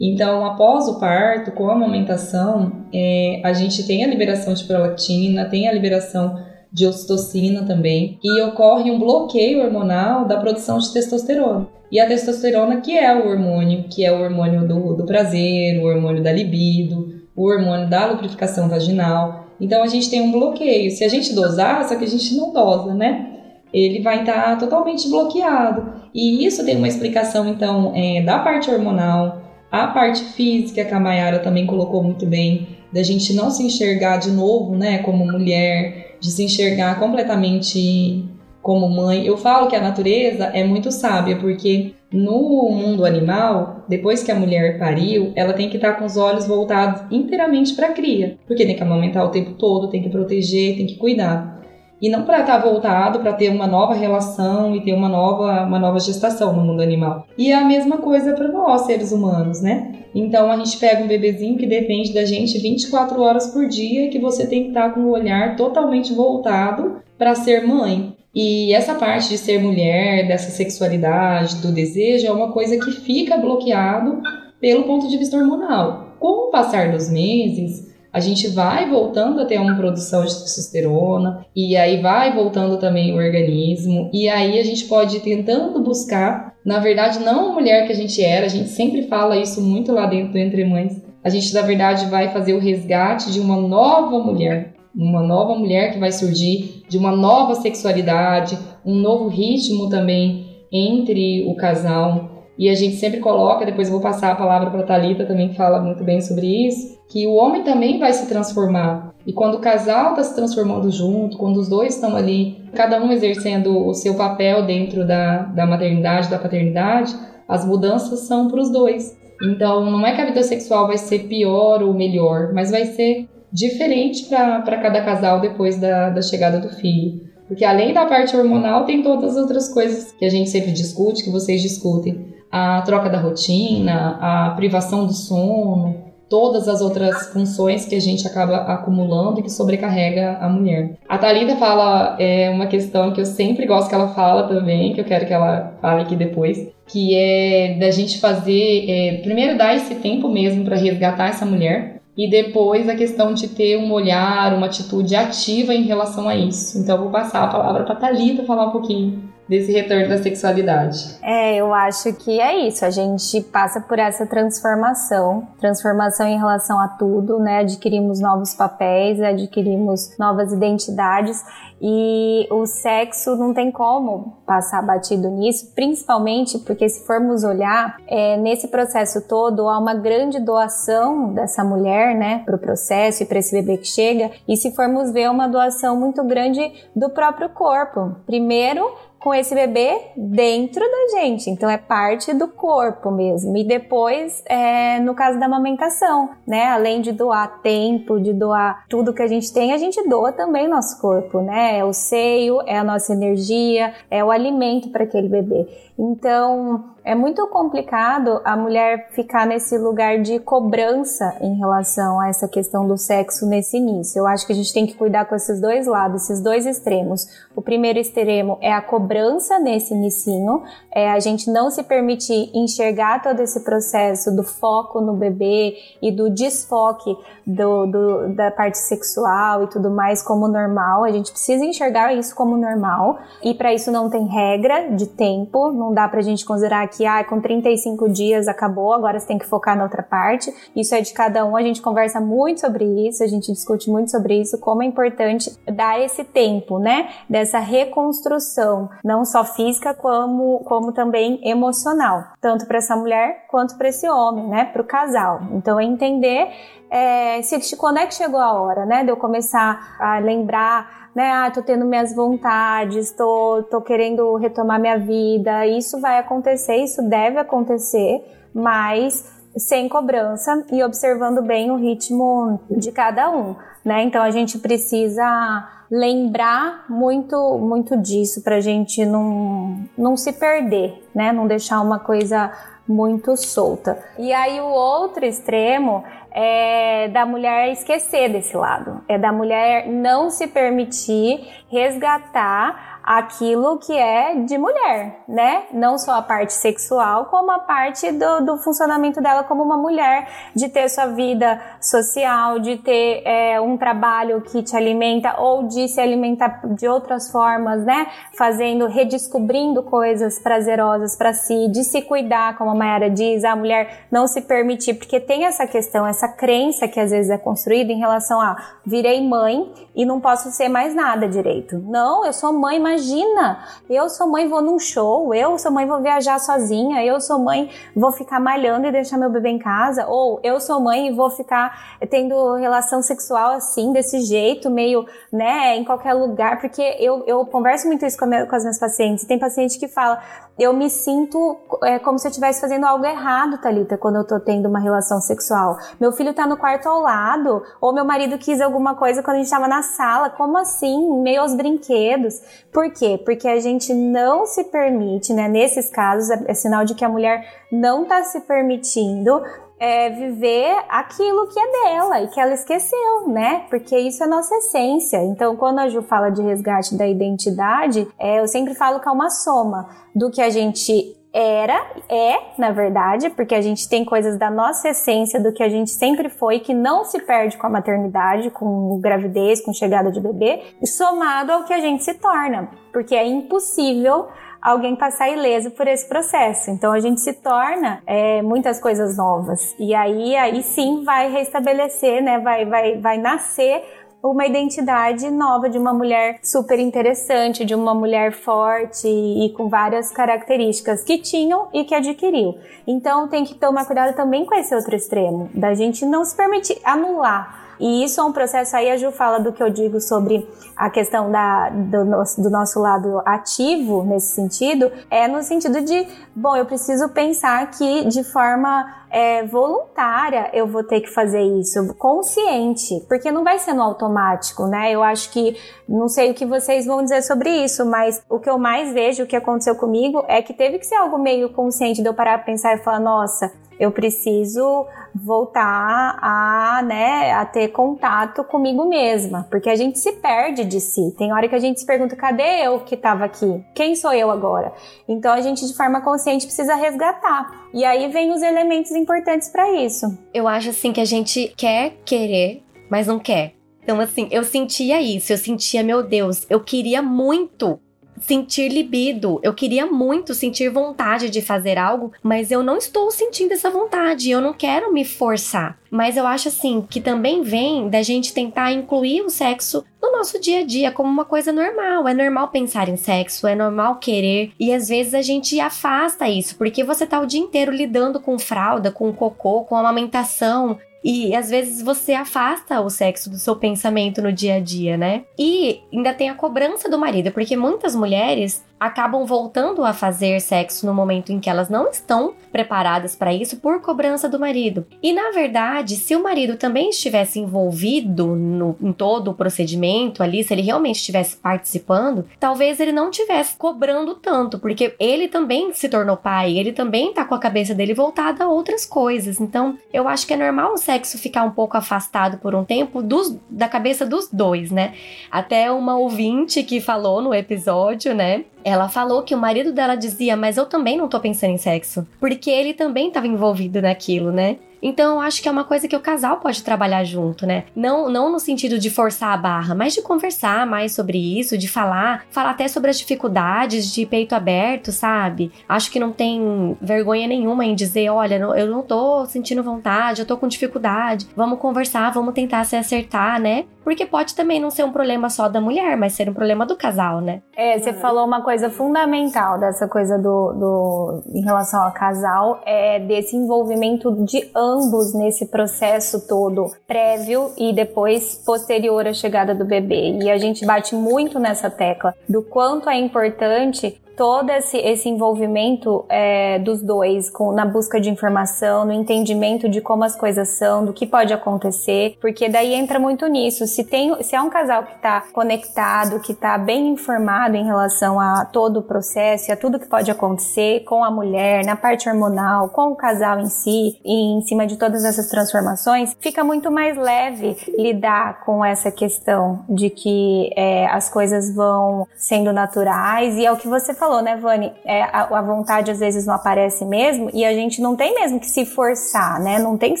Então, 0.00 0.46
após 0.46 0.86
o 0.86 1.00
parto, 1.00 1.50
com 1.50 1.68
a 1.68 1.72
amamentação, 1.72 2.84
é, 2.94 3.40
a 3.44 3.52
gente 3.52 3.84
tem 3.84 4.04
a 4.04 4.08
liberação 4.08 4.54
de 4.54 4.62
prolactina, 4.64 5.44
tem 5.46 5.68
a 5.68 5.72
liberação 5.72 6.38
de 6.72 6.86
ocitocina 6.86 7.64
também, 7.64 8.18
e 8.22 8.40
ocorre 8.42 8.90
um 8.90 8.98
bloqueio 8.98 9.64
hormonal 9.64 10.26
da 10.26 10.36
produção 10.36 10.78
de 10.78 10.92
testosterona. 10.92 11.66
E 11.90 11.98
a 11.98 12.06
testosterona, 12.06 12.80
que 12.80 12.96
é 12.96 13.12
o 13.12 13.28
hormônio, 13.28 13.84
que 13.90 14.04
é 14.04 14.12
o 14.12 14.22
hormônio 14.22 14.68
do, 14.68 14.94
do 14.94 15.04
prazer, 15.04 15.82
o 15.82 15.86
hormônio 15.86 16.22
da 16.22 16.30
libido, 16.30 17.22
o 17.34 17.48
hormônio 17.48 17.88
da 17.88 18.06
lubrificação 18.06 18.68
vaginal. 18.68 19.46
Então, 19.60 19.82
a 19.82 19.86
gente 19.88 20.10
tem 20.10 20.20
um 20.20 20.30
bloqueio. 20.30 20.90
Se 20.90 21.02
a 21.02 21.08
gente 21.08 21.34
dosar, 21.34 21.88
só 21.88 21.96
que 21.96 22.04
a 22.04 22.08
gente 22.08 22.36
não 22.36 22.52
dosa, 22.52 22.94
né? 22.94 23.26
Ele 23.72 24.00
vai 24.00 24.20
estar 24.20 24.42
tá 24.42 24.56
totalmente 24.56 25.08
bloqueado. 25.08 25.92
E 26.14 26.44
isso 26.46 26.64
tem 26.64 26.76
uma 26.76 26.88
explicação, 26.88 27.48
então, 27.48 27.92
é, 27.96 28.22
da 28.22 28.38
parte 28.38 28.70
hormonal, 28.70 29.47
a 29.70 29.86
parte 29.88 30.22
física, 30.24 30.84
que 30.84 30.94
a 30.94 31.00
Mayara 31.00 31.38
também 31.38 31.66
colocou 31.66 32.02
muito 32.02 32.26
bem, 32.26 32.68
da 32.92 33.02
gente 33.02 33.32
não 33.34 33.50
se 33.50 33.62
enxergar 33.62 34.16
de 34.16 34.30
novo, 34.30 34.74
né, 34.74 34.98
como 34.98 35.26
mulher, 35.26 36.16
de 36.20 36.30
se 36.30 36.42
enxergar 36.42 36.98
completamente 36.98 38.24
como 38.62 38.88
mãe. 38.88 39.26
Eu 39.26 39.36
falo 39.36 39.68
que 39.68 39.76
a 39.76 39.80
natureza 39.80 40.44
é 40.46 40.64
muito 40.64 40.90
sábia, 40.90 41.36
porque 41.36 41.92
no 42.12 42.70
mundo 42.70 43.04
animal, 43.04 43.84
depois 43.88 44.22
que 44.22 44.32
a 44.32 44.34
mulher 44.34 44.78
pariu, 44.78 45.32
ela 45.36 45.52
tem 45.52 45.68
que 45.68 45.76
estar 45.76 45.94
com 45.94 46.06
os 46.06 46.16
olhos 46.16 46.46
voltados 46.46 47.02
inteiramente 47.10 47.74
para 47.74 47.88
a 47.88 47.92
cria, 47.92 48.38
porque 48.46 48.64
tem 48.64 48.74
que 48.74 48.82
amamentar 48.82 49.24
o 49.24 49.30
tempo 49.30 49.52
todo, 49.52 49.88
tem 49.88 50.02
que 50.02 50.08
proteger, 50.08 50.76
tem 50.76 50.86
que 50.86 50.96
cuidar 50.96 51.57
e 52.00 52.08
não 52.08 52.22
para 52.22 52.40
estar 52.40 52.60
tá 52.60 52.68
voltado 52.68 53.20
para 53.20 53.32
ter 53.32 53.50
uma 53.50 53.66
nova 53.66 53.94
relação 53.94 54.74
e 54.74 54.82
ter 54.82 54.92
uma 54.92 55.08
nova, 55.08 55.64
uma 55.64 55.78
nova 55.78 55.98
gestação 55.98 56.52
no 56.52 56.62
mundo 56.62 56.82
animal. 56.82 57.26
E 57.36 57.50
é 57.50 57.54
a 57.54 57.64
mesma 57.64 57.98
coisa 57.98 58.32
para 58.32 58.48
nós, 58.48 58.82
seres 58.82 59.12
humanos, 59.12 59.60
né? 59.60 59.94
Então 60.14 60.50
a 60.50 60.56
gente 60.56 60.76
pega 60.78 61.02
um 61.02 61.08
bebezinho 61.08 61.58
que 61.58 61.66
depende 61.66 62.12
da 62.12 62.24
gente 62.24 62.58
24 62.58 63.20
horas 63.20 63.48
por 63.48 63.66
dia 63.66 64.06
e 64.06 64.08
que 64.08 64.18
você 64.18 64.46
tem 64.46 64.64
que 64.64 64.68
estar 64.68 64.88
tá 64.88 64.94
com 64.94 65.00
o 65.00 65.10
olhar 65.10 65.56
totalmente 65.56 66.12
voltado 66.12 67.02
para 67.16 67.34
ser 67.34 67.66
mãe. 67.66 68.16
E 68.34 68.72
essa 68.72 68.94
parte 68.94 69.30
de 69.30 69.38
ser 69.38 69.60
mulher, 69.60 70.28
dessa 70.28 70.50
sexualidade, 70.50 71.56
do 71.56 71.72
desejo, 71.72 72.26
é 72.26 72.30
uma 72.30 72.52
coisa 72.52 72.78
que 72.78 72.92
fica 72.92 73.36
bloqueado 73.36 74.20
pelo 74.60 74.84
ponto 74.84 75.08
de 75.08 75.16
vista 75.16 75.36
hormonal. 75.36 76.14
Com 76.20 76.48
o 76.48 76.50
passar 76.50 76.92
dos 76.92 77.10
meses, 77.10 77.87
a 78.12 78.20
gente 78.20 78.48
vai 78.48 78.88
voltando 78.88 79.40
a 79.40 79.44
ter 79.44 79.58
uma 79.58 79.76
produção 79.76 80.24
de 80.24 80.34
testosterona 80.34 81.44
e 81.54 81.76
aí 81.76 82.00
vai 82.00 82.34
voltando 82.34 82.78
também 82.78 83.12
o 83.12 83.16
organismo 83.16 84.10
e 84.12 84.28
aí 84.28 84.58
a 84.58 84.64
gente 84.64 84.84
pode 84.86 85.16
ir 85.16 85.20
tentando 85.20 85.82
buscar, 85.82 86.54
na 86.64 86.78
verdade, 86.78 87.20
não 87.20 87.50
a 87.50 87.52
mulher 87.52 87.86
que 87.86 87.92
a 87.92 87.96
gente 87.96 88.22
era, 88.22 88.46
a 88.46 88.48
gente 88.48 88.68
sempre 88.70 89.02
fala 89.02 89.36
isso 89.36 89.60
muito 89.60 89.92
lá 89.92 90.06
dentro 90.06 90.32
do 90.32 90.38
Entre 90.38 90.64
Mães. 90.64 91.02
A 91.22 91.28
gente, 91.28 91.52
na 91.52 91.62
verdade, 91.62 92.06
vai 92.06 92.28
fazer 92.28 92.54
o 92.54 92.60
resgate 92.60 93.32
de 93.32 93.40
uma 93.40 93.56
nova 93.56 94.18
mulher, 94.18 94.74
uma 94.94 95.22
nova 95.22 95.54
mulher 95.54 95.92
que 95.92 95.98
vai 95.98 96.12
surgir, 96.12 96.84
de 96.88 96.96
uma 96.96 97.14
nova 97.14 97.54
sexualidade, 97.56 98.58
um 98.84 98.94
novo 98.94 99.28
ritmo 99.28 99.88
também 99.88 100.46
entre 100.72 101.46
o 101.46 101.54
casal. 101.54 102.37
E 102.58 102.68
a 102.68 102.74
gente 102.74 102.96
sempre 102.96 103.20
coloca, 103.20 103.64
depois 103.64 103.86
eu 103.86 103.92
vou 103.92 104.02
passar 104.02 104.32
a 104.32 104.34
palavra 104.34 104.68
para 104.68 104.80
a 104.80 104.82
Thalita 104.82 105.24
também 105.24 105.50
que 105.50 105.54
fala 105.54 105.80
muito 105.80 106.02
bem 106.02 106.20
sobre 106.20 106.66
isso, 106.66 106.98
que 107.08 107.24
o 107.24 107.34
homem 107.34 107.62
também 107.62 108.00
vai 108.00 108.12
se 108.12 108.26
transformar. 108.26 109.14
E 109.24 109.32
quando 109.32 109.54
o 109.54 109.60
casal 109.60 110.10
está 110.10 110.24
se 110.24 110.34
transformando 110.34 110.90
junto, 110.90 111.38
quando 111.38 111.58
os 111.58 111.68
dois 111.68 111.94
estão 111.94 112.16
ali, 112.16 112.56
cada 112.74 113.00
um 113.00 113.12
exercendo 113.12 113.86
o 113.86 113.94
seu 113.94 114.16
papel 114.16 114.66
dentro 114.66 115.06
da, 115.06 115.42
da 115.42 115.64
maternidade, 115.64 116.28
da 116.28 116.38
paternidade, 116.38 117.14
as 117.46 117.64
mudanças 117.64 118.20
são 118.20 118.48
para 118.48 118.60
os 118.60 118.72
dois. 118.72 119.16
Então, 119.40 119.88
não 119.88 120.04
é 120.04 120.16
que 120.16 120.20
a 120.20 120.26
vida 120.26 120.42
sexual 120.42 120.88
vai 120.88 120.98
ser 120.98 121.28
pior 121.28 121.80
ou 121.80 121.94
melhor, 121.94 122.52
mas 122.52 122.72
vai 122.72 122.86
ser 122.86 123.28
diferente 123.52 124.24
para 124.24 124.78
cada 124.82 125.00
casal 125.02 125.40
depois 125.40 125.78
da, 125.78 126.10
da 126.10 126.22
chegada 126.22 126.58
do 126.58 126.70
filho. 126.70 127.20
Porque 127.46 127.64
além 127.64 127.94
da 127.94 128.04
parte 128.04 128.36
hormonal, 128.36 128.84
tem 128.84 129.00
todas 129.00 129.36
as 129.36 129.42
outras 129.42 129.72
coisas 129.72 130.10
que 130.12 130.24
a 130.24 130.28
gente 130.28 130.50
sempre 130.50 130.72
discute, 130.72 131.22
que 131.22 131.30
vocês 131.30 131.62
discutem 131.62 132.36
a 132.50 132.82
troca 132.82 133.08
da 133.08 133.18
rotina, 133.18 134.18
a 134.20 134.50
privação 134.50 135.06
do 135.06 135.12
sono, 135.12 136.08
todas 136.28 136.68
as 136.68 136.80
outras 136.80 137.28
funções 137.32 137.86
que 137.86 137.94
a 137.94 138.00
gente 138.00 138.26
acaba 138.26 138.56
acumulando 138.72 139.40
e 139.40 139.42
que 139.42 139.50
sobrecarrega 139.50 140.38
a 140.40 140.48
mulher. 140.48 140.96
A 141.08 141.16
Thalita 141.16 141.56
fala 141.56 142.16
é, 142.18 142.50
uma 142.50 142.66
questão 142.66 143.12
que 143.12 143.20
eu 143.20 143.24
sempre 143.24 143.66
gosto 143.66 143.88
que 143.88 143.94
ela 143.94 144.08
fala 144.08 144.46
também, 144.46 144.92
que 144.92 145.00
eu 145.00 145.04
quero 145.04 145.26
que 145.26 145.32
ela 145.32 145.74
fale 145.80 146.02
aqui 146.02 146.14
depois, 146.14 146.68
que 146.86 147.14
é 147.14 147.76
da 147.78 147.90
gente 147.90 148.20
fazer, 148.20 148.84
é, 148.88 149.20
primeiro 149.22 149.56
dar 149.56 149.74
esse 149.74 149.94
tempo 149.96 150.28
mesmo 150.28 150.64
para 150.64 150.76
resgatar 150.76 151.28
essa 151.28 151.46
mulher, 151.46 151.98
e 152.16 152.28
depois 152.28 152.88
a 152.88 152.96
questão 152.96 153.32
de 153.32 153.46
ter 153.48 153.78
um 153.78 153.92
olhar, 153.92 154.52
uma 154.52 154.66
atitude 154.66 155.14
ativa 155.14 155.72
em 155.72 155.84
relação 155.84 156.28
a 156.28 156.34
isso. 156.34 156.76
Então 156.76 156.96
eu 156.96 157.02
vou 157.02 157.12
passar 157.12 157.44
a 157.44 157.46
palavra 157.46 157.84
para 157.84 157.94
a 157.94 157.96
Thalita 157.96 158.42
falar 158.42 158.66
um 158.66 158.72
pouquinho 158.72 159.27
desse 159.48 159.72
retorno 159.72 160.08
da 160.08 160.22
sexualidade? 160.22 161.16
É, 161.22 161.56
eu 161.56 161.72
acho 161.72 162.12
que 162.14 162.40
é 162.40 162.68
isso. 162.68 162.84
A 162.84 162.90
gente 162.90 163.40
passa 163.40 163.80
por 163.80 163.98
essa 163.98 164.26
transformação, 164.26 165.48
transformação 165.58 166.26
em 166.26 166.36
relação 166.38 166.78
a 166.78 166.88
tudo, 166.88 167.38
né? 167.38 167.60
Adquirimos 167.60 168.20
novos 168.20 168.54
papéis, 168.54 169.20
adquirimos 169.20 170.16
novas 170.18 170.52
identidades 170.52 171.42
e 171.80 172.48
o 172.50 172.66
sexo 172.66 173.36
não 173.36 173.54
tem 173.54 173.70
como 173.70 174.36
passar 174.44 174.82
batido 174.82 175.30
nisso, 175.30 175.72
principalmente 175.74 176.58
porque 176.58 176.88
se 176.88 177.06
formos 177.06 177.44
olhar 177.44 177.96
é, 178.08 178.36
nesse 178.36 178.66
processo 178.68 179.20
todo 179.28 179.68
há 179.68 179.78
uma 179.78 179.94
grande 179.94 180.40
doação 180.40 181.32
dessa 181.32 181.62
mulher, 181.62 182.16
né, 182.16 182.42
para 182.44 182.56
o 182.56 182.58
processo 182.58 183.22
e 183.22 183.26
para 183.26 183.38
esse 183.38 183.54
bebê 183.54 183.78
que 183.78 183.86
chega. 183.86 184.30
E 184.48 184.56
se 184.56 184.74
formos 184.74 185.12
ver 185.12 185.30
uma 185.30 185.46
doação 185.46 185.96
muito 185.96 186.24
grande 186.24 186.72
do 186.96 187.10
próprio 187.10 187.48
corpo, 187.50 188.16
primeiro 188.26 188.90
com 189.18 189.34
esse 189.34 189.54
bebê 189.54 190.00
dentro 190.16 190.80
da 190.80 191.20
gente. 191.20 191.50
Então 191.50 191.68
é 191.68 191.76
parte 191.76 192.32
do 192.32 192.48
corpo 192.48 193.10
mesmo. 193.10 193.56
E 193.56 193.64
depois, 193.64 194.42
é, 194.46 195.00
no 195.00 195.14
caso 195.14 195.38
da 195.38 195.46
amamentação, 195.46 196.30
né? 196.46 196.66
Além 196.66 197.00
de 197.00 197.12
doar 197.12 197.60
tempo, 197.60 198.20
de 198.20 198.32
doar 198.32 198.84
tudo 198.88 199.12
que 199.12 199.22
a 199.22 199.26
gente 199.26 199.52
tem, 199.52 199.72
a 199.72 199.78
gente 199.78 200.06
doa 200.08 200.32
também 200.32 200.68
nosso 200.68 201.00
corpo, 201.00 201.40
né? 201.40 201.78
É 201.78 201.84
o 201.84 201.92
seio, 201.92 202.60
é 202.66 202.78
a 202.78 202.84
nossa 202.84 203.12
energia, 203.12 203.92
é 204.10 204.24
o 204.24 204.30
alimento 204.30 204.90
para 204.90 205.04
aquele 205.04 205.28
bebê. 205.28 205.66
Então, 205.98 206.94
é 207.08 207.14
muito 207.14 207.46
complicado 207.46 208.40
a 208.44 208.54
mulher 208.54 209.08
ficar 209.12 209.46
nesse 209.46 209.78
lugar 209.78 210.20
de 210.20 210.38
cobrança 210.38 211.36
em 211.40 211.56
relação 211.56 212.20
a 212.20 212.28
essa 212.28 212.46
questão 212.46 212.86
do 212.86 212.98
sexo 212.98 213.46
nesse 213.46 213.78
início. 213.78 214.18
Eu 214.18 214.26
acho 214.26 214.46
que 214.46 214.52
a 214.52 214.54
gente 214.54 214.74
tem 214.74 214.86
que 214.86 214.92
cuidar 214.92 215.24
com 215.24 215.34
esses 215.34 215.58
dois 215.58 215.86
lados, 215.86 216.24
esses 216.24 216.42
dois 216.42 216.66
extremos. 216.66 217.26
O 217.56 217.62
primeiro 217.62 217.98
extremo 217.98 218.58
é 218.60 218.72
a 218.72 218.82
cobrança 218.82 219.58
nesse 219.58 219.94
inicinho, 219.94 220.62
é 220.92 221.10
a 221.10 221.18
gente 221.18 221.50
não 221.50 221.70
se 221.70 221.82
permitir 221.82 222.50
enxergar 222.54 223.22
todo 223.22 223.40
esse 223.40 223.64
processo 223.64 224.30
do 224.36 224.44
foco 224.44 225.00
no 225.00 225.14
bebê 225.14 225.76
e 226.02 226.12
do 226.12 226.28
desfoque 226.28 227.16
do, 227.46 227.86
do, 227.86 228.34
da 228.34 228.50
parte 228.50 228.76
sexual 228.76 229.64
e 229.64 229.66
tudo 229.68 229.90
mais 229.90 230.22
como 230.22 230.46
normal. 230.46 231.04
A 231.04 231.10
gente 231.10 231.30
precisa 231.30 231.64
enxergar 231.64 232.12
isso 232.12 232.36
como 232.36 232.54
normal 232.54 233.18
e 233.42 233.54
para 233.54 233.72
isso 233.72 233.90
não 233.90 234.10
tem 234.10 234.26
regra 234.26 234.90
de 234.90 235.06
tempo, 235.06 235.72
não 235.72 235.87
dá 235.92 236.08
pra 236.08 236.20
gente 236.20 236.44
considerar 236.44 236.86
que 236.88 237.06
ah, 237.06 237.22
com 237.24 237.40
35 237.40 238.08
dias 238.08 238.48
acabou, 238.48 238.92
agora 238.92 239.18
você 239.18 239.26
tem 239.26 239.38
que 239.38 239.46
focar 239.46 239.76
na 239.76 239.84
outra 239.84 240.02
parte. 240.02 240.52
Isso 240.74 240.94
é 240.94 241.00
de 241.00 241.12
cada 241.12 241.44
um, 241.44 241.56
a 241.56 241.62
gente 241.62 241.82
conversa 241.82 242.20
muito 242.20 242.60
sobre 242.60 242.84
isso, 243.08 243.22
a 243.22 243.26
gente 243.26 243.52
discute 243.52 243.90
muito 243.90 244.10
sobre 244.10 244.40
isso, 244.40 244.58
como 244.58 244.82
é 244.82 244.86
importante 244.86 245.50
dar 245.66 246.00
esse 246.00 246.24
tempo, 246.24 246.78
né? 246.78 247.08
Dessa 247.28 247.58
reconstrução, 247.58 248.88
não 249.04 249.24
só 249.24 249.44
física 249.44 249.94
como, 249.94 250.60
como 250.60 250.92
também 250.92 251.40
emocional, 251.48 252.24
tanto 252.40 252.66
para 252.66 252.78
essa 252.78 252.96
mulher 252.96 253.46
quanto 253.48 253.76
para 253.76 253.88
esse 253.88 254.08
homem, 254.08 254.48
né? 254.48 254.64
Para 254.64 254.82
o 254.82 254.84
casal. 254.84 255.40
Então 255.52 255.78
é 255.78 255.84
entender 255.84 256.48
é, 256.90 257.42
se, 257.42 257.76
quando 257.76 257.98
é 257.98 258.06
que 258.06 258.14
chegou 258.14 258.40
a 258.40 258.52
hora, 258.52 258.86
né? 258.86 259.04
De 259.04 259.10
eu 259.10 259.16
começar 259.16 259.96
a 259.98 260.18
lembrar, 260.18 260.97
né? 261.18 261.32
Ah, 261.32 261.50
tô 261.50 261.60
tendo 261.60 261.84
minhas 261.84 262.14
vontades, 262.14 263.10
tô, 263.10 263.64
tô 263.68 263.80
querendo 263.80 264.36
retomar 264.36 264.78
minha 264.78 264.96
vida. 264.96 265.66
Isso 265.66 266.00
vai 266.00 266.16
acontecer, 266.16 266.76
isso 266.76 267.02
deve 267.02 267.40
acontecer, 267.40 268.24
mas 268.54 269.28
sem 269.56 269.88
cobrança 269.88 270.64
e 270.70 270.80
observando 270.84 271.42
bem 271.42 271.72
o 271.72 271.76
ritmo 271.76 272.60
de 272.70 272.92
cada 272.92 273.28
um, 273.32 273.56
né? 273.84 274.04
Então 274.04 274.22
a 274.22 274.30
gente 274.30 274.60
precisa 274.60 275.68
lembrar 275.90 276.84
muito 276.88 277.58
muito 277.58 277.96
disso 277.96 278.42
para 278.42 278.56
a 278.56 278.60
gente 278.60 279.04
não, 279.04 279.84
não 279.96 280.16
se 280.16 280.32
perder, 280.32 281.02
né? 281.14 281.32
Não 281.32 281.46
deixar 281.46 281.80
uma 281.80 281.98
coisa 281.98 282.52
muito 282.86 283.36
solta. 283.36 283.98
E 284.18 284.32
aí 284.32 284.60
o 284.60 284.66
outro 284.66 285.24
extremo 285.24 286.02
é 286.30 287.08
da 287.08 287.26
mulher 287.26 287.70
esquecer 287.72 288.30
desse 288.30 288.56
lado, 288.56 289.02
é 289.08 289.18
da 289.18 289.32
mulher 289.32 289.88
não 289.88 290.30
se 290.30 290.46
permitir 290.46 291.46
resgatar 291.68 292.87
aquilo 293.08 293.78
que 293.78 293.96
é 293.96 294.34
de 294.34 294.58
mulher, 294.58 295.20
né? 295.26 295.62
Não 295.72 295.96
só 295.96 296.16
a 296.16 296.20
parte 296.20 296.52
sexual, 296.52 297.24
como 297.24 297.50
a 297.50 297.58
parte 297.58 298.12
do, 298.12 298.40
do 298.44 298.58
funcionamento 298.58 299.18
dela 299.22 299.42
como 299.44 299.62
uma 299.62 299.78
mulher, 299.78 300.28
de 300.54 300.68
ter 300.68 300.90
sua 300.90 301.06
vida 301.06 301.58
social, 301.80 302.58
de 302.58 302.76
ter 302.76 303.22
é, 303.24 303.58
um 303.58 303.78
trabalho 303.78 304.42
que 304.42 304.62
te 304.62 304.76
alimenta 304.76 305.40
ou 305.40 305.62
de 305.62 305.88
se 305.88 305.98
alimentar 305.98 306.60
de 306.74 306.86
outras 306.86 307.30
formas, 307.30 307.82
né? 307.82 308.08
Fazendo, 308.36 308.86
redescobrindo 308.86 309.82
coisas 309.82 310.38
prazerosas 310.38 311.16
para 311.16 311.32
si, 311.32 311.66
de 311.68 311.84
se 311.84 312.02
cuidar, 312.02 312.58
como 312.58 312.72
a 312.72 312.74
Mayara 312.74 313.08
diz, 313.08 313.42
a 313.42 313.56
mulher 313.56 314.06
não 314.10 314.26
se 314.26 314.42
permitir, 314.42 314.92
porque 314.92 315.18
tem 315.18 315.46
essa 315.46 315.66
questão, 315.66 316.06
essa 316.06 316.28
crença 316.28 316.86
que 316.86 317.00
às 317.00 317.10
vezes 317.10 317.30
é 317.30 317.38
construída 317.38 317.90
em 317.90 317.98
relação 317.98 318.38
a 318.38 318.54
virei 318.84 319.26
mãe 319.26 319.72
e 319.96 320.04
não 320.04 320.20
posso 320.20 320.50
ser 320.50 320.68
mais 320.68 320.94
nada 320.94 321.26
direito. 321.26 321.78
Não, 321.78 322.26
eu 322.26 322.34
sou 322.34 322.52
mãe, 322.52 322.78
mas 322.78 322.97
Imagina, 322.98 323.64
eu 323.88 324.08
sou 324.08 324.26
mãe, 324.26 324.48
vou 324.48 324.60
num 324.60 324.76
show, 324.76 325.32
eu 325.32 325.56
sou 325.56 325.70
mãe, 325.70 325.86
vou 325.86 326.02
viajar 326.02 326.40
sozinha, 326.40 327.04
eu 327.04 327.20
sou 327.20 327.38
mãe, 327.38 327.70
vou 327.94 328.10
ficar 328.10 328.40
malhando 328.40 328.88
e 328.88 328.90
deixar 328.90 329.16
meu 329.16 329.30
bebê 329.30 329.50
em 329.50 329.58
casa, 329.58 330.04
ou 330.08 330.40
eu 330.42 330.60
sou 330.60 330.80
mãe 330.80 331.06
e 331.06 331.14
vou 331.14 331.30
ficar 331.30 331.96
tendo 332.10 332.56
relação 332.56 333.00
sexual 333.00 333.52
assim, 333.52 333.92
desse 333.92 334.20
jeito, 334.22 334.68
meio, 334.68 335.06
né, 335.32 335.76
em 335.76 335.84
qualquer 335.84 336.12
lugar, 336.12 336.60
porque 336.60 336.82
eu, 336.98 337.22
eu 337.24 337.46
converso 337.46 337.86
muito 337.86 338.04
isso 338.04 338.18
com, 338.18 338.26
com 338.26 338.56
as 338.56 338.64
minhas 338.64 338.80
pacientes, 338.80 339.24
tem 339.24 339.38
paciente 339.38 339.78
que 339.78 339.86
fala, 339.86 340.20
eu 340.58 340.72
me 340.72 340.90
sinto 340.90 341.56
é, 341.84 342.00
como 342.00 342.18
se 342.18 342.26
eu 342.26 342.30
estivesse 342.30 342.60
fazendo 342.60 342.84
algo 342.84 343.06
errado, 343.06 343.58
Talita, 343.58 343.96
quando 343.96 344.16
eu 344.16 344.26
tô 344.26 344.40
tendo 344.40 344.68
uma 344.68 344.80
relação 344.80 345.20
sexual. 345.20 345.78
Meu 346.00 346.10
filho 346.10 346.34
tá 346.34 346.48
no 346.48 346.56
quarto 346.56 346.88
ao 346.88 347.00
lado, 347.00 347.62
ou 347.80 347.92
meu 347.92 348.04
marido 348.04 348.36
quis 348.38 348.60
alguma 348.60 348.96
coisa 348.96 349.22
quando 349.22 349.36
a 349.36 349.38
gente 349.38 349.50
tava 349.50 349.68
na 349.68 349.82
sala, 349.82 350.30
como 350.30 350.58
assim? 350.58 351.22
Meio 351.22 351.42
aos 351.42 351.54
brinquedos. 351.54 352.40
Por 352.72 352.87
quê? 352.90 353.20
Porque 353.24 353.46
a 353.46 353.60
gente 353.60 353.92
não 353.94 354.46
se 354.46 354.64
permite, 354.64 355.32
né? 355.32 355.48
Nesses 355.48 355.90
casos, 355.90 356.30
é, 356.30 356.44
é 356.48 356.54
sinal 356.54 356.84
de 356.84 356.94
que 356.94 357.04
a 357.04 357.08
mulher 357.08 357.44
não 357.70 358.04
tá 358.04 358.22
se 358.24 358.40
permitindo 358.40 359.42
é, 359.80 360.10
viver 360.10 360.76
aquilo 360.88 361.48
que 361.48 361.58
é 361.58 361.72
dela 361.72 362.22
e 362.22 362.28
que 362.28 362.40
ela 362.40 362.52
esqueceu, 362.52 363.28
né? 363.28 363.66
Porque 363.70 363.96
isso 363.96 364.22
é 364.22 364.26
nossa 364.26 364.54
essência. 364.56 365.22
Então, 365.24 365.56
quando 365.56 365.78
a 365.78 365.88
Ju 365.88 366.02
fala 366.02 366.30
de 366.30 366.42
resgate 366.42 366.96
da 366.96 367.06
identidade, 367.06 368.08
é, 368.18 368.40
eu 368.40 368.48
sempre 368.48 368.74
falo 368.74 369.00
que 369.00 369.08
é 369.08 369.12
uma 369.12 369.30
soma 369.30 369.88
do 370.14 370.30
que 370.30 370.42
a 370.42 370.50
gente 370.50 371.17
era, 371.32 371.86
é, 372.08 372.38
na 372.56 372.70
verdade, 372.70 373.30
porque 373.30 373.54
a 373.54 373.60
gente 373.60 373.88
tem 373.88 374.04
coisas 374.04 374.38
da 374.38 374.50
nossa 374.50 374.88
essência, 374.88 375.40
do 375.40 375.52
que 375.52 375.62
a 375.62 375.68
gente 375.68 375.90
sempre 375.90 376.28
foi, 376.28 376.58
que 376.58 376.72
não 376.72 377.04
se 377.04 377.20
perde 377.20 377.56
com 377.56 377.66
a 377.66 377.70
maternidade, 377.70 378.50
com 378.50 378.98
gravidez, 379.00 379.60
com 379.60 379.72
chegada 379.72 380.10
de 380.10 380.20
bebê, 380.20 380.62
somado 380.84 381.52
ao 381.52 381.64
que 381.64 381.72
a 381.72 381.80
gente 381.80 382.02
se 382.02 382.14
torna, 382.14 382.70
porque 382.92 383.14
é 383.14 383.26
impossível 383.26 384.28
alguém 384.60 384.96
passar 384.96 385.28
ileso 385.30 385.70
por 385.70 385.86
esse 385.86 386.08
processo. 386.08 386.70
Então 386.70 386.92
a 386.92 387.00
gente 387.00 387.20
se 387.20 387.32
torna 387.32 388.02
é, 388.06 388.42
muitas 388.42 388.80
coisas 388.80 389.16
novas. 389.16 389.74
E 389.78 389.94
aí, 389.94 390.34
aí 390.36 390.62
sim 390.62 391.04
vai 391.04 391.30
restabelecer, 391.30 392.22
né? 392.22 392.38
Vai, 392.38 392.64
vai, 392.64 392.98
vai 392.98 393.18
nascer 393.18 393.84
uma 394.22 394.46
identidade 394.46 395.30
nova 395.30 395.68
de 395.68 395.78
uma 395.78 395.92
mulher 395.94 396.40
super 396.42 396.78
interessante, 396.78 397.64
de 397.64 397.74
uma 397.74 397.94
mulher 397.94 398.32
forte 398.32 399.06
e 399.06 399.52
com 399.56 399.68
várias 399.68 400.10
características 400.10 401.02
que 401.02 401.18
tinham 401.18 401.68
e 401.72 401.84
que 401.84 401.94
adquiriu. 401.94 402.58
Então 402.86 403.28
tem 403.28 403.44
que 403.44 403.54
tomar 403.54 403.86
cuidado 403.86 404.14
também 404.16 404.44
com 404.44 404.54
esse 404.54 404.74
outro 404.74 404.94
extremo, 404.94 405.48
da 405.54 405.74
gente 405.74 406.04
não 406.04 406.24
se 406.24 406.36
permitir 406.36 406.78
anular 406.84 407.67
e 407.80 408.04
isso 408.04 408.20
é 408.20 408.24
um 408.24 408.32
processo, 408.32 408.76
aí 408.76 408.90
a 408.90 408.96
Ju 408.96 409.10
fala 409.12 409.38
do 409.38 409.52
que 409.52 409.62
eu 409.62 409.70
digo 409.70 410.00
sobre 410.00 410.48
a 410.76 410.90
questão 410.90 411.30
da, 411.30 411.70
do, 411.70 412.04
nosso, 412.04 412.42
do 412.42 412.50
nosso 412.50 412.80
lado 412.80 413.20
ativo 413.24 414.04
nesse 414.04 414.34
sentido, 414.34 414.90
é 415.10 415.26
no 415.26 415.42
sentido 415.42 415.80
de, 415.82 416.06
bom, 416.34 416.56
eu 416.56 416.64
preciso 416.64 417.08
pensar 417.08 417.68
que 417.70 418.04
de 418.04 418.22
forma 418.22 418.86
é, 419.10 419.44
voluntária 419.44 420.50
eu 420.52 420.66
vou 420.66 420.84
ter 420.84 421.00
que 421.00 421.08
fazer 421.08 421.42
isso, 421.42 421.94
consciente, 421.94 423.04
porque 423.08 423.32
não 423.32 423.42
vai 423.42 423.58
ser 423.58 423.72
no 423.72 423.82
automático, 423.82 424.66
né? 424.66 424.92
Eu 424.92 425.02
acho 425.02 425.30
que, 425.30 425.56
não 425.88 426.08
sei 426.08 426.30
o 426.30 426.34
que 426.34 426.46
vocês 426.46 426.86
vão 426.86 427.02
dizer 427.02 427.22
sobre 427.22 427.50
isso, 427.64 427.84
mas 427.86 428.22
o 428.28 428.38
que 428.38 428.48
eu 428.48 428.58
mais 428.58 428.92
vejo, 428.92 429.22
o 429.22 429.26
que 429.26 429.36
aconteceu 429.36 429.74
comigo, 429.74 430.24
é 430.28 430.42
que 430.42 430.52
teve 430.52 430.78
que 430.78 430.86
ser 430.86 430.96
algo 430.96 431.18
meio 431.18 431.50
consciente 431.50 432.02
de 432.02 432.08
eu 432.08 432.14
parar 432.14 432.38
pra 432.38 432.46
pensar 432.46 432.74
e 432.74 432.78
falar, 432.78 433.00
nossa, 433.00 433.52
eu 433.78 433.92
preciso 433.92 434.86
voltar 435.22 436.18
a, 436.20 436.82
né, 436.82 437.32
a 437.32 437.44
ter 437.44 437.68
contato 437.68 438.44
comigo 438.44 438.88
mesma, 438.88 439.46
porque 439.50 439.68
a 439.68 439.76
gente 439.76 439.98
se 439.98 440.12
perde 440.12 440.64
de 440.64 440.80
si. 440.80 441.14
Tem 441.16 441.32
hora 441.32 441.48
que 441.48 441.54
a 441.54 441.58
gente 441.58 441.80
se 441.80 441.86
pergunta, 441.86 442.16
cadê 442.16 442.66
eu 442.66 442.80
que 442.80 442.94
estava 442.94 443.24
aqui? 443.24 443.64
Quem 443.74 443.94
sou 443.94 444.12
eu 444.12 444.30
agora? 444.30 444.72
Então 445.08 445.32
a 445.32 445.40
gente 445.40 445.66
de 445.66 445.74
forma 445.74 446.00
consciente 446.00 446.46
precisa 446.46 446.74
resgatar. 446.74 447.68
E 447.72 447.84
aí 447.84 448.08
vem 448.08 448.32
os 448.32 448.42
elementos 448.42 448.92
importantes 448.92 449.48
para 449.48 449.70
isso. 449.72 450.06
Eu 450.32 450.46
acho 450.48 450.70
assim 450.70 450.92
que 450.92 451.00
a 451.00 451.04
gente 451.04 451.52
quer 451.56 451.96
querer, 452.04 452.62
mas 452.90 453.06
não 453.06 453.18
quer. 453.18 453.54
Então 453.82 454.00
assim, 454.00 454.28
eu 454.30 454.44
sentia 454.44 455.00
isso, 455.00 455.32
eu 455.32 455.38
sentia, 455.38 455.82
meu 455.82 456.02
Deus, 456.02 456.46
eu 456.50 456.60
queria 456.60 457.00
muito 457.00 457.80
sentir 458.20 458.68
libido. 458.68 459.40
Eu 459.42 459.54
queria 459.54 459.86
muito 459.86 460.34
sentir 460.34 460.68
vontade 460.68 461.30
de 461.30 461.42
fazer 461.42 461.78
algo, 461.78 462.12
mas 462.22 462.50
eu 462.50 462.62
não 462.62 462.76
estou 462.76 463.10
sentindo 463.10 463.52
essa 463.52 463.70
vontade. 463.70 464.30
Eu 464.30 464.40
não 464.40 464.52
quero 464.52 464.92
me 464.92 465.04
forçar. 465.04 465.78
Mas 465.90 466.16
eu 466.16 466.26
acho 466.26 466.48
assim 466.48 466.84
que 466.88 467.00
também 467.00 467.42
vem 467.42 467.88
da 467.88 468.02
gente 468.02 468.34
tentar 468.34 468.72
incluir 468.72 469.22
o 469.22 469.30
sexo 469.30 469.84
no 470.02 470.12
nosso 470.12 470.40
dia 470.40 470.60
a 470.60 470.64
dia 470.64 470.92
como 470.92 471.08
uma 471.08 471.24
coisa 471.24 471.52
normal. 471.52 472.06
É 472.06 472.14
normal 472.14 472.48
pensar 472.48 472.88
em 472.88 472.96
sexo, 472.96 473.46
é 473.46 473.54
normal 473.54 473.96
querer 473.96 474.52
e 474.60 474.72
às 474.72 474.88
vezes 474.88 475.14
a 475.14 475.22
gente 475.22 475.58
afasta 475.58 476.28
isso 476.28 476.56
porque 476.56 476.84
você 476.84 477.06
tá 477.06 477.20
o 477.20 477.26
dia 477.26 477.40
inteiro 477.40 477.72
lidando 477.72 478.20
com 478.20 478.38
fralda, 478.38 478.90
com 478.90 479.12
cocô, 479.12 479.64
com 479.64 479.76
amamentação, 479.76 480.78
e 481.02 481.34
às 481.34 481.50
vezes 481.50 481.82
você 481.82 482.12
afasta 482.12 482.80
o 482.80 482.90
sexo 482.90 483.30
do 483.30 483.38
seu 483.38 483.56
pensamento 483.56 484.20
no 484.20 484.32
dia 484.32 484.54
a 484.54 484.60
dia, 484.60 484.96
né? 484.96 485.24
E 485.38 485.80
ainda 485.92 486.12
tem 486.12 486.28
a 486.28 486.34
cobrança 486.34 486.90
do 486.90 486.98
marido, 486.98 487.30
porque 487.30 487.56
muitas 487.56 487.94
mulheres 487.94 488.64
acabam 488.78 489.24
voltando 489.24 489.84
a 489.84 489.92
fazer 489.92 490.40
sexo 490.40 490.86
no 490.86 490.94
momento 490.94 491.32
em 491.32 491.40
que 491.40 491.50
elas 491.50 491.68
não 491.68 491.88
estão 491.88 492.34
preparadas 492.52 493.14
para 493.14 493.32
isso 493.32 493.58
por 493.58 493.80
cobrança 493.80 494.28
do 494.28 494.38
marido. 494.38 494.86
E 495.02 495.12
na 495.12 495.30
verdade, 495.30 495.96
se 495.96 496.14
o 496.14 496.22
marido 496.22 496.56
também 496.56 496.90
estivesse 496.90 497.38
envolvido 497.38 498.26
no, 498.26 498.76
em 498.80 498.92
todo 498.92 499.30
o 499.30 499.34
procedimento 499.34 500.22
ali, 500.22 500.42
se 500.42 500.54
ele 500.54 500.62
realmente 500.62 500.96
estivesse 500.96 501.36
participando, 501.36 502.26
talvez 502.38 502.80
ele 502.80 502.92
não 502.92 503.10
estivesse 503.10 503.56
cobrando 503.56 504.14
tanto, 504.14 504.58
porque 504.58 504.94
ele 504.98 505.28
também 505.28 505.72
se 505.72 505.88
tornou 505.88 506.16
pai, 506.16 506.56
ele 506.56 506.72
também 506.72 507.12
tá 507.12 507.24
com 507.24 507.34
a 507.34 507.38
cabeça 507.38 507.74
dele 507.74 507.94
voltada 507.94 508.44
a 508.44 508.48
outras 508.48 508.86
coisas. 508.86 509.40
Então, 509.40 509.78
eu 509.92 510.08
acho 510.08 510.26
que 510.26 510.34
é 510.34 510.36
normal 510.36 510.72
o 510.72 510.78
sexo 510.78 511.18
ficar 511.18 511.44
um 511.44 511.50
pouco 511.50 511.76
afastado 511.76 512.38
por 512.38 512.54
um 512.54 512.64
tempo 512.64 513.02
dos, 513.02 513.36
da 513.48 513.68
cabeça 513.68 514.06
dos 514.06 514.28
dois, 514.30 514.70
né? 514.70 514.94
Até 515.30 515.70
uma 515.70 515.96
ouvinte 515.96 516.62
que 516.62 516.80
falou 516.80 517.20
no 517.20 517.34
episódio, 517.34 518.14
né? 518.14 518.44
Ela 518.64 518.88
falou 518.88 519.22
que 519.22 519.34
o 519.34 519.38
marido 519.38 519.72
dela 519.72 519.94
dizia, 519.94 520.36
mas 520.36 520.56
eu 520.56 520.66
também 520.66 520.96
não 520.96 521.08
tô 521.08 521.18
pensando 521.20 521.50
em 521.50 521.58
sexo. 521.58 522.06
Porque 522.20 522.50
ele 522.50 522.74
também 522.74 523.08
estava 523.08 523.26
envolvido 523.26 523.80
naquilo, 523.80 524.30
né? 524.32 524.58
Então, 524.82 525.16
eu 525.16 525.20
acho 525.20 525.42
que 525.42 525.48
é 525.48 525.52
uma 525.52 525.64
coisa 525.64 525.88
que 525.88 525.96
o 525.96 526.00
casal 526.00 526.38
pode 526.38 526.62
trabalhar 526.62 527.04
junto, 527.04 527.46
né? 527.46 527.64
Não, 527.74 528.08
não 528.08 528.30
no 528.30 528.38
sentido 528.38 528.78
de 528.78 528.90
forçar 528.90 529.32
a 529.32 529.36
barra, 529.36 529.74
mas 529.74 529.94
de 529.94 530.02
conversar 530.02 530.66
mais 530.66 530.92
sobre 530.92 531.18
isso, 531.38 531.58
de 531.58 531.68
falar, 531.68 532.24
falar 532.30 532.50
até 532.50 532.68
sobre 532.68 532.90
as 532.90 532.98
dificuldades 532.98 533.92
de 533.92 534.06
peito 534.06 534.34
aberto, 534.34 534.92
sabe? 534.92 535.52
Acho 535.68 535.90
que 535.90 535.98
não 535.98 536.12
tem 536.12 536.76
vergonha 536.80 537.26
nenhuma 537.26 537.64
em 537.64 537.74
dizer, 537.74 538.10
olha, 538.10 538.36
eu 538.36 538.66
não 538.66 538.82
tô 538.82 539.24
sentindo 539.26 539.62
vontade, 539.62 540.22
eu 540.22 540.26
tô 540.26 540.36
com 540.36 540.48
dificuldade, 540.48 541.28
vamos 541.36 541.58
conversar, 541.58 542.12
vamos 542.12 542.34
tentar 542.34 542.64
se 542.64 542.76
acertar, 542.76 543.40
né? 543.40 543.64
Porque 543.82 544.04
pode 544.04 544.34
também 544.34 544.60
não 544.60 544.70
ser 544.70 544.84
um 544.84 544.92
problema 544.92 545.30
só 545.30 545.48
da 545.48 545.60
mulher, 545.60 545.96
mas 545.96 546.12
ser 546.12 546.28
um 546.28 546.34
problema 546.34 546.66
do 546.66 546.76
casal, 546.76 547.20
né? 547.20 547.42
É, 547.56 547.78
você 547.78 547.92
falou 547.92 548.26
uma 548.26 548.42
coisa 548.42 548.68
fundamental 548.68 549.58
dessa 549.58 549.88
coisa 549.88 550.18
do, 550.18 550.52
do 550.52 551.22
em 551.34 551.42
relação 551.42 551.82
ao 551.82 551.92
casal, 551.92 552.60
é 552.66 553.00
desse 553.00 553.34
envolvimento 553.34 554.12
de 554.24 554.50
ambos 554.54 554.67
ambos 554.68 555.14
nesse 555.14 555.46
processo 555.46 556.26
todo 556.26 556.70
prévio 556.86 557.52
e 557.56 557.72
depois 557.72 558.42
posterior 558.44 559.06
à 559.06 559.12
chegada 559.12 559.54
do 559.54 559.64
bebê. 559.64 560.18
E 560.22 560.30
a 560.30 560.38
gente 560.38 560.64
bate 560.66 560.94
muito 560.94 561.38
nessa 561.38 561.70
tecla 561.70 562.14
do 562.28 562.42
quanto 562.42 562.90
é 562.90 562.98
importante 562.98 564.00
todo 564.18 564.50
esse, 564.50 564.76
esse 564.76 565.08
envolvimento 565.08 566.04
é, 566.08 566.58
dos 566.58 566.82
dois 566.82 567.30
com, 567.30 567.52
na 567.52 567.64
busca 567.64 568.00
de 568.00 568.10
informação, 568.10 568.84
no 568.84 568.92
entendimento 568.92 569.68
de 569.68 569.80
como 569.80 570.02
as 570.02 570.16
coisas 570.16 570.58
são, 570.58 570.84
do 570.84 570.92
que 570.92 571.06
pode 571.06 571.32
acontecer, 571.32 572.18
porque 572.20 572.48
daí 572.48 572.74
entra 572.74 572.98
muito 572.98 573.28
nisso. 573.28 573.64
Se 573.68 573.84
tem, 573.84 574.20
se 574.24 574.34
é 574.34 574.42
um 574.42 574.50
casal 574.50 574.82
que 574.82 574.96
está 574.96 575.20
conectado, 575.32 576.18
que 576.18 576.32
está 576.32 576.58
bem 576.58 576.88
informado 576.88 577.56
em 577.56 577.64
relação 577.64 578.18
a 578.18 578.44
todo 578.44 578.80
o 578.80 578.82
processo 578.82 579.50
e 579.50 579.52
a 579.52 579.56
tudo 579.56 579.78
que 579.78 579.86
pode 579.86 580.10
acontecer 580.10 580.80
com 580.80 581.04
a 581.04 581.12
mulher, 581.12 581.64
na 581.64 581.76
parte 581.76 582.08
hormonal, 582.08 582.70
com 582.70 582.88
o 582.88 582.96
casal 582.96 583.38
em 583.38 583.46
si, 583.46 584.00
e 584.04 584.36
em 584.36 584.40
cima 584.42 584.66
de 584.66 584.76
todas 584.76 585.04
essas 585.04 585.28
transformações, 585.28 586.16
fica 586.18 586.42
muito 586.42 586.72
mais 586.72 586.96
leve 586.96 587.56
lidar 587.78 588.44
com 588.44 588.64
essa 588.64 588.90
questão 588.90 589.64
de 589.68 589.90
que 589.90 590.50
é, 590.56 590.88
as 590.88 591.08
coisas 591.08 591.54
vão 591.54 592.08
sendo 592.16 592.52
naturais 592.52 593.36
e 593.36 593.46
é 593.46 593.52
o 593.52 593.56
que 593.56 593.68
você 593.68 593.94
falou, 593.94 594.07
né, 594.22 594.36
Vani? 594.36 594.72
É, 594.84 595.02
a, 595.02 595.38
a 595.38 595.42
vontade 595.42 595.90
às 595.90 595.98
vezes 595.98 596.26
não 596.26 596.34
aparece 596.34 596.84
mesmo 596.84 597.30
e 597.32 597.44
a 597.44 597.52
gente 597.52 597.80
não 597.80 597.94
tem 597.94 598.14
mesmo 598.14 598.40
que 598.40 598.46
se 598.46 598.64
forçar, 598.64 599.40
né? 599.40 599.58
Não 599.58 599.76
tem 599.76 599.94
que 599.94 600.00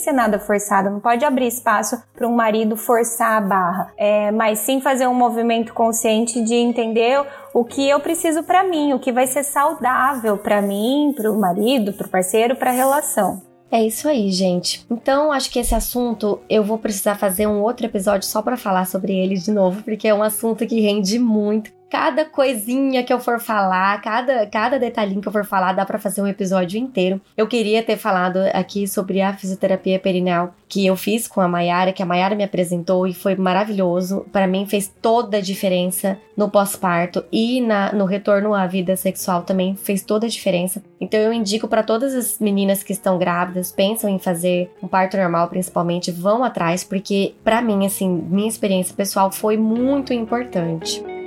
ser 0.00 0.12
nada 0.12 0.38
forçado, 0.38 0.90
não 0.90 1.00
pode 1.00 1.24
abrir 1.24 1.46
espaço 1.46 2.02
para 2.14 2.26
um 2.26 2.34
marido 2.34 2.76
forçar 2.76 3.38
a 3.38 3.40
barra, 3.40 3.92
é, 3.96 4.30
mas 4.30 4.60
sim 4.60 4.80
fazer 4.80 5.06
um 5.06 5.14
movimento 5.14 5.72
consciente 5.72 6.42
de 6.42 6.54
entender 6.54 7.24
o 7.54 7.64
que 7.64 7.88
eu 7.88 8.00
preciso 8.00 8.42
para 8.42 8.64
mim, 8.64 8.92
o 8.92 8.98
que 8.98 9.12
vai 9.12 9.26
ser 9.26 9.44
saudável 9.44 10.38
para 10.38 10.62
mim, 10.62 11.12
para 11.16 11.30
o 11.30 11.38
marido, 11.38 11.92
para 11.92 12.06
o 12.06 12.10
parceiro, 12.10 12.56
para 12.56 12.70
a 12.70 12.74
relação. 12.74 13.42
É 13.70 13.84
isso 13.84 14.08
aí, 14.08 14.30
gente. 14.30 14.86
Então, 14.90 15.30
acho 15.30 15.50
que 15.50 15.58
esse 15.58 15.74
assunto 15.74 16.40
eu 16.48 16.64
vou 16.64 16.78
precisar 16.78 17.16
fazer 17.16 17.46
um 17.46 17.60
outro 17.62 17.84
episódio 17.84 18.26
só 18.26 18.40
para 18.40 18.56
falar 18.56 18.86
sobre 18.86 19.12
ele 19.12 19.34
de 19.34 19.50
novo, 19.50 19.82
porque 19.82 20.08
é 20.08 20.14
um 20.14 20.22
assunto 20.22 20.66
que 20.66 20.80
rende 20.80 21.18
muito 21.18 21.70
cada 21.90 22.24
coisinha 22.24 23.02
que 23.02 23.12
eu 23.12 23.18
for 23.18 23.40
falar, 23.40 24.00
cada, 24.02 24.46
cada 24.46 24.78
detalhinho 24.78 25.20
que 25.20 25.28
eu 25.28 25.32
for 25.32 25.44
falar, 25.44 25.72
dá 25.72 25.84
para 25.84 25.98
fazer 25.98 26.22
um 26.22 26.26
episódio 26.26 26.78
inteiro. 26.78 27.20
Eu 27.36 27.46
queria 27.46 27.82
ter 27.82 27.96
falado 27.96 28.38
aqui 28.52 28.86
sobre 28.86 29.20
a 29.20 29.32
fisioterapia 29.32 29.98
perineal 29.98 30.54
que 30.68 30.86
eu 30.86 30.94
fiz 30.96 31.26
com 31.26 31.40
a 31.40 31.48
Mayara, 31.48 31.92
que 31.92 32.02
a 32.02 32.06
Mayara 32.06 32.34
me 32.34 32.44
apresentou 32.44 33.06
e 33.06 33.14
foi 33.14 33.34
maravilhoso. 33.34 34.26
Para 34.30 34.46
mim 34.46 34.66
fez 34.66 34.92
toda 35.00 35.38
a 35.38 35.40
diferença 35.40 36.18
no 36.36 36.50
pós-parto 36.50 37.24
e 37.32 37.60
na, 37.60 37.92
no 37.92 38.04
retorno 38.04 38.52
à 38.52 38.66
vida 38.66 38.94
sexual 38.94 39.42
também 39.42 39.74
fez 39.74 40.02
toda 40.02 40.26
a 40.26 40.28
diferença. 40.28 40.82
Então 41.00 41.18
eu 41.18 41.32
indico 41.32 41.66
para 41.66 41.82
todas 41.82 42.14
as 42.14 42.38
meninas 42.38 42.82
que 42.82 42.92
estão 42.92 43.18
grávidas, 43.18 43.72
pensam 43.72 44.10
em 44.10 44.18
fazer 44.18 44.70
um 44.82 44.88
parto 44.88 45.16
normal 45.16 45.48
principalmente, 45.48 46.12
vão 46.12 46.44
atrás 46.44 46.84
porque 46.84 47.34
para 47.42 47.62
mim 47.62 47.86
assim, 47.86 48.08
minha 48.28 48.48
experiência 48.48 48.94
pessoal 48.94 49.32
foi 49.32 49.56
muito 49.56 50.12
importante. 50.12 51.17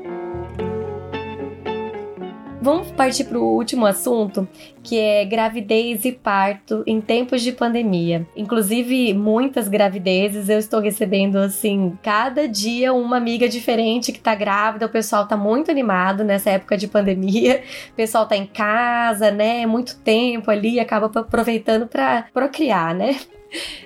Vamos 2.62 2.92
partir 2.92 3.24
para 3.24 3.40
o 3.40 3.56
último 3.56 3.88
assunto, 3.88 4.48
que 4.84 5.00
é 5.00 5.26
gravidez 5.26 6.06
e 6.06 6.12
parto 6.12 6.84
em 6.86 7.02
tempos 7.02 7.42
de 7.42 7.52
pandemia. 7.52 8.28
Inclusive, 8.38 9.16
muitas 9.16 9.68
gravidezes 9.68 10.48
eu 10.48 10.60
estou 10.60 10.80
recebendo 10.80 11.38
assim, 11.38 11.98
cada 12.04 12.48
dia 12.48 12.94
uma 12.94 13.18
amiga 13.18 13.50
diferente 13.50 14.12
que 14.12 14.20
tá 14.20 14.36
grávida. 14.36 14.86
O 14.86 14.90
pessoal 14.90 15.28
tá 15.28 15.36
muito 15.36 15.72
animado 15.72 16.24
nessa 16.24 16.52
época 16.52 16.78
de 16.78 16.88
pandemia. 16.88 17.64
O 17.92 17.96
pessoal 17.96 18.28
tá 18.28 18.38
em 18.38 18.46
casa, 18.46 19.32
né? 19.32 19.66
Muito 19.66 19.98
tempo 20.00 20.52
ali, 20.52 20.80
acaba 20.80 21.08
aproveitando 21.08 21.88
para 21.88 22.28
procriar, 22.32 22.94
né? 22.94 23.18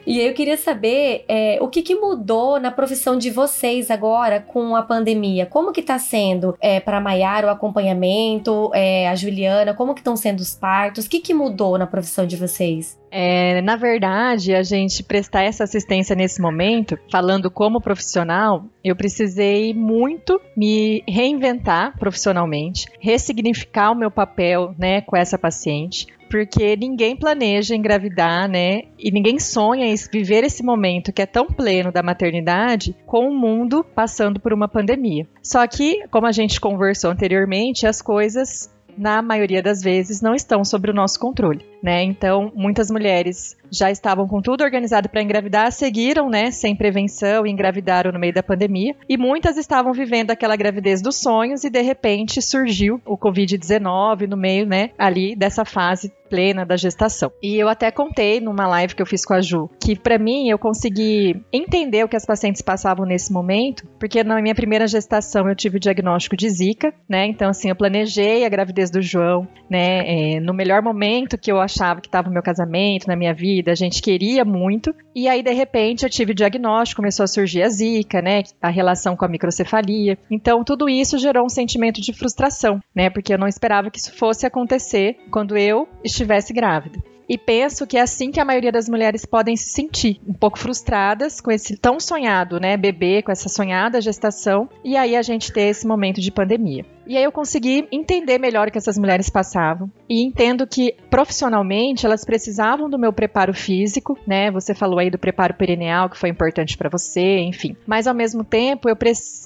E 0.05 0.20
eu 0.20 0.34
queria 0.34 0.57
saber 0.57 1.26
é, 1.28 1.57
o 1.61 1.68
que, 1.68 1.82
que, 1.82 1.95
mudou 1.95 2.59
na 2.59 2.72
profissão 2.72 3.18
de 3.18 3.32
vocês 3.32 3.89
agora 3.89 4.39
com 4.39 4.76
a 4.76 4.84
pandemia. 4.84 5.45
Como 5.45 5.72
que 5.72 5.82
tá 5.82 5.97
sendo 5.97 6.55
é, 6.61 6.80
para 6.80 7.01
Maiara 7.01 7.47
o 7.47 7.49
acompanhamento, 7.49 8.70
é, 8.74 9.09
a 9.09 9.16
Juliana, 9.16 9.74
como 9.74 9.93
que 9.93 10.01
estão 10.01 10.16
sendo 10.16 10.41
os 10.41 10.53
partos? 10.53 11.05
O 11.05 11.09
que, 11.09 11.20
que 11.20 11.34
mudou 11.34 11.78
na 11.78 11.88
profissão 11.88 12.28
de 12.28 12.36
vocês? 12.36 12.99
É, 13.09 13.61
na 13.61 13.78
verdade, 13.78 14.53
a 14.53 14.61
gente 14.61 15.01
prestar 15.01 15.43
essa 15.43 15.63
assistência 15.63 16.16
nesse 16.16 16.41
momento, 16.41 16.99
falando 17.09 17.49
como 17.49 17.80
profissional, 17.80 18.66
eu 18.84 18.95
precisei 18.95 19.74
muito 19.74 20.39
me 20.55 21.01
reinventar 21.07 21.97
profissionalmente, 21.97 22.88
ressignificar 22.99 23.91
o 23.91 23.95
meu 23.95 24.11
papel, 24.11 24.76
né, 24.78 24.99
com 24.99 25.16
essa 25.16 25.38
paciente, 25.38 26.07
porque 26.36 26.75
ninguém 26.75 27.15
planeja 27.15 27.73
engravidar, 27.73 28.49
né? 28.49 28.81
E 28.99 29.09
ninguém 29.09 29.39
sonha 29.39 29.86
em 29.86 29.95
viver 30.11 30.43
esse 30.43 30.61
momento 30.61 31.13
que 31.13 31.21
é 31.21 31.25
tão 31.25 31.47
pleno 31.47 31.93
da 31.93 32.03
maternidade 32.03 32.93
com 33.05 33.29
o 33.29 33.33
mundo 33.33 33.86
passando 33.95 34.38
por 34.38 34.51
uma 34.51 34.67
pandemia. 34.67 35.25
Só 35.41 35.65
que, 35.65 36.05
como 36.09 36.27
a 36.27 36.33
gente 36.33 36.59
conversou 36.59 37.11
anteriormente, 37.11 37.88
as 37.88 38.01
coisas 38.01 38.69
na 38.97 39.21
maioria 39.21 39.63
das 39.63 39.81
vezes 39.81 40.21
não 40.21 40.36
estão 40.36 40.65
sob 40.65 40.89
o 40.89 40.93
nosso 40.93 41.17
controle, 41.17 41.65
né? 41.81 42.03
Então, 42.03 42.51
muitas 42.53 42.91
mulheres 42.91 43.55
já 43.72 43.91
estavam 43.91 44.28
com 44.28 44.41
tudo 44.41 44.63
organizado 44.63 45.09
para 45.09 45.22
engravidar, 45.22 45.72
seguiram, 45.72 46.30
né, 46.30 46.51
sem 46.51 46.76
prevenção 46.76 47.45
e 47.45 47.51
engravidaram 47.51 48.11
no 48.11 48.20
meio 48.20 48.34
da 48.34 48.43
pandemia. 48.43 48.95
E 49.07 49.18
muitas 49.18 49.57
estavam 49.57 49.93
vivendo 49.93 50.32
aquela 50.32 50.55
gravidez 50.55 51.01
dos 51.01 51.18
sonhos 51.18 51.63
e 51.63 51.70
de 51.70 51.82
repente 51.82 52.41
surgiu 52.41 53.01
o 53.05 53.18
COVID-19 53.18 54.28
no 54.28 54.38
meio, 54.38 54.66
né, 54.66 54.91
ali 54.97 55.36
dessa 55.36 55.66
fase 55.66 56.11
plena 56.30 56.66
da 56.66 56.76
gestação. 56.76 57.32
E 57.41 57.55
eu 57.55 57.70
até 57.70 57.91
contei 57.91 58.39
numa 58.41 58.68
live 58.68 58.95
que 58.95 59.01
eu 59.01 59.05
fiz 59.05 59.26
com 59.26 59.34
a 59.34 59.41
Ju 59.41 59.70
que 59.80 59.95
para 59.95 60.18
mim 60.18 60.49
eu 60.49 60.57
consegui 60.57 61.41
entender 61.53 62.03
o 62.03 62.07
que 62.07 62.16
as 62.16 62.26
pacientes 62.26 62.61
passavam 62.61 63.05
nesse 63.05 63.32
momento, 63.32 63.88
porque 63.99 64.24
na 64.24 64.41
minha 64.41 64.55
primeira 64.55 64.88
gestação 64.88 65.47
eu 65.47 65.55
tive 65.55 65.78
o 65.78 65.80
diagnóstico 65.80 66.36
de 66.36 66.49
Zika, 66.49 66.93
né? 67.07 67.26
Então 67.28 67.49
assim, 67.49 67.70
eu 67.70 67.76
planejei 67.76 68.45
a 68.45 68.49
gravidez 68.49 68.89
do 68.89 69.01
João, 69.01 69.47
né, 69.70 70.36
é, 70.36 70.39
no 70.39 70.53
melhor 70.53 70.82
momento 70.82 71.38
que 71.38 71.51
eu 71.51 71.59
achava 71.59 72.01
que 72.01 72.07
estava 72.07 72.30
o 72.30 72.34
meu 72.34 72.41
casamento, 72.41 73.07
na 73.07 73.16
minha 73.16 73.34
vida, 73.34 73.55
vida, 73.56 73.72
a 73.72 73.76
gente 73.76 74.01
queria 74.01 74.43
muito. 74.43 74.93
E 75.16 75.28
aí, 75.28 75.41
de 75.41 75.51
repente, 75.51 76.03
eu 76.03 76.10
tive 76.10 76.32
o 76.32 76.36
diagnóstico, 76.36 77.01
começou 77.01 77.24
a 77.24 77.28
surgir 77.28 77.64
a 77.64 77.70
zika, 77.70 78.22
né? 78.22 78.43
A 78.62 78.70
relação 78.70 79.16
com 79.16 79.26
a 79.26 79.28
microcefalia. 79.28 80.18
Então, 80.30 80.64
tudo 80.64 80.89
isso 80.89 81.18
gerou 81.18 81.45
um 81.45 81.49
sentimento 81.49 82.01
de 82.01 82.14
frustração, 82.14 82.80
né? 82.93 83.10
Porque 83.10 83.34
eu 83.34 83.38
não 83.38 83.47
esperava 83.47 83.89
que 83.89 83.99
isso 83.99 84.14
fosse 84.14 84.45
acontecer 84.45 85.18
quando 85.32 85.58
eu 85.58 85.88
estivesse 86.03 86.53
grávida. 86.53 86.99
E 87.28 87.38
penso 87.38 87.88
que 87.88 87.97
é 87.97 88.01
assim 88.01 88.32
que 88.32 88.39
a 88.39 88.45
maioria 88.45 88.71
das 88.71 88.88
mulheres 88.88 89.26
podem 89.26 89.55
se 89.55 89.69
sentir, 89.69 90.19
um 90.28 90.34
pouco 90.34 90.59
frustradas 90.59 91.41
com 91.41 91.51
esse 91.51 91.78
tão 91.78 91.99
sonhado, 91.99 92.59
né, 92.59 92.78
bebê, 92.78 93.21
com 93.21 93.32
essa 93.32 93.49
sonhada 93.49 94.01
gestação, 94.01 94.69
e 94.84 94.95
aí 94.95 95.15
a 95.15 95.21
gente 95.21 95.51
ter 95.51 95.63
esse 95.69 95.88
momento 95.88 96.21
de 96.21 96.32
pandemia. 96.32 96.86
E 97.07 97.15
aí 97.15 97.23
eu 97.23 97.32
consegui 97.32 97.88
entender 97.91 98.39
melhor 98.39 98.67
o 98.67 98.71
que 98.71 98.78
essas 98.78 98.97
mulheres 98.97 99.30
passavam. 99.30 99.91
E 100.09 100.23
entendo 100.23 100.65
que 100.65 100.95
profissionalmente 101.09 102.05
elas 102.05 102.26
precisavam 102.26 102.89
do 102.89 102.97
meu 102.97 103.13
preparo 103.13 103.53
físico, 103.53 104.17
né? 104.26 104.49
Você 104.51 104.73
falou 104.73 104.97
aí 104.97 105.11
do 105.11 105.19
preparo 105.19 105.53
perineal, 105.53 106.09
que 106.09 106.17
foi 106.17 106.30
importante 106.30 106.76
para 106.76 106.89
você, 106.89 107.39
enfim. 107.39 107.76
Mas 107.86 108.07
ao 108.07 108.15
mesmo 108.15 108.43
tempo, 108.43 108.89
eu 108.89 108.97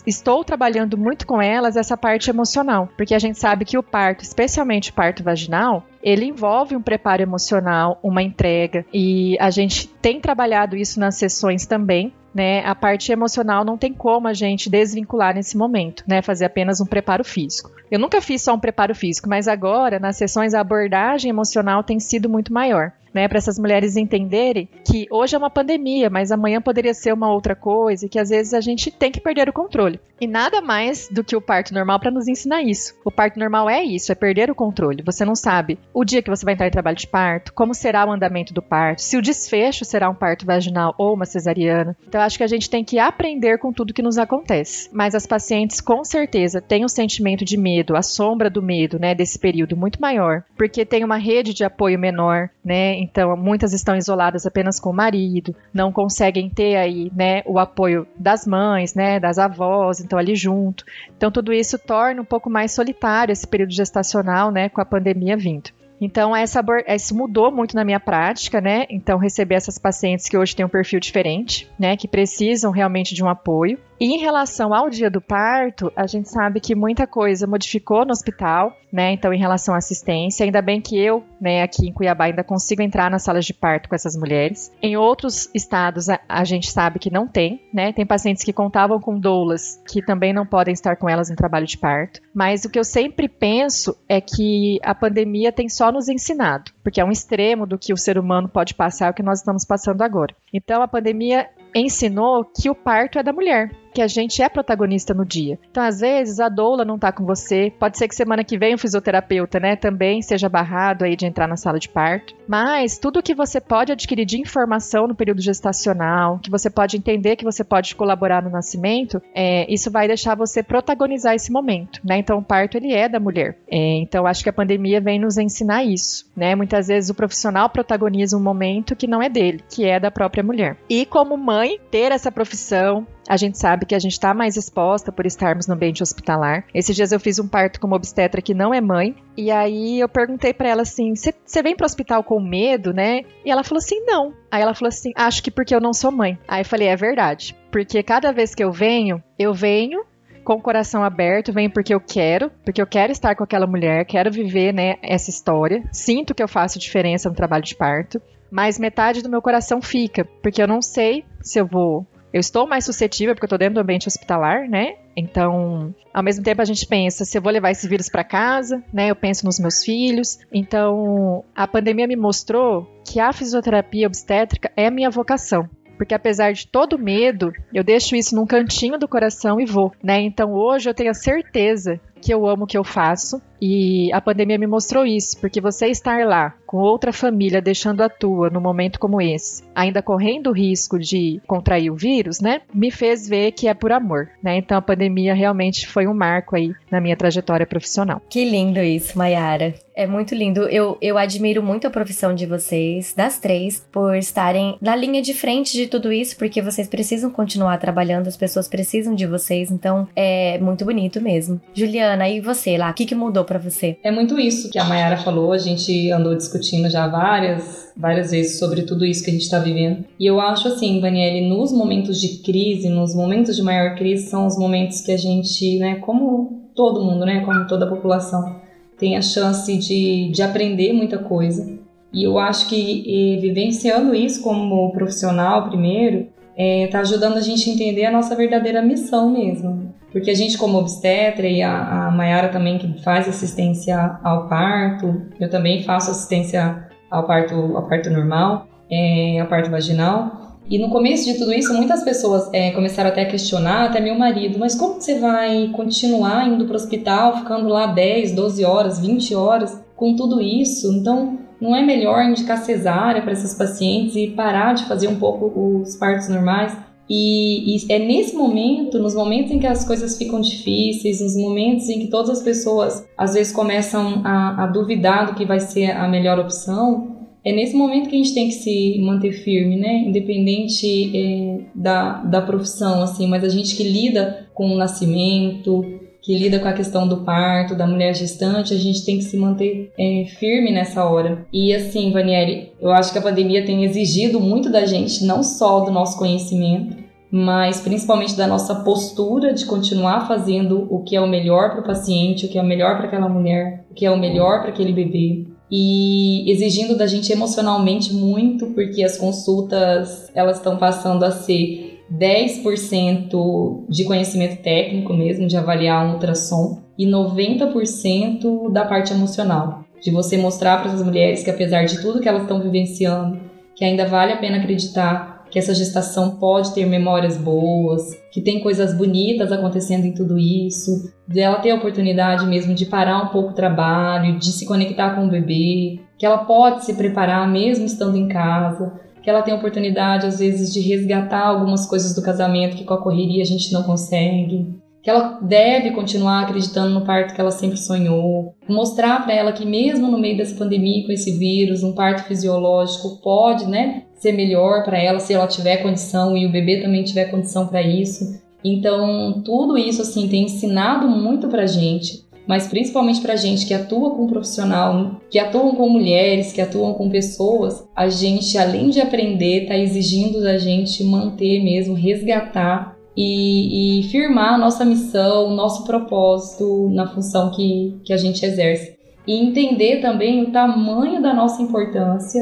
estou 0.08 0.44
trabalhando 0.44 0.98
muito 0.98 1.28
com 1.28 1.42
elas 1.42 1.76
essa 1.76 1.98
parte 1.98 2.30
emocional, 2.30 2.88
porque 2.96 3.14
a 3.14 3.20
gente 3.20 3.38
sabe 3.38 3.66
que 3.66 3.78
o 3.78 3.84
parto, 3.84 4.24
especialmente 4.24 4.92
o 4.92 4.94
parto 4.94 5.22
vaginal, 5.22 5.86
ele 6.04 6.26
envolve 6.26 6.76
um 6.76 6.82
preparo 6.82 7.22
emocional, 7.22 8.00
uma 8.04 8.22
entrega, 8.22 8.86
e 8.94 9.38
a 9.40 9.50
gente 9.50 9.88
tem 9.88 10.20
trabalhado 10.20 10.76
isso 10.76 11.00
nas 11.00 11.16
sessões 11.16 11.66
também, 11.66 12.14
né, 12.34 12.64
a 12.64 12.76
parte 12.76 13.12
emocional 13.12 13.66
não 13.66 13.78
tem 13.78 13.92
como 13.92 14.28
a 14.28 14.34
gente 14.34 14.70
desvincular 14.70 15.34
nesse 15.34 15.58
momento, 15.58 16.04
né, 16.08 16.22
fazer 16.22 16.46
apenas 16.46 16.80
um 16.80 16.86
preparo 16.86 17.24
físico. 17.24 17.72
Eu 17.90 18.00
nunca 18.00 18.22
fiz 18.22 18.44
só 18.44 18.54
um 18.54 18.60
preparo 18.60 18.94
físico, 18.94 19.28
mas 19.28 19.48
agora 19.48 20.00
nas 20.00 20.18
sessões 20.18 20.54
a 20.54 20.62
abordagem 20.62 21.30
emocional 21.30 21.84
tem 21.84 22.00
sido 22.00 22.30
muito 22.30 22.54
maior 22.54 22.92
né, 23.14 23.28
para 23.28 23.38
essas 23.38 23.60
mulheres 23.60 23.96
entenderem 23.96 24.68
que 24.84 25.08
hoje 25.10 25.36
é 25.36 25.38
uma 25.38 25.50
pandemia, 25.50 26.10
mas 26.10 26.32
amanhã 26.32 26.62
poderia 26.62 26.94
ser 26.94 27.14
uma 27.14 27.32
outra 27.32 27.56
coisa 27.56 28.06
e 28.06 28.10
que 28.10 28.20
às 28.20 28.30
vezes 28.30 28.54
a 28.54 28.62
gente 28.62 28.92
tem 28.92 29.12
que 29.12 29.22
perder 29.22 29.50
o 29.50 29.54
controle. 29.54 30.00
E 30.20 30.28
nada 30.28 30.62
mais 30.62 31.08
do 31.10 31.24
que 31.24 31.36
o 31.36 31.42
parto 31.42 31.74
normal 31.74 32.00
para 32.00 32.12
nos 32.12 32.28
ensinar 32.28 32.62
isso. 32.62 32.94
O 33.06 33.12
parto 33.12 33.40
normal 33.40 33.70
é 33.70 33.82
isso, 33.84 34.12
é 34.12 34.16
perder 34.16 34.52
o 34.52 34.56
controle. 34.56 35.04
Você 35.04 35.24
não 35.24 35.36
sabe 35.36 35.80
o 35.94 36.04
dia 36.04 36.22
que 36.22 36.30
você 36.30 36.44
vai 36.44 36.54
entrar 36.54 36.68
em 36.68 36.72
trabalho 36.72 36.98
de 36.98 37.08
parto, 37.08 37.54
como 37.54 37.74
será 37.74 38.06
o 38.06 38.12
andamento 38.12 38.54
do 38.54 38.62
parto, 38.62 39.02
se 39.02 39.18
o 39.18 39.22
desfecho 39.22 39.86
será 39.86 40.10
um 40.10 40.16
parto 40.16 40.46
vaginal 40.46 40.94
ou 40.98 41.14
uma 41.14 41.26
cesariana. 41.26 41.96
Então 42.08 42.22
acho 42.22 42.38
que 42.38 42.44
a 42.44 42.48
gente 42.48 42.70
tem 42.70 42.84
que 42.84 43.00
aprender 43.00 43.58
com 43.60 43.72
tudo 43.72 43.94
que 43.94 44.02
nos 44.02 44.18
acontece. 44.18 44.90
Mas 44.92 45.16
as 45.16 45.26
pacientes 45.26 45.80
com 45.80 46.04
certeza 46.04 46.62
têm 46.62 46.84
um 46.84 46.90
sentimento 46.90 47.46
de 47.46 47.58
medo, 47.58 47.96
a 47.96 48.02
sombra 48.02 48.50
do 48.50 48.62
medo, 48.62 49.00
né, 49.00 49.16
desse 49.16 49.40
período 49.40 49.78
muito 49.78 50.02
maior, 50.02 50.44
porque 50.58 50.86
tem 50.86 51.04
uma 51.04 51.18
rede 51.18 51.54
de 51.54 51.64
apoio 51.64 51.98
menor, 51.98 52.50
né? 52.64 52.99
Então, 53.02 53.38
muitas 53.38 53.72
estão 53.72 53.96
isoladas 53.96 54.46
apenas 54.46 54.78
com 54.78 54.90
o 54.90 54.94
marido, 54.94 55.56
não 55.74 55.90
conseguem 55.90 56.50
ter 56.50 56.76
aí, 56.76 57.10
né, 57.16 57.42
o 57.46 57.58
apoio 57.58 58.06
das 58.14 58.46
mães, 58.46 58.94
né, 58.94 59.22
das 59.22 59.40
avós, 59.40 60.02
então 60.02 60.20
ali 60.20 60.36
junto. 60.36 60.84
Então, 61.16 61.32
tudo 61.32 61.54
isso 61.54 61.80
torna 61.80 62.22
um 62.22 62.26
pouco 62.26 62.50
mais 62.50 62.74
solitário 62.74 63.32
esse 63.32 63.48
período 63.48 63.72
gestacional, 63.72 64.52
né, 64.52 64.68
com 64.68 64.82
a 64.82 64.86
pandemia 64.86 65.38
vindo. 65.38 65.72
Então, 66.02 66.36
essa, 66.36 66.64
isso 66.96 67.16
mudou 67.16 67.52
muito 67.52 67.76
na 67.76 67.84
minha 67.84 68.00
prática, 68.00 68.62
né? 68.62 68.86
Então, 68.90 69.18
receber 69.18 69.56
essas 69.56 69.78
pacientes 69.78 70.30
que 70.30 70.38
hoje 70.38 70.56
têm 70.56 70.66
um 70.66 70.70
perfil 70.70 71.00
diferente, 71.00 71.70
né? 71.78 71.98
Que 71.98 72.08
precisam 72.08 72.72
realmente 72.72 73.14
de 73.14 73.24
um 73.24 73.28
apoio. 73.28 73.78
E 74.00 74.06
em 74.06 74.18
relação 74.18 74.74
ao 74.74 74.90
dia 74.90 75.10
do 75.10 75.20
parto, 75.20 75.92
a 75.94 76.08
gente 76.08 76.30
sabe 76.30 76.62
que 76.62 76.74
muita 76.74 77.06
coisa 77.06 77.46
modificou 77.46 78.06
no 78.06 78.14
hospital, 78.14 78.74
né? 78.92 79.12
Então, 79.12 79.34
em 79.34 79.38
relação 79.38 79.76
à 79.76 79.78
assistência, 79.78 80.46
ainda 80.46 80.62
bem 80.62 80.80
que 80.80 80.98
eu, 80.98 81.22
né, 81.40 81.62
aqui 81.62 81.88
em 81.88 81.94
Cuiabá, 81.94 82.26
ainda 82.26 82.44
consigo 82.44 82.82
entrar 82.82 83.12
nas 83.12 83.24
salas 83.24 83.46
de 83.46 83.54
parto 83.54 83.90
com 83.90 83.96
essas 83.96 84.16
mulheres. 84.16 84.72
Em 84.82 84.96
outros 84.96 85.50
estados, 85.54 86.10
a, 86.10 86.18
a 86.30 86.46
gente 86.46 86.72
sabe 86.72 86.98
que 86.98 87.12
não 87.12 87.28
tem, 87.28 87.62
né? 87.74 87.92
Tem 87.92 88.06
pacientes 88.06 88.44
que 88.44 88.54
contavam 88.54 89.02
com 89.02 89.20
doulas 89.20 89.82
que 89.86 90.02
também 90.02 90.32
não 90.32 90.46
podem 90.46 90.74
estar 90.74 90.96
com 90.96 91.10
elas 91.10 91.30
no 91.30 91.36
trabalho 91.36 91.68
de 91.68 91.78
parto. 91.78 92.22
Mas 92.34 92.64
o 92.64 92.70
que 92.70 92.80
eu 92.80 92.86
sempre 92.86 93.28
penso 93.28 93.98
é 94.08 94.22
que 94.22 94.80
a 94.82 94.96
pandemia 94.96 95.52
tem 95.52 95.68
só 95.68 95.89
nos 95.92 96.10
ensinado, 96.10 96.72
porque 96.84 97.02
é 97.02 97.06
um 97.06 97.12
extremo 97.12 97.66
do 97.66 97.78
que 97.78 97.94
o 97.94 97.98
ser 97.98 98.18
humano 98.18 98.50
pode 98.50 98.74
passar, 98.74 99.08
é 99.08 99.10
o 99.12 99.14
que 99.14 99.24
nós 99.24 99.40
estamos 99.40 99.66
passando 99.66 100.02
agora. 100.02 100.36
Então, 100.54 100.82
a 100.82 100.88
pandemia 100.88 101.50
ensinou 101.76 102.44
que 102.44 102.70
o 102.70 102.76
parto 102.76 103.20
é 103.20 103.24
da 103.24 103.34
mulher 103.34 103.72
que 103.94 104.02
a 104.02 104.08
gente 104.08 104.42
é 104.42 104.50
protagonista 104.50 105.14
no 105.14 105.26
dia. 105.26 105.60
Então, 105.70 105.84
às 105.84 106.00
vezes, 106.00 106.40
a 106.40 106.50
doula 106.50 106.86
não 106.86 106.98
tá 106.98 107.12
com 107.12 107.26
você. 107.26 107.72
Pode 107.80 107.98
ser 107.98 108.08
que 108.08 108.16
semana 108.16 108.44
que 108.44 108.58
vem 108.58 108.76
o 108.76 108.78
fisioterapeuta, 108.78 109.60
né, 109.60 109.76
também 109.76 110.22
seja 110.22 110.50
barrado 110.50 111.06
aí 111.06 111.16
de 111.16 111.26
entrar 111.26 111.48
na 111.48 111.58
sala 111.58 111.80
de 111.80 111.90
parto. 111.90 112.36
Mas 112.48 112.98
tudo 112.98 113.24
que 113.24 113.36
você 113.36 113.60
pode 113.62 113.92
adquirir 113.92 114.26
de 114.26 114.40
informação 114.40 115.08
no 115.08 115.16
período 115.16 115.42
gestacional, 115.42 116.40
que 116.40 116.50
você 116.50 116.70
pode 116.70 116.98
entender 116.98 117.36
que 117.36 117.46
você 117.46 117.64
pode 117.64 117.96
colaborar 117.96 118.42
no 118.42 118.50
nascimento, 118.50 119.22
é, 119.34 119.72
isso 119.72 119.92
vai 119.92 120.08
deixar 120.08 120.36
você 120.36 120.64
protagonizar 120.64 121.36
esse 121.36 121.52
momento, 121.52 122.00
né? 122.04 122.18
Então, 122.18 122.38
o 122.38 122.44
parto 122.44 122.78
ele 122.78 122.94
é 122.94 123.08
da 123.08 123.20
mulher. 123.20 123.58
É, 123.70 123.78
então, 124.00 124.26
acho 124.26 124.44
que 124.44 124.50
a 124.50 124.54
pandemia 124.54 125.02
vem 125.02 125.20
nos 125.20 125.38
ensinar 125.38 125.84
isso, 125.84 126.30
né? 126.36 126.56
Muitas 126.56 126.88
vezes 126.88 127.10
o 127.10 127.16
profissional 127.16 127.70
protagoniza 127.70 128.38
um 128.38 128.44
momento 128.44 128.96
que 128.96 129.08
não 129.08 129.22
é 129.22 129.30
dele, 129.30 129.64
que 129.70 129.86
é 129.86 130.00
da 130.00 130.12
própria 130.12 130.44
mulher. 130.44 130.78
E 130.90 131.06
como 131.06 131.38
mãe, 131.38 131.80
ter 131.92 132.12
essa 132.12 132.32
profissão, 132.32 133.06
a 133.28 133.38
gente 133.38 133.60
sabe 133.60 133.79
que 133.86 133.96
a 133.96 134.00
gente 134.00 134.14
está 134.14 134.34
mais 134.34 134.56
exposta 134.58 135.12
por 135.12 135.26
estarmos 135.26 135.68
no 135.68 135.74
ambiente 135.74 136.04
hospitalar. 136.04 136.66
Esses 136.74 136.96
dias 136.96 137.12
eu 137.12 137.20
fiz 137.20 137.40
um 137.40 137.48
parto 137.48 137.80
com 137.80 137.88
uma 137.88 137.96
obstetra 137.96 138.42
que 138.42 138.54
não 138.54 138.74
é 138.74 138.82
mãe, 138.82 139.16
e 139.36 139.52
aí 139.52 140.00
eu 140.00 140.10
perguntei 140.10 140.54
para 140.54 140.70
ela 140.70 140.82
assim: 140.82 141.14
você 141.16 141.64
vem 141.64 141.76
pro 141.76 141.86
hospital 141.86 142.24
com 142.24 142.40
medo, 142.40 142.94
né? 142.94 143.22
E 143.46 143.52
ela 143.52 143.64
falou 143.64 143.80
assim: 143.80 144.04
não. 144.06 144.34
Aí 144.52 144.62
ela 144.62 144.74
falou 144.74 144.90
assim: 144.90 145.12
acho 145.16 145.44
que 145.44 145.52
porque 145.52 145.74
eu 145.74 145.82
não 145.82 145.94
sou 145.94 146.12
mãe. 146.12 146.38
Aí 146.48 146.62
eu 146.62 146.66
falei: 146.66 146.88
é 146.88 146.96
verdade. 146.96 147.56
Porque 147.72 148.02
cada 148.04 148.32
vez 148.32 148.56
que 148.56 148.64
eu 148.64 148.72
venho, 148.72 149.24
eu 149.38 149.54
venho 149.54 150.04
com 150.44 150.54
o 150.56 150.62
coração 150.62 151.04
aberto, 151.04 151.54
venho 151.54 151.70
porque 151.70 151.94
eu 151.94 152.00
quero, 152.00 152.52
porque 152.66 152.82
eu 152.82 152.88
quero 152.88 153.12
estar 153.12 153.36
com 153.36 153.44
aquela 153.44 153.68
mulher, 153.68 154.04
quero 154.06 154.32
viver, 154.32 154.74
né, 154.74 154.96
essa 155.04 155.30
história. 155.30 155.84
Sinto 155.92 156.34
que 156.34 156.42
eu 156.42 156.48
faço 156.48 156.80
diferença 156.80 157.30
no 157.30 157.36
trabalho 157.36 157.64
de 157.64 157.76
parto, 157.76 158.20
mas 158.50 158.80
metade 158.80 159.22
do 159.22 159.30
meu 159.30 159.44
coração 159.44 159.82
fica, 159.82 160.26
porque 160.42 160.62
eu 160.62 160.68
não 160.68 160.82
sei 160.82 161.24
se 161.42 161.60
eu 161.60 161.68
vou 161.68 162.06
eu 162.34 162.40
estou 162.40 162.68
mais 162.68 162.86
suscetível 162.86 163.34
porque 163.34 163.46
eu 163.46 163.48
estou 163.48 163.58
dentro 163.58 163.76
do 163.76 163.82
ambiente 163.82 164.08
hospitalar, 164.08 164.70
né? 164.70 164.96
Então, 165.16 165.94
ao 166.14 166.24
mesmo 166.24 166.44
tempo 166.44 166.62
a 166.62 166.66
gente 166.66 166.86
pensa 166.86 167.26
se 167.26 167.38
eu 167.38 167.42
vou 167.42 167.52
levar 167.52 167.72
esse 167.72 167.88
vírus 167.88 168.10
para 168.10 168.24
casa, 168.24 168.84
né? 168.94 169.10
Eu 169.10 169.16
penso 169.16 169.46
nos 169.46 169.60
meus 169.60 169.84
filhos. 169.84 170.40
Então, 170.52 171.44
a 171.56 171.68
pandemia 171.68 172.08
me 172.08 172.16
mostrou 172.16 172.88
que 173.06 173.20
a 173.20 173.34
fisioterapia 173.34 174.08
obstétrica 174.08 174.72
é 174.76 174.88
a 174.88 174.92
minha 174.92 175.10
vocação. 175.10 175.68
Porque 176.00 176.14
apesar 176.14 176.54
de 176.54 176.66
todo 176.66 176.98
medo, 176.98 177.52
eu 177.74 177.84
deixo 177.84 178.16
isso 178.16 178.34
num 178.34 178.46
cantinho 178.46 178.98
do 178.98 179.06
coração 179.06 179.60
e 179.60 179.66
vou, 179.66 179.92
né? 180.02 180.22
Então 180.22 180.54
hoje 180.54 180.90
eu 180.90 180.94
tenho 180.94 181.12
a 181.12 181.14
certeza 181.14 182.00
que 182.20 182.34
eu 182.34 182.48
amo 182.48 182.64
o 182.64 182.68
que 182.68 182.78
eu 182.78 182.84
faço 182.84 183.42
e 183.62 184.12
a 184.14 184.22
pandemia 184.22 184.58
me 184.58 184.68
mostrou 184.68 185.06
isso, 185.06 185.38
porque 185.40 185.60
você 185.60 185.88
estar 185.88 186.26
lá 186.26 186.54
com 186.66 186.78
outra 186.78 187.12
família 187.12 187.62
deixando 187.62 188.02
a 188.02 188.10
tua 188.10 188.50
num 188.50 188.62
momento 188.62 189.00
como 189.00 189.22
esse, 189.22 189.64
ainda 189.76 190.02
correndo 190.02 190.52
o 190.52 190.54
risco 190.54 190.98
de 191.00 191.42
contrair 191.48 191.92
o 191.92 191.96
vírus, 191.96 192.40
né? 192.40 192.62
Me 192.74 192.92
fez 192.92 193.28
ver 193.28 193.52
que 193.52 193.68
é 193.68 193.74
por 193.74 193.92
amor, 193.92 194.30
né? 194.42 194.58
Então 194.58 194.78
a 194.78 194.82
pandemia 194.82 195.34
realmente 195.34 195.88
foi 195.88 196.08
um 196.08 196.14
marco 196.14 196.56
aí 196.56 196.74
na 196.92 197.02
minha 197.02 197.18
trajetória 197.18 197.66
profissional. 197.66 198.22
Que 198.30 198.46
lindo 198.46 198.80
isso, 198.80 199.18
Mayara. 199.18 199.74
É 199.96 200.08
muito 200.08 200.34
lindo. 200.34 200.62
Eu, 200.70 200.98
eu 201.02 201.18
admiro 201.18 201.62
muito 201.62 201.86
a 201.86 201.90
profissão 201.90 202.34
de 202.34 202.46
vocês, 202.46 203.14
das 203.14 203.38
três, 203.38 203.86
por 203.92 204.16
estarem 204.16 204.78
na 204.80 204.96
linha 204.96 205.22
de 205.22 205.34
frente 205.34 205.74
de 205.74 205.88
tudo 205.88 206.14
isso, 206.14 206.38
porque 206.38 206.62
vocês 206.62 206.88
precisam 206.88 207.30
continuar 207.30 207.78
trabalhando, 207.80 208.28
as 208.28 208.38
pessoas 208.38 208.68
precisam 208.68 209.14
de 209.14 209.26
vocês, 209.26 209.70
então 209.70 210.08
é 210.16 210.58
muito 210.60 210.86
bonito 210.86 211.20
mesmo. 211.20 211.60
Juliana, 211.74 212.09
e 212.38 212.42
você 212.42 212.78
lá, 212.78 212.92
o 212.92 212.94
que, 212.94 213.06
que 213.06 213.16
mudou 213.16 213.44
para 213.44 213.60
você? 213.60 213.98
É 214.04 214.12
muito 214.12 214.40
isso 214.40 214.70
que 214.70 214.80
a 214.80 214.84
Mayara 214.84 215.18
falou, 215.18 215.52
a 215.52 215.58
gente 215.58 216.12
andou 216.12 216.36
discutindo 216.36 216.90
já 216.90 217.08
várias, 217.08 217.92
várias 217.96 218.32
vezes 218.32 218.60
sobre 218.60 218.84
tudo 218.84 219.06
isso 219.06 219.24
que 219.24 219.30
a 219.30 219.34
gente 219.34 219.44
está 219.44 219.60
vivendo. 219.60 220.06
E 220.20 220.26
eu 220.26 220.40
acho 220.40 220.68
assim, 220.68 221.00
Daniele, 221.00 221.48
nos 221.48 221.72
momentos 221.72 222.20
de 222.20 222.40
crise, 222.44 222.90
nos 222.90 223.16
momentos 223.16 223.56
de 223.56 223.62
maior 223.62 223.96
crise, 223.96 224.30
são 224.30 224.48
os 224.48 224.58
momentos 224.58 225.02
que 225.02 225.12
a 225.12 225.18
gente, 225.18 225.78
né, 225.80 225.96
como 225.96 226.70
todo 226.76 227.04
mundo, 227.04 227.26
né, 227.26 227.42
como 227.46 227.68
toda 227.68 227.86
a 227.86 227.90
população, 227.90 228.56
tem 228.98 229.18
a 229.18 229.22
chance 229.22 229.78
de, 229.78 230.30
de 230.30 230.42
aprender 230.42 230.94
muita 230.94 231.18
coisa. 231.18 231.80
E 232.12 232.24
eu 232.24 232.38
acho 232.40 232.68
que 232.68 232.76
e, 232.76 233.38
vivenciando 233.40 234.16
isso 234.16 234.42
como 234.42 234.92
profissional 234.92 235.70
primeiro, 235.70 236.28
é, 236.58 236.90
ajudando 236.94 237.38
a 237.38 237.42
gente 237.42 237.70
a 237.70 237.74
entender 237.74 238.06
a 238.06 238.12
nossa 238.12 238.36
verdadeira 238.36 238.82
missão 238.82 239.30
mesmo. 239.30 239.89
Porque 240.12 240.32
a 240.32 240.36
gente, 240.36 240.58
como 240.58 240.78
obstetra, 240.78 241.48
e 241.48 241.62
a, 241.62 242.08
a 242.08 242.12
Mayara 242.12 242.50
também, 242.50 242.78
que 242.78 243.04
faz 243.04 243.28
assistência 243.28 244.20
ao 244.24 244.48
parto, 244.48 245.22
eu 245.40 245.50
também 245.50 245.84
faço 245.84 246.12
assistência 246.12 246.88
ao 247.10 247.26
parto, 247.26 247.56
ao 247.76 247.88
parto 247.88 248.10
normal, 248.10 248.68
é, 248.90 249.40
ao 249.40 249.48
parto 249.48 249.70
vaginal. 249.70 250.58
E 250.70 250.78
no 250.78 250.90
começo 250.90 251.26
de 251.26 251.38
tudo 251.38 251.52
isso, 251.52 251.74
muitas 251.74 252.04
pessoas 252.04 252.48
é, 252.54 252.72
começaram 252.72 253.10
até 253.10 253.24
a 253.24 253.26
questionar, 253.26 253.86
até 253.86 254.00
meu 254.00 254.16
marido, 254.16 254.60
mas 254.60 254.76
como 254.76 255.02
você 255.02 255.20
vai 255.20 255.70
continuar 255.70 256.48
indo 256.48 256.66
para 256.66 256.74
o 256.74 256.76
hospital, 256.76 257.38
ficando 257.38 257.68
lá 257.68 257.88
10, 257.88 258.34
12 258.34 258.64
horas, 258.64 259.00
20 259.00 259.34
horas 259.34 259.84
com 259.96 260.16
tudo 260.16 260.40
isso? 260.40 260.94
Então, 260.94 261.40
não 261.60 261.76
é 261.76 261.84
melhor 261.84 262.24
indicar 262.24 262.58
cesárea 262.60 263.22
para 263.22 263.34
esses 263.34 263.56
pacientes 263.56 264.16
e 264.16 264.28
parar 264.28 264.74
de 264.74 264.86
fazer 264.86 265.08
um 265.08 265.16
pouco 265.16 265.82
os 265.82 265.96
partos 265.96 266.30
normais? 266.30 266.78
E, 267.10 267.76
e, 267.76 267.92
é 267.92 267.98
nesse 267.98 268.36
momento, 268.36 269.00
nos 269.00 269.16
momentos 269.16 269.52
em 269.52 269.58
que 269.58 269.66
as 269.66 269.84
coisas 269.84 270.18
ficam 270.18 270.40
difíceis, 270.40 271.22
nos 271.22 271.36
momentos 271.36 271.90
em 271.90 272.00
que 272.00 272.08
todas 272.08 272.30
as 272.30 272.44
pessoas 272.44 273.08
às 273.18 273.34
vezes 273.34 273.52
começam 273.52 274.22
a, 274.24 274.64
a 274.64 274.68
duvidar 274.68 275.26
do 275.26 275.34
que 275.34 275.46
vai 275.46 275.60
ser 275.60 275.92
a 275.92 276.08
melhor 276.08 276.38
opção, 276.38 277.18
é 277.44 277.52
nesse 277.52 277.76
momento 277.76 278.10
que 278.10 278.16
a 278.16 278.20
gente 278.20 278.34
tem 278.34 278.48
que 278.48 278.54
se 278.54 279.00
manter 279.00 279.32
firme, 279.32 279.78
né? 279.78 280.04
Independente 280.06 281.12
é, 281.16 281.62
da, 281.74 282.22
da 282.24 282.42
profissão, 282.42 283.02
assim, 283.02 283.28
mas 283.28 283.44
a 283.44 283.50
gente 283.50 283.76
que 283.76 283.84
lida 283.84 284.48
com 284.54 284.68
o 284.68 284.78
nascimento, 284.78 285.84
que 286.22 286.38
lida 286.38 286.60
com 286.60 286.68
a 286.68 286.74
questão 286.74 287.08
do 287.08 287.18
parto, 287.24 287.76
da 287.76 287.88
mulher 287.88 288.14
gestante, 288.14 288.74
a 288.74 288.78
gente 288.78 289.06
tem 289.06 289.18
que 289.18 289.24
se 289.24 289.38
manter 289.38 289.92
é, 289.98 290.26
firme 290.38 290.72
nessa 290.72 291.06
hora. 291.06 291.46
E 291.52 291.74
assim, 291.74 292.12
Vanieri, 292.12 292.72
eu 292.80 292.92
acho 292.92 293.12
que 293.12 293.18
a 293.18 293.22
pandemia 293.22 293.66
tem 293.66 293.86
exigido 293.86 294.40
muito 294.40 294.70
da 294.70 294.86
gente, 294.86 295.24
não 295.24 295.42
só 295.42 295.80
do 295.80 295.92
nosso 295.92 296.18
conhecimento, 296.18 296.98
mas 297.32 297.82
principalmente 297.82 298.36
da 298.36 298.48
nossa 298.48 298.76
postura 298.76 299.54
de 299.54 299.66
continuar 299.66 300.28
fazendo 300.28 300.88
o 300.90 301.04
que 301.04 301.16
é 301.16 301.22
o 301.22 301.28
melhor 301.28 301.72
para 301.72 301.82
o 301.82 301.84
paciente, 301.84 302.46
o 302.46 302.50
que 302.50 302.58
é 302.58 302.62
o 302.62 302.66
melhor 302.66 302.98
para 302.98 303.08
aquela 303.08 303.30
mulher, 303.30 303.86
o 303.92 303.94
que 303.94 304.06
é 304.06 304.12
o 304.12 304.18
melhor 304.18 304.62
para 304.62 304.70
aquele 304.70 304.94
bebê. 304.94 305.46
E 305.72 306.52
exigindo 306.52 306.98
da 306.98 307.06
gente 307.06 307.32
emocionalmente 307.32 308.14
muito, 308.14 308.68
porque 308.68 309.04
as 309.04 309.18
consultas 309.18 310.32
elas 310.34 310.58
estão 310.58 310.78
passando 310.78 311.24
a 311.24 311.30
ser 311.30 312.00
10% 312.12 313.86
de 313.88 314.04
conhecimento 314.04 314.64
técnico 314.64 315.14
mesmo, 315.14 315.48
de 315.48 315.56
avaliar 315.56 316.08
um 316.08 316.14
ultrassom, 316.14 316.82
e 316.98 317.06
90% 317.06 318.72
da 318.72 318.84
parte 318.84 319.14
emocional, 319.14 319.86
de 320.02 320.12
você 320.12 320.36
mostrar 320.36 320.82
para 320.82 320.92
as 320.92 321.04
mulheres 321.04 321.44
que 321.44 321.50
apesar 321.52 321.86
de 321.86 322.02
tudo 322.02 322.20
que 322.20 322.28
elas 322.28 322.42
estão 322.42 322.60
vivenciando, 322.60 323.40
que 323.76 323.86
ainda 323.86 324.06
vale 324.06 324.34
a 324.34 324.38
pena 324.38 324.58
acreditar 324.58 325.39
que 325.50 325.58
essa 325.58 325.74
gestação 325.74 326.38
pode 326.38 326.74
ter 326.74 326.86
memórias 326.86 327.38
boas, 327.38 328.16
que 328.32 328.42
tem 328.42 328.60
coisas 328.60 328.94
bonitas 328.94 329.52
acontecendo 329.52 330.06
em 330.06 330.14
tudo 330.14 330.38
isso, 330.38 331.12
de 331.28 331.40
ela 331.40 331.60
ter 331.60 331.72
a 331.72 331.76
oportunidade 331.76 332.46
mesmo 332.46 332.76
de 332.76 332.86
parar 332.86 333.24
um 333.24 333.28
pouco 333.30 333.52
o 333.52 333.56
trabalho, 333.56 334.38
de 334.38 334.52
se 334.52 334.66
conectar 334.66 335.16
com 335.16 335.26
o 335.26 335.30
bebê, 335.30 336.00
que 336.18 336.26
ela 336.26 336.40
pode 336.40 336.86
se 336.86 336.94
preparar 336.94 337.50
mesmo 337.50 337.86
estando 337.86 338.18
em 338.18 338.28
casa, 338.28 338.94
que 339.22 339.30
ela 339.30 339.42
tem 339.42 339.54
a 339.54 339.58
oportunidade, 339.58 340.28
às 340.28 340.40
vezes, 340.40 340.72
de 340.74 340.80
resgatar 340.80 341.46
algumas 341.46 341.86
coisas 341.86 342.16
do 342.16 342.22
casamento 342.22 342.76
que 342.76 342.84
com 342.84 342.94
a 342.94 343.02
correria 343.02 343.42
a 343.42 343.46
gente 343.46 343.72
não 343.72 343.84
consegue. 343.84 344.80
Que 345.02 345.10
ela 345.10 345.40
deve 345.42 345.92
continuar 345.92 346.42
acreditando 346.42 346.94
no 346.94 347.06
parto 347.06 347.34
que 347.34 347.40
ela 347.40 347.52
sempre 347.52 347.78
sonhou. 347.78 348.54
Mostrar 348.68 349.24
para 349.24 349.34
ela 349.34 349.54
que, 349.54 349.66
mesmo 349.66 350.12
no 350.12 350.18
meio 350.18 350.38
dessa 350.38 350.56
pandemia, 350.56 351.06
com 351.06 351.12
esse 351.12 351.38
vírus, 351.38 351.84
um 351.84 351.94
parto 351.94 352.24
fisiológico 352.24 353.22
pode 353.22 353.66
né, 353.66 354.04
ser 354.20 354.34
melhor 354.34 354.84
para 354.84 355.02
ela 355.02 355.20
se 355.20 355.34
ela 355.34 355.48
tiver 355.48 355.78
condição 355.78 356.38
e 356.38 356.46
o 356.46 356.52
bebê 356.52 356.82
também 356.82 357.04
tiver 357.04 357.26
condição 357.26 357.68
para 357.68 357.82
isso. 357.82 358.40
Então, 358.64 359.42
tudo 359.44 359.78
isso 359.78 360.02
assim 360.02 360.28
tem 360.28 360.44
ensinado 360.44 361.08
muito 361.08 361.48
pra 361.48 361.66
gente 361.66 362.30
mas 362.50 362.68
principalmente 362.68 363.22
para 363.22 363.36
gente 363.36 363.68
que 363.68 363.76
atua 363.76 364.10
com 364.16 364.26
profissional, 364.26 365.22
que 365.30 365.38
atuam 365.38 365.76
com 365.76 365.88
mulheres, 365.88 366.52
que 366.52 366.60
atuam 366.60 366.96
com 366.96 367.08
pessoas, 367.08 367.88
a 367.96 368.10
gente, 368.10 368.58
além 368.58 368.90
de 368.90 369.00
aprender, 369.00 369.62
está 369.62 369.78
exigindo 369.78 370.42
da 370.42 370.58
gente 370.58 371.04
manter 371.04 371.64
mesmo, 371.64 371.94
resgatar 371.94 372.98
e, 373.16 374.00
e, 374.00 374.04
firmar 374.10 374.56
a 374.56 374.58
nossa 374.58 374.84
missão, 374.84 375.52
nosso 375.52 375.84
propósito 375.84 376.90
na 376.90 377.06
função 377.06 377.52
que, 377.52 377.96
que 378.04 378.12
a 378.12 378.18
gente 378.18 378.44
exerce. 378.44 378.98
E 379.28 379.34
entender 379.34 380.02
também 380.02 380.42
o 380.42 380.52
tamanho 380.52 381.22
da 381.22 381.32
nossa 381.36 381.62
importância 381.62 382.42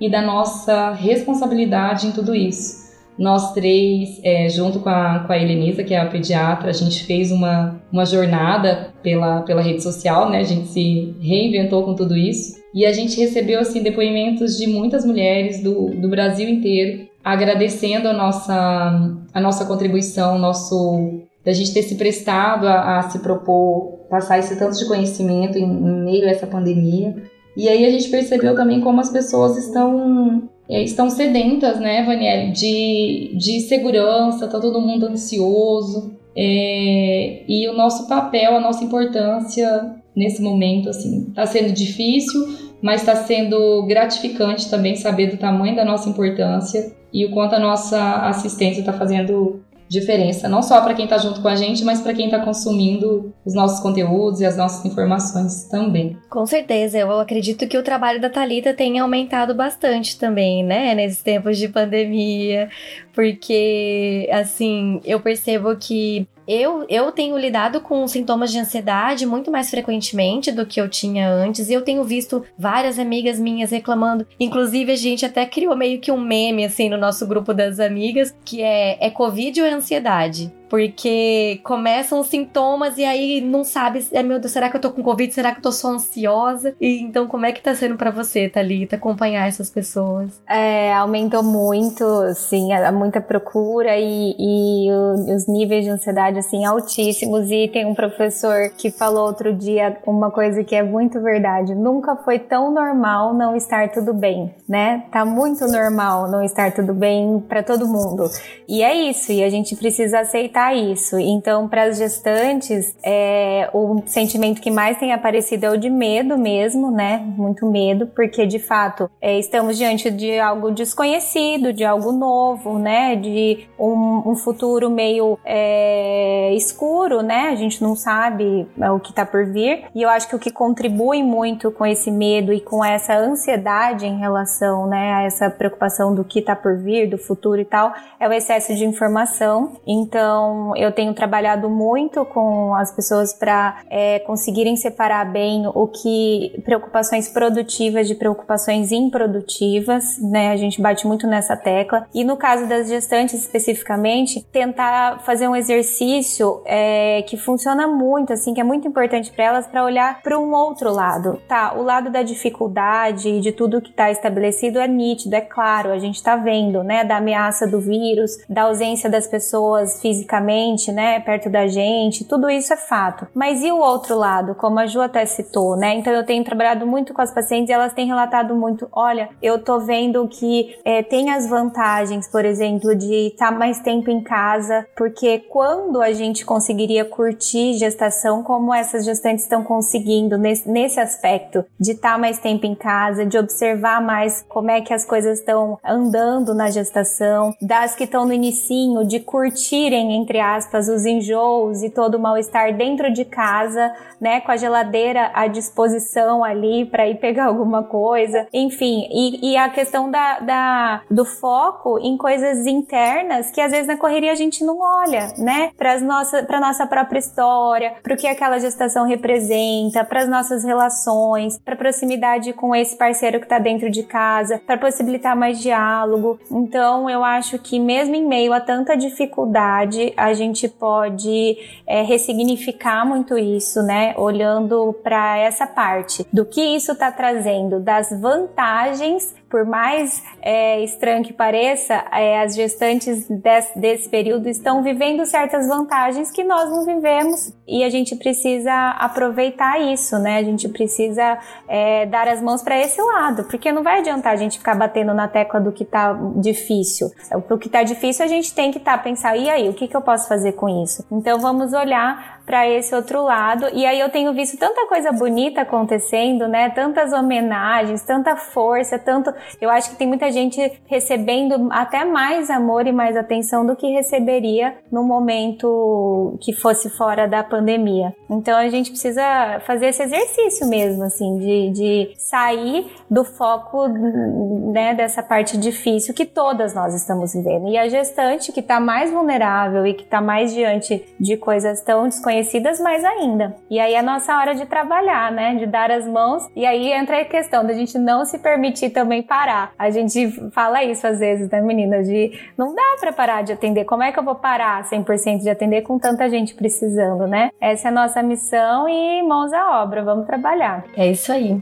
e 0.00 0.10
da 0.10 0.22
nossa 0.22 0.92
responsabilidade 0.92 2.06
em 2.06 2.12
tudo 2.12 2.34
isso. 2.34 2.80
Nós 3.18 3.52
três, 3.52 4.18
é, 4.24 4.48
junto 4.48 4.80
com 4.80 4.88
a, 4.88 5.24
com 5.26 5.32
a 5.32 5.38
Helenisa, 5.38 5.84
que 5.84 5.92
é 5.92 6.00
a 6.00 6.06
pediatra, 6.06 6.70
a 6.70 6.72
gente 6.72 7.04
fez 7.04 7.30
uma, 7.30 7.78
uma 7.92 8.06
jornada 8.06 8.94
pela, 9.02 9.42
pela 9.42 9.60
rede 9.60 9.82
social, 9.82 10.30
né? 10.30 10.38
A 10.38 10.44
gente 10.44 10.68
se 10.68 11.14
reinventou 11.20 11.84
com 11.84 11.94
tudo 11.94 12.16
isso. 12.16 12.58
E 12.74 12.86
a 12.86 12.92
gente 12.92 13.20
recebeu, 13.20 13.60
assim, 13.60 13.82
depoimentos 13.82 14.56
de 14.56 14.66
muitas 14.66 15.04
mulheres 15.04 15.62
do, 15.62 15.90
do 15.90 16.08
Brasil 16.08 16.48
inteiro, 16.48 17.08
agradecendo 17.22 18.08
a 18.08 18.14
nossa, 18.14 19.16
a 19.34 19.40
nossa 19.40 19.66
contribuição, 19.66 20.38
nosso 20.38 21.20
da 21.44 21.52
gente 21.52 21.72
ter 21.72 21.82
se 21.82 21.96
prestado 21.96 22.66
a, 22.66 22.98
a, 22.98 23.02
se 23.02 23.18
propor 23.20 24.06
passar 24.10 24.38
esse 24.38 24.58
tanto 24.58 24.78
de 24.78 24.86
conhecimento 24.86 25.58
em, 25.58 25.64
em 25.64 26.04
meio 26.04 26.26
a 26.26 26.30
essa 26.30 26.46
pandemia. 26.46 27.14
E 27.60 27.68
aí 27.68 27.84
a 27.84 27.90
gente 27.90 28.08
percebeu 28.08 28.54
também 28.54 28.80
como 28.80 29.02
as 29.02 29.10
pessoas 29.10 29.58
estão 29.58 30.48
é, 30.66 30.82
estão 30.82 31.10
sedentas, 31.10 31.78
né, 31.78 32.02
Vanielle, 32.02 32.52
de, 32.52 33.36
de 33.36 33.60
segurança, 33.60 34.48
tá 34.48 34.58
todo 34.58 34.80
mundo 34.80 35.04
ansioso. 35.04 36.10
É, 36.34 37.42
e 37.46 37.68
o 37.68 37.74
nosso 37.74 38.08
papel, 38.08 38.56
a 38.56 38.60
nossa 38.60 38.82
importância 38.82 39.94
nesse 40.16 40.40
momento, 40.40 40.88
assim, 40.88 41.32
tá 41.34 41.44
sendo 41.44 41.70
difícil, 41.74 42.48
mas 42.80 43.02
está 43.02 43.14
sendo 43.14 43.84
gratificante 43.86 44.70
também 44.70 44.96
saber 44.96 45.26
do 45.26 45.36
tamanho 45.36 45.76
da 45.76 45.84
nossa 45.84 46.08
importância 46.08 46.96
e 47.12 47.26
o 47.26 47.30
quanto 47.30 47.56
a 47.56 47.60
nossa 47.60 48.26
assistência 48.26 48.80
está 48.80 48.94
fazendo 48.94 49.60
diferença, 49.90 50.48
não 50.48 50.62
só 50.62 50.80
para 50.80 50.94
quem 50.94 51.04
está 51.04 51.18
junto 51.18 51.42
com 51.42 51.48
a 51.48 51.56
gente, 51.56 51.84
mas 51.84 52.00
para 52.00 52.14
quem 52.14 52.26
está 52.26 52.38
consumindo 52.38 53.34
os 53.44 53.52
nossos 53.52 53.80
conteúdos 53.80 54.40
e 54.40 54.46
as 54.46 54.56
nossas 54.56 54.84
informações 54.84 55.64
também. 55.64 56.16
Com 56.30 56.46
certeza, 56.46 56.96
eu 56.98 57.18
acredito 57.18 57.66
que 57.66 57.76
o 57.76 57.82
trabalho 57.82 58.20
da 58.20 58.30
Talita 58.30 58.72
tenha 58.72 59.02
aumentado 59.02 59.52
bastante 59.52 60.16
também, 60.16 60.62
né, 60.62 60.94
nesses 60.94 61.22
tempos 61.22 61.58
de 61.58 61.68
pandemia, 61.68 62.70
porque 63.12 64.28
assim, 64.32 65.00
eu 65.04 65.18
percebo 65.18 65.74
que 65.74 66.28
eu, 66.50 66.84
eu 66.88 67.12
tenho 67.12 67.38
lidado 67.38 67.80
com 67.80 68.06
sintomas 68.08 68.50
de 68.50 68.58
ansiedade 68.58 69.24
muito 69.24 69.50
mais 69.50 69.70
frequentemente 69.70 70.50
do 70.50 70.66
que 70.66 70.80
eu 70.80 70.88
tinha 70.88 71.30
antes. 71.30 71.68
E 71.68 71.72
eu 71.72 71.82
tenho 71.82 72.02
visto 72.02 72.44
várias 72.58 72.98
amigas 72.98 73.38
minhas 73.38 73.70
reclamando. 73.70 74.26
Inclusive, 74.38 74.90
a 74.90 74.96
gente 74.96 75.24
até 75.24 75.46
criou 75.46 75.76
meio 75.76 76.00
que 76.00 76.10
um 76.10 76.20
meme, 76.20 76.64
assim, 76.64 76.88
no 76.88 76.96
nosso 76.96 77.26
grupo 77.26 77.54
das 77.54 77.78
amigas, 77.78 78.34
que 78.44 78.62
é, 78.62 78.98
é 79.00 79.10
Covid 79.10 79.60
ou 79.60 79.66
é 79.66 79.72
ansiedade? 79.72 80.52
Porque 80.70 81.60
começam 81.64 82.20
os 82.20 82.28
sintomas 82.28 82.96
e 82.96 83.04
aí 83.04 83.40
não 83.40 83.64
sabe, 83.64 84.06
é, 84.12 84.22
meu 84.22 84.38
Deus, 84.38 84.52
será 84.52 84.70
que 84.70 84.76
eu 84.76 84.80
tô 84.80 84.92
com 84.92 85.02
Covid? 85.02 85.34
Será 85.34 85.50
que 85.50 85.58
eu 85.58 85.62
tô 85.62 85.72
só 85.72 85.88
ansiosa? 85.88 86.76
E 86.80 87.02
então, 87.02 87.26
como 87.26 87.44
é 87.44 87.50
que 87.50 87.60
tá 87.60 87.74
sendo 87.74 87.96
para 87.96 88.12
você, 88.12 88.48
Thalita, 88.48 88.94
acompanhar 88.94 89.48
essas 89.48 89.68
pessoas? 89.68 90.40
É, 90.48 90.94
aumentou 90.94 91.42
muito, 91.42 92.04
sim, 92.34 92.68
muita 92.94 93.20
procura 93.20 93.96
e, 93.98 94.36
e 94.38 94.90
os 95.34 95.48
níveis 95.48 95.84
de 95.84 95.90
ansiedade, 95.90 96.38
assim, 96.38 96.64
altíssimos. 96.64 97.50
E 97.50 97.66
tem 97.66 97.84
um 97.84 97.94
professor 97.94 98.70
que 98.78 98.92
falou 98.92 99.26
outro 99.26 99.52
dia 99.52 99.98
uma 100.06 100.30
coisa 100.30 100.62
que 100.62 100.76
é 100.76 100.82
muito 100.84 101.20
verdade. 101.20 101.74
Nunca 101.74 102.14
foi 102.14 102.38
tão 102.38 102.70
normal 102.70 103.34
não 103.34 103.56
estar 103.56 103.90
tudo 103.90 104.14
bem, 104.14 104.54
né? 104.68 105.04
Tá 105.10 105.24
muito 105.24 105.66
normal 105.66 106.30
não 106.30 106.44
estar 106.44 106.72
tudo 106.72 106.94
bem 106.94 107.44
para 107.48 107.62
todo 107.62 107.88
mundo. 107.88 108.24
E 108.68 108.84
é 108.84 108.94
isso, 108.94 109.32
e 109.32 109.42
a 109.42 109.50
gente 109.50 109.74
precisa 109.74 110.20
aceitar 110.20 110.59
isso. 110.74 111.18
Então, 111.18 111.68
para 111.68 111.84
as 111.84 111.98
gestantes, 111.98 112.96
é, 113.04 113.68
o 113.72 114.02
sentimento 114.06 114.60
que 114.60 114.70
mais 114.70 114.98
tem 114.98 115.12
aparecido 115.12 115.66
é 115.66 115.70
o 115.70 115.76
de 115.76 115.90
medo 115.90 116.36
mesmo, 116.36 116.90
né? 116.90 117.18
Muito 117.36 117.66
medo, 117.66 118.06
porque 118.06 118.46
de 118.46 118.58
fato 118.58 119.10
é, 119.20 119.38
estamos 119.38 119.76
diante 119.76 120.10
de 120.10 120.38
algo 120.38 120.70
desconhecido, 120.70 121.72
de 121.72 121.84
algo 121.84 122.12
novo, 122.12 122.78
né? 122.78 123.16
De 123.16 123.68
um, 123.78 124.30
um 124.30 124.36
futuro 124.36 124.90
meio 124.90 125.38
é, 125.44 126.52
escuro, 126.54 127.22
né? 127.22 127.48
A 127.50 127.56
gente 127.56 127.82
não 127.82 127.96
sabe 127.96 128.66
é, 128.80 128.90
o 128.90 129.00
que 129.00 129.10
está 129.10 129.24
por 129.24 129.46
vir. 129.46 129.84
E 129.94 130.02
eu 130.02 130.08
acho 130.08 130.28
que 130.28 130.36
o 130.36 130.38
que 130.38 130.50
contribui 130.50 131.22
muito 131.22 131.70
com 131.70 131.86
esse 131.86 132.10
medo 132.10 132.52
e 132.52 132.60
com 132.60 132.84
essa 132.84 133.16
ansiedade 133.16 134.06
em 134.06 134.18
relação, 134.18 134.86
né, 134.86 135.14
a 135.14 135.22
essa 135.22 135.50
preocupação 135.50 136.14
do 136.14 136.24
que 136.24 136.40
está 136.40 136.54
por 136.54 136.76
vir, 136.76 137.08
do 137.08 137.18
futuro 137.18 137.60
e 137.60 137.64
tal, 137.64 137.92
é 138.18 138.28
o 138.28 138.32
excesso 138.32 138.74
de 138.74 138.84
informação. 138.84 139.80
Então 139.86 140.49
então, 140.50 140.76
eu 140.76 140.90
tenho 140.90 141.14
trabalhado 141.14 141.70
muito 141.70 142.24
com 142.24 142.74
as 142.74 142.94
pessoas 142.94 143.32
para 143.32 143.82
é, 143.88 144.18
conseguirem 144.20 144.76
separar 144.76 145.24
bem 145.24 145.66
o 145.66 145.86
que 145.86 146.60
preocupações 146.64 147.28
produtivas 147.28 148.08
de 148.08 148.14
preocupações 148.14 148.90
improdutivas, 148.90 150.18
né? 150.18 150.50
A 150.50 150.56
gente 150.56 150.82
bate 150.82 151.06
muito 151.06 151.26
nessa 151.26 151.56
tecla. 151.56 152.06
E 152.12 152.24
no 152.24 152.36
caso 152.36 152.66
das 152.66 152.88
gestantes 152.88 153.34
especificamente, 153.34 154.44
tentar 154.52 155.20
fazer 155.20 155.46
um 155.46 155.54
exercício 155.54 156.62
é, 156.64 157.22
que 157.22 157.36
funciona 157.36 157.86
muito, 157.86 158.32
assim, 158.32 158.52
que 158.52 158.60
é 158.60 158.64
muito 158.64 158.88
importante 158.88 159.30
para 159.30 159.44
elas, 159.44 159.66
para 159.66 159.84
olhar 159.84 160.20
para 160.22 160.38
um 160.38 160.52
outro 160.52 160.92
lado. 160.92 161.40
Tá, 161.46 161.74
o 161.76 161.82
lado 161.82 162.10
da 162.10 162.22
dificuldade 162.22 163.40
de 163.40 163.52
tudo 163.52 163.80
que 163.80 163.90
está 163.90 164.10
estabelecido 164.10 164.78
é 164.78 164.88
nítido, 164.88 165.34
é 165.34 165.40
claro, 165.40 165.92
a 165.92 165.98
gente 165.98 166.16
está 166.16 166.36
vendo, 166.36 166.82
né? 166.82 167.04
Da 167.04 167.18
ameaça 167.18 167.66
do 167.66 167.80
vírus, 167.80 168.32
da 168.48 168.62
ausência 168.62 169.08
das 169.08 169.26
pessoas 169.26 170.00
fisicamente 170.00 170.39
fisicamente, 170.40 170.90
né, 170.90 171.20
perto 171.20 171.50
da 171.50 171.66
gente, 171.66 172.24
tudo 172.24 172.48
isso 172.48 172.72
é 172.72 172.76
fato. 172.76 173.26
Mas 173.34 173.62
e 173.62 173.70
o 173.70 173.78
outro 173.78 174.16
lado, 174.16 174.54
como 174.54 174.78
a 174.78 174.86
Ju 174.86 175.00
até 175.00 175.24
citou, 175.26 175.76
né? 175.76 175.94
Então 175.94 176.12
eu 176.12 176.24
tenho 176.24 176.44
trabalhado 176.44 176.86
muito 176.86 177.12
com 177.12 177.20
as 177.20 177.32
pacientes 177.32 177.70
e 177.70 177.72
elas 177.72 177.92
têm 177.92 178.06
relatado 178.06 178.54
muito, 178.54 178.88
olha, 178.92 179.28
eu 179.42 179.62
tô 179.62 179.80
vendo 179.80 180.26
que 180.28 180.76
é, 180.84 181.02
tem 181.02 181.30
as 181.30 181.48
vantagens, 181.48 182.26
por 182.28 182.44
exemplo, 182.44 182.94
de 182.94 183.28
estar 183.28 183.52
tá 183.52 183.58
mais 183.58 183.80
tempo 183.80 184.10
em 184.10 184.22
casa, 184.22 184.86
porque 184.96 185.38
quando 185.50 186.00
a 186.00 186.12
gente 186.12 186.44
conseguiria 186.44 187.04
curtir 187.04 187.74
gestação, 187.74 188.42
como 188.42 188.74
essas 188.74 189.04
gestantes 189.04 189.44
estão 189.44 189.62
conseguindo 189.62 190.38
nesse, 190.38 190.68
nesse 190.68 191.00
aspecto, 191.00 191.64
de 191.78 191.92
estar 191.92 192.12
tá 192.12 192.18
mais 192.18 192.38
tempo 192.38 192.66
em 192.66 192.74
casa, 192.74 193.26
de 193.26 193.38
observar 193.38 194.00
mais 194.00 194.44
como 194.48 194.70
é 194.70 194.80
que 194.80 194.94
as 194.94 195.04
coisas 195.04 195.38
estão 195.38 195.78
andando 195.84 196.54
na 196.54 196.70
gestação, 196.70 197.54
das 197.60 197.94
que 197.94 198.04
estão 198.04 198.24
no 198.24 198.32
inicinho, 198.32 199.04
de 199.04 199.20
curtirem, 199.20 200.20
entre 200.30 200.38
aspas, 200.38 200.88
os 200.88 201.04
enjoos 201.04 201.82
e 201.82 201.90
todo 201.90 202.14
o 202.14 202.20
mal-estar 202.20 202.72
dentro 202.76 203.12
de 203.12 203.24
casa, 203.24 203.92
né, 204.20 204.40
com 204.40 204.52
a 204.52 204.56
geladeira 204.56 205.28
à 205.34 205.48
disposição 205.48 206.44
ali 206.44 206.84
para 206.84 207.08
ir 207.08 207.16
pegar 207.16 207.46
alguma 207.50 207.82
coisa, 207.82 208.46
enfim, 208.52 209.08
e, 209.10 209.50
e 209.50 209.56
a 209.56 209.68
questão 209.68 210.08
da, 210.08 210.38
da, 210.38 211.02
do 211.10 211.24
foco 211.24 211.98
em 211.98 212.16
coisas 212.16 212.64
internas 212.64 213.50
que 213.50 213.60
às 213.60 213.72
vezes 213.72 213.88
na 213.88 213.96
correria 213.96 214.30
a 214.30 214.36
gente 214.36 214.64
não 214.64 214.78
olha, 214.78 215.32
né, 215.36 215.72
para 215.76 215.98
nossa, 215.98 216.46
nossa 216.60 216.86
própria 216.86 217.18
história, 217.18 217.94
para 218.00 218.14
o 218.14 218.16
que 218.16 218.28
aquela 218.28 218.60
gestação 218.60 219.08
representa, 219.08 220.04
para 220.04 220.20
as 220.20 220.28
nossas 220.28 220.62
relações, 220.62 221.58
para 221.58 221.74
proximidade 221.74 222.52
com 222.52 222.72
esse 222.72 222.96
parceiro 222.96 223.40
que 223.40 223.46
está 223.46 223.58
dentro 223.58 223.90
de 223.90 224.04
casa, 224.04 224.60
para 224.64 224.78
possibilitar 224.78 225.34
mais 225.34 225.58
diálogo. 225.58 226.38
Então, 226.52 227.10
eu 227.10 227.24
acho 227.24 227.58
que 227.58 227.80
mesmo 227.80 228.14
em 228.14 228.24
meio 228.24 228.52
a 228.52 228.60
tanta 228.60 228.96
dificuldade, 228.96 230.12
a 230.20 230.34
gente 230.34 230.68
pode 230.68 231.56
é, 231.86 232.02
ressignificar 232.02 233.04
muito 233.04 233.36
isso, 233.38 233.82
né? 233.82 234.14
Olhando 234.16 234.92
para 235.02 235.38
essa 235.38 235.66
parte 235.66 236.26
do 236.32 236.44
que 236.44 236.60
isso 236.60 236.92
está 236.92 237.10
trazendo, 237.10 237.80
das 237.80 238.10
vantagens 238.20 239.34
por 239.50 239.66
mais 239.66 240.22
é, 240.40 240.82
estranho 240.82 241.24
que 241.24 241.32
pareça, 241.32 242.04
é, 242.12 242.40
as 242.40 242.54
gestantes 242.54 243.26
desse, 243.28 243.78
desse, 243.78 244.08
período 244.08 244.48
estão 244.48 244.82
vivendo 244.82 245.26
certas 245.26 245.66
vantagens 245.66 246.30
que 246.30 246.44
nós 246.44 246.70
não 246.70 246.84
vivemos 246.84 247.52
e 247.66 247.82
a 247.82 247.90
gente 247.90 248.14
precisa 248.16 248.72
aproveitar 248.92 249.80
isso, 249.80 250.18
né? 250.18 250.38
A 250.38 250.42
gente 250.42 250.68
precisa 250.68 251.38
é, 251.68 252.06
dar 252.06 252.28
as 252.28 252.40
mãos 252.40 252.62
para 252.62 252.78
esse 252.78 253.00
lado, 253.02 253.44
porque 253.44 253.72
não 253.72 253.82
vai 253.82 253.98
adiantar 253.98 254.32
a 254.32 254.36
gente 254.36 254.58
ficar 254.58 254.76
batendo 254.76 255.12
na 255.12 255.26
tecla 255.26 255.60
do 255.60 255.72
que 255.72 255.84
tá 255.84 256.16
difícil. 256.36 257.10
O 257.50 257.58
que 257.58 257.68
tá 257.68 257.82
difícil, 257.82 258.24
a 258.24 258.28
gente 258.28 258.54
tem 258.54 258.70
que 258.70 258.78
estar 258.78 258.98
tá, 258.98 259.02
pensar, 259.02 259.36
e 259.36 259.50
aí, 259.50 259.68
o 259.68 259.74
que, 259.74 259.88
que 259.88 259.96
eu 259.96 260.02
posso 260.02 260.28
fazer 260.28 260.52
com 260.52 260.68
isso? 260.82 261.04
Então 261.10 261.38
vamos 261.40 261.72
olhar 261.72 262.39
para 262.50 262.68
esse 262.68 262.92
outro 262.92 263.22
lado. 263.22 263.68
E 263.72 263.86
aí 263.86 264.00
eu 264.00 264.10
tenho 264.10 264.34
visto 264.34 264.58
tanta 264.58 264.84
coisa 264.88 265.12
bonita 265.12 265.60
acontecendo, 265.60 266.48
né? 266.48 266.68
Tantas 266.70 267.12
homenagens, 267.12 268.02
tanta 268.02 268.34
força, 268.34 268.98
tanto. 268.98 269.32
Eu 269.60 269.70
acho 269.70 269.90
que 269.90 269.96
tem 269.96 270.08
muita 270.08 270.32
gente 270.32 270.60
recebendo 270.86 271.68
até 271.70 272.04
mais 272.04 272.50
amor 272.50 272.88
e 272.88 272.92
mais 272.92 273.16
atenção 273.16 273.64
do 273.64 273.76
que 273.76 273.86
receberia 273.92 274.74
no 274.90 275.04
momento 275.04 276.36
que 276.40 276.52
fosse 276.52 276.90
fora 276.90 277.28
da 277.28 277.44
pandemia. 277.44 278.12
Então 278.28 278.58
a 278.58 278.68
gente 278.68 278.90
precisa 278.90 279.60
fazer 279.64 279.86
esse 279.86 280.02
exercício 280.02 280.66
mesmo, 280.66 281.04
assim, 281.04 281.38
de, 281.38 281.70
de 281.70 282.14
sair 282.16 282.90
do 283.08 283.24
foco, 283.24 283.86
né, 283.86 284.92
dessa 284.92 285.22
parte 285.22 285.56
difícil 285.56 286.12
que 286.12 286.26
todas 286.26 286.74
nós 286.74 286.96
estamos 286.96 287.32
vivendo. 287.32 287.68
E 287.68 287.78
a 287.78 287.88
gestante 287.88 288.50
que 288.50 288.58
está 288.58 288.80
mais 288.80 289.12
vulnerável 289.12 289.86
e 289.86 289.94
que 289.94 290.02
está 290.02 290.20
mais 290.20 290.52
diante 290.52 291.14
de 291.20 291.36
coisas 291.36 291.80
tão 291.82 292.08
desconhecidas, 292.08 292.39
mais 292.80 293.04
ainda. 293.04 293.56
E 293.70 293.78
aí 293.78 293.94
é 293.94 293.98
a 293.98 294.02
nossa 294.02 294.36
hora 294.36 294.54
de 294.54 294.66
trabalhar, 294.66 295.30
né, 295.32 295.54
de 295.54 295.66
dar 295.66 295.90
as 295.90 296.06
mãos. 296.06 296.48
E 296.54 296.64
aí 296.66 296.92
entra 296.92 297.20
a 297.20 297.24
questão 297.24 297.64
da 297.64 297.72
gente 297.72 297.98
não 297.98 298.24
se 298.24 298.38
permitir 298.38 298.90
também 298.90 299.22
parar. 299.22 299.72
A 299.78 299.90
gente 299.90 300.30
fala 300.50 300.82
isso 300.84 301.06
às 301.06 301.18
vezes, 301.18 301.48
né, 301.50 301.60
menina, 301.60 302.02
de 302.02 302.32
não 302.56 302.74
dá 302.74 302.96
para 302.98 303.12
parar 303.12 303.42
de 303.42 303.52
atender. 303.52 303.84
Como 303.84 304.02
é 304.02 304.12
que 304.12 304.18
eu 304.18 304.24
vou 304.24 304.34
parar 304.34 304.84
100% 304.84 305.42
de 305.42 305.50
atender 305.50 305.82
com 305.82 305.98
tanta 305.98 306.28
gente 306.28 306.54
precisando, 306.54 307.26
né? 307.26 307.50
Essa 307.60 307.88
é 307.88 307.90
a 307.90 307.94
nossa 307.94 308.22
missão 308.22 308.88
e 308.88 309.22
mãos 309.22 309.52
à 309.52 309.82
obra, 309.82 310.02
vamos 310.02 310.26
trabalhar. 310.26 310.84
É 310.96 311.10
isso 311.10 311.32
aí 311.32 311.60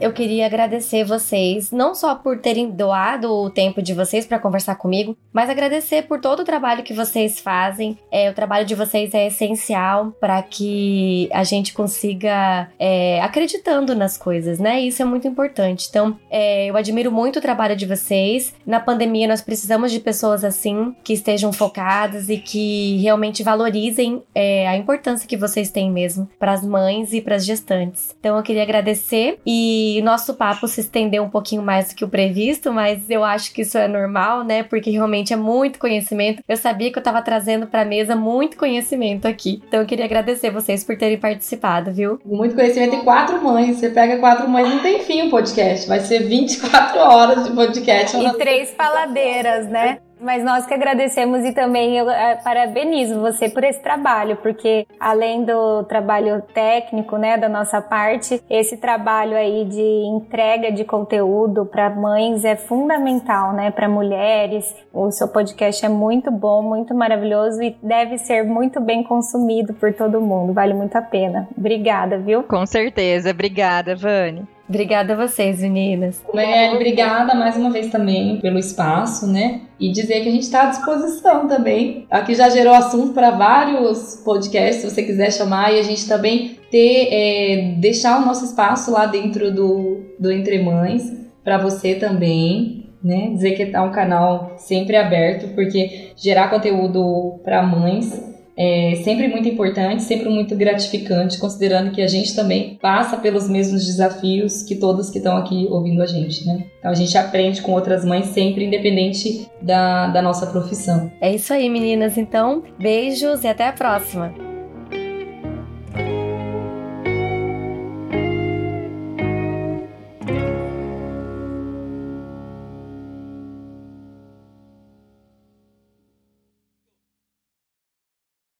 eu 0.00 0.12
queria 0.12 0.46
agradecer 0.46 1.04
vocês, 1.04 1.70
não 1.70 1.94
só 1.94 2.14
por 2.14 2.38
terem 2.38 2.70
doado 2.70 3.30
o 3.30 3.50
tempo 3.50 3.82
de 3.82 3.92
vocês 3.92 4.24
para 4.26 4.38
conversar 4.38 4.76
comigo, 4.76 5.16
mas 5.32 5.50
agradecer 5.50 6.02
por 6.02 6.20
todo 6.20 6.40
o 6.40 6.44
trabalho 6.44 6.82
que 6.82 6.94
vocês 6.94 7.38
fazem. 7.38 7.98
É, 8.10 8.30
o 8.30 8.34
trabalho 8.34 8.64
de 8.64 8.74
vocês 8.74 9.12
é 9.14 9.26
essencial 9.26 10.12
para 10.20 10.42
que 10.42 11.28
a 11.32 11.44
gente 11.44 11.72
consiga 11.72 12.70
é, 12.78 13.20
acreditando 13.20 13.94
nas 13.94 14.16
coisas, 14.16 14.58
né? 14.58 14.80
Isso 14.80 15.02
é 15.02 15.04
muito 15.04 15.28
importante. 15.28 15.86
Então, 15.88 16.18
é, 16.30 16.66
eu 16.66 16.76
admiro 16.76 17.12
muito 17.12 17.38
o 17.38 17.42
trabalho 17.42 17.76
de 17.76 17.86
vocês. 17.86 18.54
Na 18.66 18.80
pandemia, 18.80 19.28
nós 19.28 19.42
precisamos 19.42 19.92
de 19.92 20.00
pessoas 20.00 20.44
assim, 20.44 20.94
que 21.04 21.12
estejam 21.12 21.52
focadas 21.52 22.28
e 22.28 22.38
que 22.38 22.98
realmente 22.98 23.42
valorizem 23.42 24.22
é, 24.34 24.66
a 24.66 24.76
importância 24.76 25.28
que 25.28 25.36
vocês 25.36 25.70
têm 25.70 25.90
mesmo 25.90 26.28
para 26.38 26.52
as 26.52 26.64
mães 26.64 27.12
e 27.12 27.20
para 27.20 27.36
as 27.36 27.44
gestantes. 27.44 28.14
Então, 28.18 28.36
eu 28.36 28.42
queria 28.42 28.62
agradecer 28.62 29.38
e 29.46 29.89
e 29.98 30.02
nosso 30.02 30.34
papo 30.34 30.66
se 30.68 30.80
estendeu 30.80 31.22
um 31.22 31.30
pouquinho 31.30 31.62
mais 31.62 31.88
do 31.88 31.94
que 31.94 32.04
o 32.04 32.08
previsto, 32.08 32.72
mas 32.72 33.08
eu 33.08 33.24
acho 33.24 33.52
que 33.52 33.62
isso 33.62 33.78
é 33.78 33.88
normal, 33.88 34.44
né? 34.44 34.62
Porque 34.62 34.90
realmente 34.90 35.32
é 35.32 35.36
muito 35.36 35.78
conhecimento. 35.78 36.42
Eu 36.48 36.56
sabia 36.56 36.90
que 36.90 36.98
eu 36.98 37.00
estava 37.00 37.22
trazendo 37.22 37.66
para 37.66 37.82
a 37.82 37.84
mesa 37.84 38.14
muito 38.14 38.56
conhecimento 38.56 39.26
aqui. 39.26 39.62
Então 39.66 39.80
eu 39.80 39.86
queria 39.86 40.04
agradecer 40.04 40.50
vocês 40.50 40.84
por 40.84 40.96
terem 40.96 41.18
participado, 41.18 41.92
viu? 41.92 42.18
Muito 42.24 42.54
conhecimento 42.54 42.96
e 42.96 43.00
quatro 43.00 43.42
mães. 43.42 43.76
Você 43.76 43.90
pega 43.90 44.18
quatro 44.18 44.48
mães, 44.48 44.68
não 44.68 44.80
tem 44.80 45.00
fim 45.00 45.22
o 45.26 45.30
podcast. 45.30 45.88
Vai 45.88 46.00
ser 46.00 46.20
24 46.20 46.98
horas 46.98 47.44
de 47.44 47.52
podcast. 47.52 48.16
E 48.16 48.32
três 48.34 48.70
paladeiras, 48.70 49.68
né? 49.68 49.98
Mas 50.20 50.44
nós 50.44 50.66
que 50.66 50.74
agradecemos 50.74 51.44
e 51.44 51.52
também 51.52 51.96
eu 51.96 52.08
é, 52.10 52.36
parabenizo 52.36 53.20
você 53.20 53.48
por 53.48 53.64
esse 53.64 53.80
trabalho, 53.82 54.36
porque 54.36 54.86
além 54.98 55.44
do 55.44 55.84
trabalho 55.84 56.42
técnico, 56.52 57.16
né, 57.16 57.38
da 57.38 57.48
nossa 57.48 57.80
parte, 57.80 58.42
esse 58.48 58.76
trabalho 58.76 59.36
aí 59.36 59.64
de 59.64 59.80
entrega 59.80 60.70
de 60.70 60.84
conteúdo 60.84 61.64
para 61.64 61.88
mães 61.90 62.44
é 62.44 62.54
fundamental, 62.54 63.52
né, 63.52 63.70
para 63.70 63.88
mulheres. 63.88 64.74
O 64.92 65.10
seu 65.10 65.28
podcast 65.28 65.84
é 65.84 65.88
muito 65.88 66.30
bom, 66.30 66.62
muito 66.62 66.94
maravilhoso 66.94 67.62
e 67.62 67.76
deve 67.82 68.18
ser 68.18 68.44
muito 68.44 68.80
bem 68.80 69.02
consumido 69.02 69.72
por 69.74 69.92
todo 69.94 70.20
mundo. 70.20 70.52
Vale 70.52 70.74
muito 70.74 70.96
a 70.96 71.02
pena. 71.02 71.48
Obrigada, 71.56 72.18
viu? 72.18 72.42
Com 72.42 72.66
certeza. 72.66 73.30
Obrigada, 73.30 73.96
Vani. 73.96 74.46
Obrigada 74.70 75.14
a 75.14 75.26
vocês, 75.26 75.58
meninas. 75.58 76.22
Marielle, 76.32 76.76
obrigada 76.76 77.34
mais 77.34 77.56
uma 77.56 77.70
vez 77.70 77.88
também 77.88 78.38
pelo 78.38 78.56
espaço, 78.56 79.26
né? 79.26 79.62
E 79.80 79.90
dizer 79.90 80.20
que 80.20 80.28
a 80.28 80.30
gente 80.30 80.44
está 80.44 80.62
à 80.62 80.66
disposição 80.66 81.48
também. 81.48 82.06
Aqui 82.08 82.36
já 82.36 82.48
gerou 82.48 82.72
assunto 82.72 83.12
para 83.12 83.32
vários 83.32 84.22
podcasts, 84.24 84.82
se 84.82 84.88
você 84.88 85.02
quiser 85.02 85.32
chamar, 85.32 85.74
e 85.74 85.80
a 85.80 85.82
gente 85.82 86.06
também 86.06 86.56
ter, 86.70 87.08
é, 87.10 87.74
deixar 87.78 88.22
o 88.22 88.24
nosso 88.24 88.44
espaço 88.44 88.92
lá 88.92 89.06
dentro 89.06 89.52
do, 89.52 90.02
do 90.16 90.30
Entre 90.30 90.62
Mães, 90.62 91.02
para 91.42 91.58
você 91.58 91.96
também, 91.96 92.90
né? 93.02 93.30
Dizer 93.30 93.56
que 93.56 93.74
é 93.74 93.80
um 93.80 93.90
canal 93.90 94.54
sempre 94.56 94.94
aberto, 94.94 95.52
porque 95.52 96.12
gerar 96.16 96.48
conteúdo 96.48 97.40
para 97.42 97.60
mães 97.60 98.29
é 98.62 98.96
sempre 98.96 99.26
muito 99.26 99.48
importante, 99.48 100.02
sempre 100.02 100.28
muito 100.28 100.54
gratificante, 100.54 101.38
considerando 101.38 101.92
que 101.92 102.02
a 102.02 102.06
gente 102.06 102.36
também 102.36 102.78
passa 102.80 103.16
pelos 103.16 103.48
mesmos 103.48 103.86
desafios 103.86 104.62
que 104.62 104.76
todos 104.76 105.08
que 105.08 105.16
estão 105.16 105.38
aqui 105.38 105.66
ouvindo 105.70 106.02
a 106.02 106.06
gente, 106.06 106.46
né? 106.46 106.66
Então 106.78 106.90
a 106.90 106.94
gente 106.94 107.16
aprende 107.16 107.62
com 107.62 107.72
outras 107.72 108.04
mães 108.04 108.26
sempre, 108.26 108.66
independente 108.66 109.48
da, 109.62 110.08
da 110.08 110.20
nossa 110.20 110.46
profissão. 110.46 111.10
É 111.22 111.34
isso 111.34 111.54
aí, 111.54 111.70
meninas. 111.70 112.18
Então, 112.18 112.62
beijos 112.78 113.44
e 113.44 113.48
até 113.48 113.66
a 113.66 113.72
próxima. 113.72 114.49